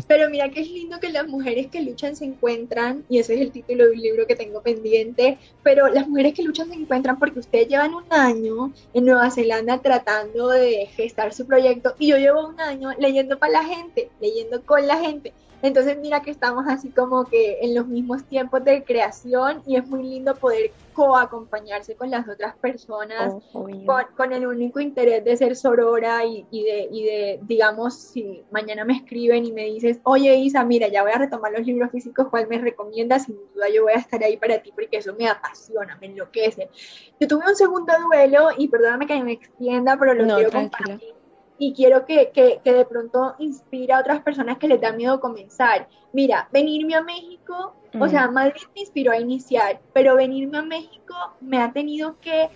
pero 0.07 0.29
mira 0.29 0.49
que 0.49 0.61
es 0.61 0.69
lindo 0.69 0.99
que 0.99 1.09
las 1.09 1.27
mujeres 1.27 1.67
que 1.67 1.81
luchan 1.81 2.15
se 2.15 2.25
encuentran, 2.25 3.03
y 3.09 3.19
ese 3.19 3.35
es 3.35 3.41
el 3.41 3.51
título 3.51 3.85
de 3.85 3.91
un 3.91 4.01
libro 4.01 4.27
que 4.27 4.35
tengo 4.35 4.61
pendiente, 4.61 5.37
pero 5.63 5.87
las 5.87 6.07
mujeres 6.07 6.33
que 6.33 6.43
luchan 6.43 6.69
se 6.69 6.75
encuentran 6.75 7.19
porque 7.19 7.39
ustedes 7.39 7.67
llevan 7.67 7.93
un 7.93 8.05
año 8.09 8.73
en 8.93 9.05
Nueva 9.05 9.31
Zelanda 9.31 9.79
tratando 9.79 10.49
de 10.49 10.87
gestar 10.95 11.33
su 11.33 11.45
proyecto 11.45 11.95
y 11.99 12.07
yo 12.07 12.17
llevo 12.17 12.47
un 12.47 12.59
año 12.59 12.91
leyendo 12.99 13.37
para 13.37 13.53
la 13.53 13.63
gente, 13.63 14.09
leyendo 14.19 14.61
con 14.63 14.85
la 14.87 14.97
gente. 14.97 15.33
Entonces 15.61 15.97
mira 15.97 16.21
que 16.21 16.29
estamos 16.29 16.65
así 16.67 16.89
como 16.89 17.25
que 17.25 17.59
en 17.61 17.73
los 17.73 17.87
mismos 17.87 18.23
tiempos 18.23 18.63
de 18.63 18.83
creación 18.83 19.63
y 19.65 19.75
es 19.75 19.87
muy 19.87 20.03
lindo 20.03 20.35
poder 20.35 20.71
coacompañarse 20.93 21.95
con 21.95 22.11
las 22.11 22.27
otras 22.27 22.55
personas 22.57 23.33
oh, 23.53 23.67
con, 24.15 24.33
el 24.33 24.45
único 24.45 24.79
interés 24.79 25.23
de 25.23 25.35
ser 25.35 25.55
sorora 25.55 26.25
y, 26.25 26.45
de, 26.51 26.87
y 26.91 27.03
de, 27.03 27.39
digamos, 27.43 27.95
si 27.95 28.43
mañana 28.51 28.85
me 28.85 28.93
escriben 28.93 29.45
y 29.45 29.51
me 29.51 29.65
dices, 29.65 29.99
oye 30.03 30.35
Isa, 30.35 30.63
mira, 30.63 30.87
ya 30.87 31.01
voy 31.01 31.11
a 31.11 31.19
retomar 31.19 31.51
los 31.51 31.65
libros 31.65 31.91
físicos, 31.91 32.27
¿cuál 32.29 32.47
me 32.47 32.59
recomiendas? 32.59 33.25
Sin 33.25 33.37
duda 33.53 33.67
yo 33.69 33.83
voy 33.83 33.93
a 33.93 33.97
estar 33.97 34.23
ahí 34.23 34.37
para 34.37 34.59
ti 34.59 34.71
porque 34.73 34.97
eso 34.97 35.13
me 35.15 35.27
apasiona, 35.27 35.97
me 35.99 36.07
enloquece. 36.07 36.69
Yo 37.19 37.27
tuve 37.27 37.43
un 37.47 37.55
segundo 37.55 37.93
duelo 38.07 38.49
y 38.57 38.67
perdóname 38.67 39.07
que 39.07 39.23
me 39.23 39.33
extienda, 39.33 39.97
pero 39.97 40.13
lo 40.13 40.35
quiero 40.35 40.51
compartir 40.51 41.16
y 41.59 41.73
quiero 41.73 42.05
que, 42.05 42.31
que, 42.31 42.59
que, 42.63 42.73
de 42.73 42.85
pronto 42.85 43.35
inspire 43.39 43.93
a 43.93 43.99
otras 43.99 44.21
personas 44.21 44.57
que 44.57 44.67
les 44.67 44.79
da 44.79 44.91
miedo 44.91 45.19
comenzar. 45.19 45.87
Mira, 46.13 46.47
venirme 46.51 46.95
a 46.95 47.01
México, 47.01 47.75
o 47.99 48.07
sea, 48.07 48.29
Madrid 48.29 48.61
me 48.75 48.81
inspiró 48.81 49.11
a 49.11 49.19
iniciar, 49.19 49.79
pero 49.93 50.15
venirme 50.15 50.57
a 50.57 50.61
México 50.61 51.15
me 51.41 51.59
ha 51.59 51.71
tenido 51.71 52.19
que, 52.19 52.49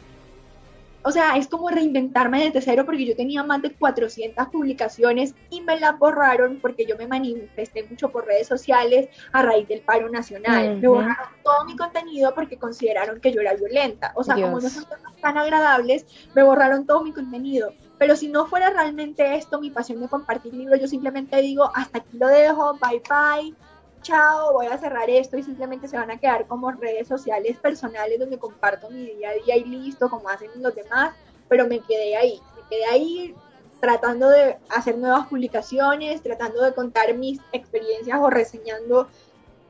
o 1.04 1.12
sea, 1.12 1.36
es 1.36 1.47
como 1.47 1.70
reinventarme 1.70 2.43
desde 2.45 2.62
cero 2.62 2.84
porque 2.86 3.06
yo 3.06 3.16
tenía 3.16 3.43
más 3.43 3.62
de 3.64 3.74
400 3.74 4.47
publicaciones 4.49 5.34
y 5.49 5.62
me 5.62 5.80
las 5.80 5.97
borraron 5.97 6.60
porque 6.62 6.86
yo 6.86 6.95
me 6.95 7.08
manifesté 7.08 7.84
mucho 7.84 8.10
por 8.10 8.28
redes 8.28 8.47
sociales 8.47 9.10
a 9.32 9.41
raíz 9.41 9.68
del 9.68 9.82
paro 9.82 10.10
nacional. 10.10 10.78
Me 10.80 10.88
borraron 10.88 11.34
todo 11.43 11.66
mi 11.66 11.76
contenido 11.76 12.36
porque 12.36 12.58
consideraron 12.58 13.20
que 13.20 13.32
yo 13.32 13.41
era 13.41 13.56
violenta. 13.56 14.12
O 14.16 14.24
sea, 14.24 14.36
como 14.36 14.60
no 14.60 14.70
son 14.70 14.86
tan 15.22 15.38
agradables, 15.39 16.06
me 16.36 16.43
borraron 16.43 16.86
todo 16.86 17.04
mi 17.04 17.14
contenido 17.14 17.74
pero 18.02 18.16
si 18.16 18.30
no 18.30 18.47
fuera 18.47 18.72
realmente 18.72 19.36
esto, 19.36 19.62
mi 19.62 19.70
pasión 19.70 20.02
de 20.02 20.08
compartir 20.08 20.56
libros, 20.56 20.82
yo 20.82 20.88
simplemente 20.88 21.39
digo, 21.39 21.70
hasta 21.76 21.99
aquí 21.99 22.18
lo 22.18 22.30
dejo, 22.30 22.74
bye 22.82 22.99
bye, 23.08 23.56
chao, 24.02 24.54
voy 24.54 24.66
a 24.66 24.78
cerrar 24.80 25.08
esto 25.08 25.38
y 25.38 25.43
simplemente 25.43 25.88
se 25.88 25.97
van 25.97 26.10
a 26.10 26.18
quedar 26.18 26.47
como 26.47 26.72
redes 26.72 27.08
sociales 27.08 27.60
personales 27.60 28.18
donde 28.18 28.39
comparto 28.39 28.89
mi 28.89 29.06
día 29.06 29.30
a 29.30 29.34
día 29.34 29.56
y 29.56 29.66
listo, 29.66 30.10
como 30.10 30.30
hacen 30.30 30.49
los 30.56 30.74
demás, 30.74 31.14
pero 31.47 31.68
me 31.68 31.80
quedé 31.82 32.18
ahí, 32.18 32.41
me 32.56 32.68
quedé 32.72 32.86
ahí 32.86 33.36
tratando 33.80 34.30
de 34.30 34.58
hacer 34.70 34.97
nuevas 34.97 35.28
publicaciones, 35.28 36.24
tratando 36.24 36.64
de 36.64 36.74
contar 36.74 37.14
mis 37.14 37.39
experiencias 37.52 38.18
o 38.20 38.32
reseñando 38.32 39.10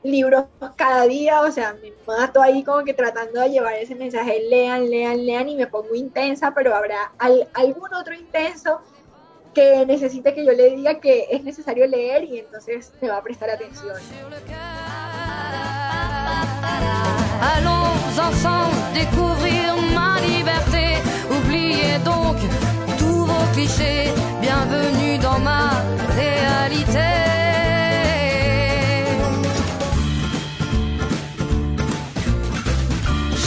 libros 0.03 0.45
cada 0.75 1.05
día, 1.05 1.41
o 1.41 1.51
sea, 1.51 1.73
me 1.73 1.93
mato 2.07 2.41
ahí 2.41 2.63
como 2.63 2.83
que 2.83 2.93
tratando 2.93 3.41
de 3.41 3.49
llevar 3.49 3.75
ese 3.75 3.95
mensaje, 3.95 4.41
lean, 4.49 4.89
lean, 4.89 5.25
lean 5.25 5.49
y 5.49 5.55
me 5.55 5.67
pongo 5.67 5.95
intensa, 5.95 6.53
pero 6.53 6.75
habrá 6.75 7.11
algún 7.17 7.93
otro 7.93 8.13
intenso 8.13 8.81
que 9.53 9.85
necesite 9.85 10.33
que 10.33 10.45
yo 10.45 10.53
le 10.53 10.75
diga 10.75 10.99
que 10.99 11.27
es 11.29 11.43
necesario 11.43 11.85
leer 11.85 12.23
y 12.23 12.39
entonces 12.39 12.91
me 13.01 13.09
va 13.09 13.17
a 13.17 13.23
prestar 13.23 13.49
atención. 13.49 13.95
Allons 17.41 18.17
ensemble 18.17 18.77
découvrir 18.93 19.73
ma 19.93 20.19
liberté. 20.21 20.97
Oubliez 21.29 21.97
donc 22.03 22.37
tous 22.97 23.25
vos 23.25 23.45
clichés. 23.53 24.13
Bienvenue 24.41 25.17
dans 25.17 25.39
ma 25.39 25.71
réalité. 26.15 27.50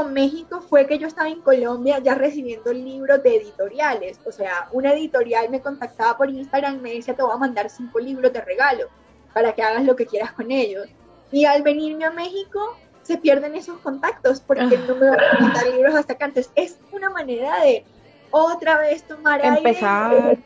Con 0.00 0.14
México 0.14 0.62
fue 0.62 0.86
que 0.86 0.98
yo 0.98 1.06
estaba 1.06 1.28
en 1.28 1.42
Colombia 1.42 1.98
ya 1.98 2.14
recibiendo 2.14 2.72
libros 2.72 3.22
de 3.22 3.36
editoriales. 3.36 4.18
O 4.24 4.32
sea, 4.32 4.68
una 4.72 4.94
editorial 4.94 5.50
me 5.50 5.60
contactaba 5.60 6.16
por 6.16 6.30
Instagram 6.30 6.76
y 6.76 6.80
me 6.80 6.94
decía, 6.94 7.14
te 7.14 7.22
voy 7.22 7.32
a 7.34 7.36
mandar 7.36 7.68
cinco 7.68 7.98
libros 7.98 8.32
de 8.32 8.40
regalo 8.40 8.86
para 9.34 9.52
que 9.52 9.62
hagas 9.62 9.84
lo 9.84 9.96
que 9.96 10.06
quieras 10.06 10.32
con 10.32 10.50
ellos. 10.50 10.88
Y 11.30 11.44
al 11.44 11.62
venirme 11.62 12.06
a 12.06 12.10
México, 12.12 12.78
se 13.02 13.18
pierden 13.18 13.54
esos 13.56 13.78
contactos 13.80 14.40
porque 14.40 14.78
no 14.88 14.94
me 14.94 15.10
van 15.10 15.20
a 15.20 15.38
mandar 15.38 15.66
libros 15.66 15.94
hasta 15.94 16.14
acá. 16.14 16.24
Entonces, 16.24 16.50
es 16.54 16.78
una 16.92 17.10
manera 17.10 17.60
de 17.62 17.84
otra 18.30 18.78
vez 18.78 19.02
tomar 19.02 19.44
empezar. 19.44 20.38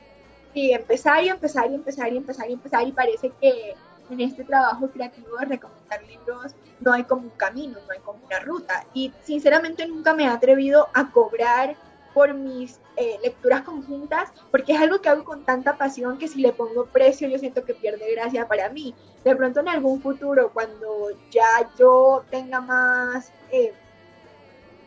y 0.52 0.72
empezar 0.72 1.22
y 1.22 1.28
empezar 1.28 1.70
y 1.70 1.74
empezar 1.76 2.12
y 2.12 2.16
empezar 2.16 2.50
y 2.50 2.52
empezar. 2.54 2.88
Y 2.88 2.92
parece 2.92 3.30
que 3.40 3.76
en 4.10 4.20
este 4.20 4.44
trabajo 4.44 4.88
creativo 4.88 5.36
de 5.38 5.46
recomendar 5.46 6.02
libros 6.04 6.54
no 6.80 6.92
hay 6.92 7.04
como 7.04 7.22
un 7.22 7.30
camino, 7.30 7.78
no 7.86 7.92
hay 7.92 8.00
como 8.00 8.24
una 8.24 8.40
ruta. 8.40 8.84
Y 8.92 9.12
sinceramente 9.22 9.86
nunca 9.86 10.14
me 10.14 10.24
he 10.24 10.28
atrevido 10.28 10.88
a 10.94 11.10
cobrar 11.10 11.76
por 12.12 12.32
mis 12.32 12.78
eh, 12.96 13.18
lecturas 13.22 13.62
conjuntas, 13.62 14.32
porque 14.52 14.72
es 14.72 14.80
algo 14.80 15.00
que 15.00 15.08
hago 15.08 15.24
con 15.24 15.44
tanta 15.44 15.76
pasión 15.76 16.16
que 16.16 16.28
si 16.28 16.40
le 16.40 16.52
pongo 16.52 16.86
precio 16.86 17.28
yo 17.28 17.38
siento 17.38 17.64
que 17.64 17.74
pierde 17.74 18.12
gracia 18.12 18.46
para 18.46 18.68
mí. 18.68 18.94
De 19.24 19.34
pronto 19.34 19.60
en 19.60 19.68
algún 19.68 20.00
futuro, 20.00 20.50
cuando 20.52 21.08
ya 21.30 21.70
yo 21.76 22.24
tenga 22.30 22.60
más 22.60 23.32
eh, 23.50 23.72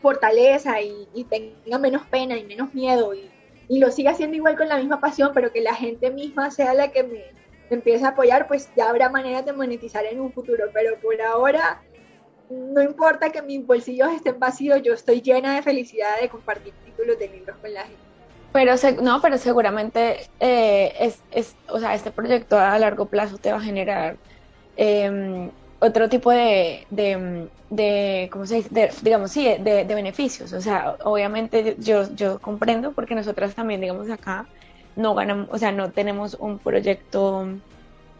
fortaleza 0.01 0.82
y, 0.82 1.26
tenga 1.30 1.78
menos 1.80 2.05
pena 2.05 2.38
y 2.38 2.45
menos 2.45 2.74
miedo 2.74 3.13
y, 3.13 3.30
y 3.68 3.80
lo 3.80 3.91
siga 3.91 4.11
haciendo 4.11 4.38
igual 4.38 4.55
con 4.55 4.70
la 4.70 4.78
misma 4.78 5.01
pasión, 5.01 5.32
pero 5.34 5.51
que 5.51 5.61
la 5.61 5.76
gente 5.76 6.11
misma 6.11 6.49
sea 6.49 6.74
la 6.74 6.91
que 6.91 7.03
me, 7.03 7.26
empieza 7.76 8.07
a 8.07 8.09
apoyar, 8.11 8.47
pues 8.47 8.70
ya 8.76 8.89
habrá 8.89 9.09
maneras 9.09 9.45
de 9.45 9.53
monetizar 9.53 10.05
en 10.05 10.20
un 10.20 10.32
futuro, 10.32 10.65
pero 10.74 10.97
por 10.99 11.22
ahora 11.22 11.82
no 12.49 12.82
importa 12.82 13.30
que 13.32 13.41
mis 13.41 13.65
bolsillos 13.65 14.09
estén 14.13 14.39
vacíos, 14.39 14.82
yo 14.82 14.93
estoy 14.93 15.22
llena 15.22 15.55
de 15.55 15.61
felicidad 15.61 16.20
de 16.22 16.30
compartir 16.30 16.74
títulos 16.86 17.20
de 17.20 17.28
libros 17.28 17.57
con 17.57 17.74
la 17.74 17.82
gente. 17.82 18.01
Pero 18.53 18.74
no, 19.01 19.22
pero 19.22 19.38
seguramente 19.38 20.22
eh, 20.39 20.93
es, 20.99 21.22
es, 21.32 21.55
o 21.68 21.80
sea, 21.80 21.93
este 21.93 22.11
proyecto 22.11 22.57
a 22.57 22.80
largo 22.80 23.05
plazo 23.05 23.38
te 23.38 23.51
va 23.51 23.57
a 23.57 23.61
generar 23.61 24.18
em, 24.78 25.51
otro 25.80 26.09
tipo 26.09 26.32
de, 26.32 26.88
de, 26.89 27.49
de 27.70 28.30
¿cómo 28.32 28.45
se 28.45 28.55
dice? 28.55 28.89
digamos, 29.01 29.32
sí, 29.32 29.43
de, 29.59 29.84
de, 29.86 29.95
beneficios. 29.95 30.53
O 30.53 30.61
sea, 30.61 30.95
obviamente 31.03 31.76
yo, 31.80 32.03
yo 32.15 32.39
comprendo 32.39 32.93
porque 32.93 33.15
nosotras 33.15 33.53
también, 33.53 33.82
digamos, 33.82 34.09
acá 34.09 34.47
no 34.98 35.16
ganamos, 35.16 35.48
o 35.52 35.58
sea, 35.58 35.72
no 35.72 35.91
tenemos 35.91 36.36
un 36.39 36.60
proyecto 36.60 37.48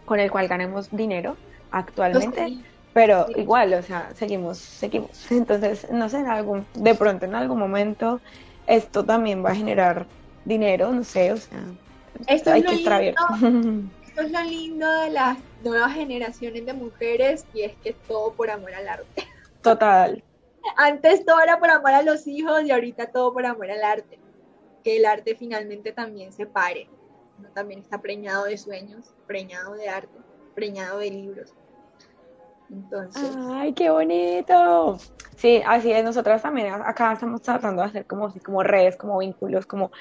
con 0.06 0.20
el 0.20 0.32
cual 0.32 0.48
ganemos 0.48 0.90
dinero 0.92 1.36
actualmente, 1.72 2.60
pero 2.94 3.28
igual, 3.36 3.74
o 3.74 3.82
sea, 3.82 4.12
seguimos, 4.16 4.58
seguimos. 4.58 5.30
Entonces, 5.32 5.88
no 5.92 6.08
sé, 6.08 6.20
en 6.20 6.28
algún, 6.28 6.66
de 6.76 6.96
pronto 6.96 7.26
en 7.26 7.36
algún 7.36 7.60
momento 7.60 8.22
esto 8.68 9.04
también 9.04 9.44
va 9.44 9.52
a 9.52 9.56
generar 9.56 10.06
dinero, 10.46 10.92
no 10.92 11.04
sé, 11.04 11.34
o 11.34 11.38
sea, 11.38 11.60
esto 12.28 12.52
hay 12.52 12.64
que 12.64 12.76
estar 12.76 12.94
abierto. 12.94 13.24
Esto 14.08 14.26
es 14.26 14.32
lo 14.32 14.42
lindo 14.42 14.92
de 14.92 15.12
las 15.12 15.38
nuevas 15.64 15.94
generaciones 15.94 16.66
de 16.66 16.74
mujeres 16.74 17.46
y 17.54 17.62
es 17.62 17.74
que 17.84 17.94
todo 18.08 18.34
por 18.34 18.50
amor 18.50 18.74
al 18.74 18.88
arte. 18.88 19.28
Total. 19.62 20.24
Antes 20.76 21.24
todo 21.24 21.40
era 21.40 21.60
por 21.60 21.70
amor 21.70 21.92
a 21.92 22.02
los 22.02 22.26
hijos 22.26 22.64
y 22.64 22.72
ahorita 22.72 23.12
todo 23.12 23.32
por 23.32 23.46
amor 23.46 23.70
al 23.70 23.84
arte. 23.84 24.18
Que 24.84 24.98
el 24.98 25.06
arte 25.06 25.36
finalmente 25.36 25.92
también 25.92 26.32
se 26.32 26.46
pare. 26.46 26.90
También 27.54 27.82
está 27.82 28.02
preñado 28.02 28.46
de 28.46 28.58
sueños, 28.58 29.14
preñado 29.28 29.74
de 29.74 29.90
arte, 29.90 30.18
preñado 30.56 31.00
de 31.00 31.12
libros. 31.12 31.54
Entonces. 32.70 33.36
¡Ay, 33.52 33.74
qué 33.74 33.90
bonito! 33.90 34.98
Sí, 35.38 35.62
así 35.66 35.92
es. 35.92 36.04
Nosotras 36.04 36.42
también 36.42 36.74
acá 36.74 37.14
estamos 37.14 37.42
tratando 37.42 37.82
de 37.82 37.88
hacer 37.90 38.06
como, 38.06 38.34
como 38.44 38.64
redes, 38.64 38.98
como 38.98 39.20
vínculos, 39.20 39.66
como 39.66 39.92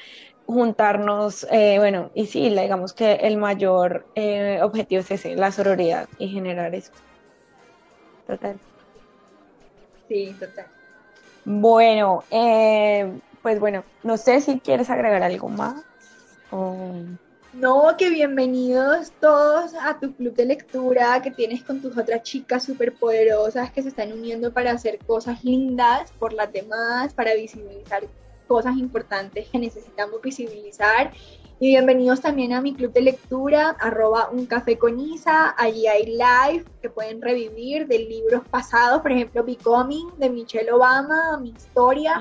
juntarnos. 0.47 1.47
Eh, 1.51 1.77
bueno, 1.79 2.11
y 2.15 2.27
sí, 2.27 2.49
digamos 2.49 2.93
que 2.95 3.15
el 3.15 3.37
mayor 3.37 4.07
eh, 4.15 4.61
objetivo 4.63 5.01
es 5.01 5.11
ese, 5.11 5.37
la 5.37 5.53
sororidad 5.53 6.09
y 6.19 6.29
generar 6.29 6.75
eso. 6.75 6.93
Total. 8.27 8.59
Sí, 10.09 10.35
total. 10.39 10.67
Bueno, 11.45 12.25
eh, 12.31 13.13
pues 13.47 13.61
bueno, 13.61 13.85
no 14.03 14.17
sé 14.17 14.41
si 14.41 14.59
quieres 14.59 14.91
agregar 14.91 15.23
algo 15.23 15.49
más. 15.49 15.81
O... 16.51 16.75
No, 17.53 17.97
que 17.97 18.11
bienvenidos 18.11 19.13
todos 19.21 19.73
a 19.81 20.01
tu 20.01 20.13
club 20.17 20.35
de 20.35 20.47
lectura 20.47 21.23
que 21.23 21.31
tienes 21.31 21.63
con 21.63 21.81
tus 21.81 21.97
otras 21.97 22.25
chicas 22.25 22.65
súper 22.65 22.95
poderosas 22.95 23.71
que 23.71 23.85
se 23.85 23.91
están 23.91 24.13
uniendo 24.13 24.53
para 24.53 24.73
hacer 24.73 24.99
cosas 24.99 25.45
lindas 25.45 26.11
por 26.19 26.33
las 26.33 26.53
demás, 26.53 27.15
para 27.15 27.35
visibilizar 27.35 28.03
cosas 28.49 28.77
importantes 28.79 29.49
que 29.49 29.61
necesitamos 29.61 30.21
visibilizar. 30.21 31.13
Y 31.61 31.69
bienvenidos 31.69 32.21
también 32.21 32.53
a 32.53 32.61
mi 32.61 32.75
club 32.75 32.93
de 32.93 33.03
lectura, 33.03 33.77
arroba 33.79 34.29
un 34.29 34.47
café 34.47 34.77
con 34.77 34.99
Isa. 34.99 35.55
Allí 35.57 35.87
hay 35.87 36.07
live 36.07 36.65
que 36.83 36.91
pueden 36.91 37.23
revivir 37.23 37.87
de 37.87 38.01
libros 38.01 38.43
pasados, 38.51 39.03
por 39.03 39.13
ejemplo, 39.13 39.45
Becoming 39.45 40.19
de 40.19 40.31
Michelle 40.31 40.73
Obama, 40.73 41.39
mi 41.39 41.51
historia. 41.51 42.21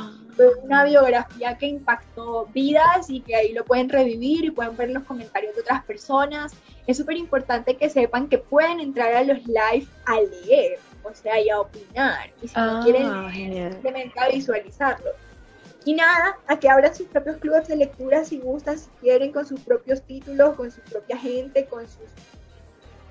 Una 0.63 0.83
biografía 0.83 1.57
que 1.57 1.67
impactó 1.67 2.47
vidas 2.53 3.09
y 3.09 3.21
que 3.21 3.35
ahí 3.35 3.53
lo 3.53 3.63
pueden 3.63 3.89
revivir 3.89 4.45
y 4.45 4.51
pueden 4.51 4.75
ver 4.75 4.89
los 4.89 5.03
comentarios 5.03 5.55
de 5.55 5.61
otras 5.61 5.83
personas. 5.85 6.53
Es 6.87 6.97
súper 6.97 7.17
importante 7.17 7.77
que 7.77 7.89
sepan 7.89 8.27
que 8.27 8.37
pueden 8.37 8.79
entrar 8.79 9.13
a 9.13 9.23
los 9.23 9.45
live 9.47 9.87
a 10.05 10.19
leer, 10.19 10.79
o 11.03 11.13
sea, 11.13 11.39
y 11.39 11.49
a 11.49 11.61
opinar. 11.61 12.31
Y 12.41 12.47
si 12.47 12.55
no 12.55 12.61
ah, 12.61 12.81
quieren 12.83 13.71
simplemente 13.71 14.19
a 14.19 14.27
visualizarlo. 14.29 15.11
Y 15.85 15.93
nada, 15.93 16.37
a 16.47 16.59
que 16.59 16.67
abran 16.67 16.95
sus 16.95 17.07
propios 17.07 17.37
clubes 17.37 17.67
de 17.67 17.75
lectura 17.75 18.25
si 18.25 18.39
gustan, 18.39 18.79
si 18.79 18.89
quieren, 19.01 19.31
con 19.31 19.45
sus 19.45 19.59
propios 19.59 20.01
títulos, 20.01 20.55
con 20.55 20.71
su 20.71 20.81
propia 20.81 21.15
gente, 21.15 21.65
con 21.65 21.87
sus 21.87 22.09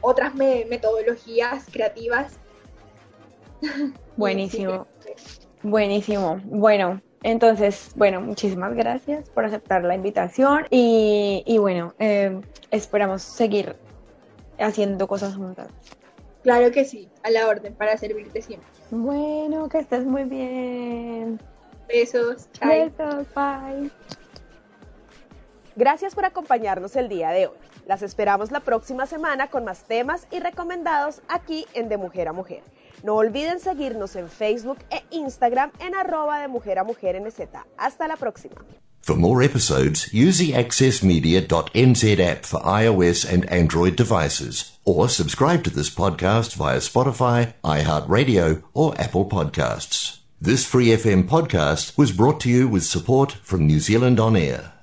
otras 0.01 0.35
metodologías 0.35 1.67
creativas. 1.73 2.39
Buenísimo. 4.17 4.87
Buenísimo. 5.63 6.41
Bueno, 6.45 7.01
entonces, 7.25 7.91
bueno, 7.97 8.21
muchísimas 8.21 8.75
gracias 8.75 9.31
por 9.31 9.47
aceptar 9.47 9.83
la 9.83 9.95
invitación 9.95 10.67
y, 10.69 11.57
bueno, 11.59 11.95
eh, 11.99 12.39
esperamos 12.71 13.23
seguir 13.23 13.77
haciendo 14.59 15.09
cosas 15.09 15.35
juntas. 15.35 15.69
Claro 16.43 16.71
que 16.71 16.85
sí, 16.85 17.09
a 17.23 17.31
la 17.31 17.49
orden, 17.49 17.75
para 17.75 17.97
servirte 17.97 18.43
siempre. 18.43 18.69
Bueno, 18.91 19.71
que 19.71 19.79
estés 19.79 20.05
muy 20.05 20.25
bien. 20.25 21.41
Besos, 21.89 22.47
chao. 22.53 22.69
Besos, 22.69 23.27
bye. 23.35 23.91
Gracias 25.77 26.15
por 26.15 26.27
acompañarnos 26.27 26.95
el 26.95 27.09
día 27.09 27.31
de 27.31 27.47
hoy. 27.47 27.57
Las 27.87 28.03
esperamos 28.03 28.51
la 28.51 28.61
próxima 28.61 29.07
semana 29.07 29.49
con 29.49 29.65
más 29.65 29.85
temas 29.85 30.27
y 30.31 30.41
recomendados 30.41 31.23
aquí 31.29 31.67
en 31.73 31.89
De 31.89 31.97
Mujer 31.97 32.29
a 32.29 32.35
Mujer. 32.35 32.63
No 33.05 33.17
olviden 33.17 33.61
seguirnos 33.61 34.17
en 34.17 34.31
Facebook 34.31 34.79
e 34.91 35.03
Instagram 35.11 35.71
en 35.79 35.95
arroba 35.95 36.41
de 36.41 36.49
mujer 36.49 36.79
a 36.79 36.85
mujer 36.85 37.21
NZ. 37.21 37.39
Hasta 37.77 38.09
la 38.09 38.17
próxima. 38.17 38.65
For 39.03 39.15
more 39.15 39.43
episodes, 39.43 40.09
use 40.15 40.39
the 40.39 40.53
accessmedia.nz 40.53 42.19
app 42.19 42.47
for 42.47 42.61
iOS 42.61 43.31
and 43.31 43.45
Android 43.53 43.95
devices, 43.97 44.79
or 44.87 45.11
subscribe 45.11 45.63
to 45.65 45.71
this 45.71 45.91
podcast 45.91 46.57
via 46.57 46.79
Spotify, 46.79 47.53
iHeartRadio, 47.63 48.63
or 48.73 48.99
Apple 48.99 49.27
Podcasts. 49.27 50.21
This 50.41 50.65
Free 50.65 50.87
FM 50.87 51.29
podcast 51.29 51.99
was 51.99 52.11
brought 52.11 52.41
to 52.41 52.49
you 52.49 52.67
with 52.67 52.85
support 52.85 53.33
from 53.33 53.67
New 53.67 53.81
Zealand 53.81 54.19
On 54.19 54.35
Air. 54.35 54.74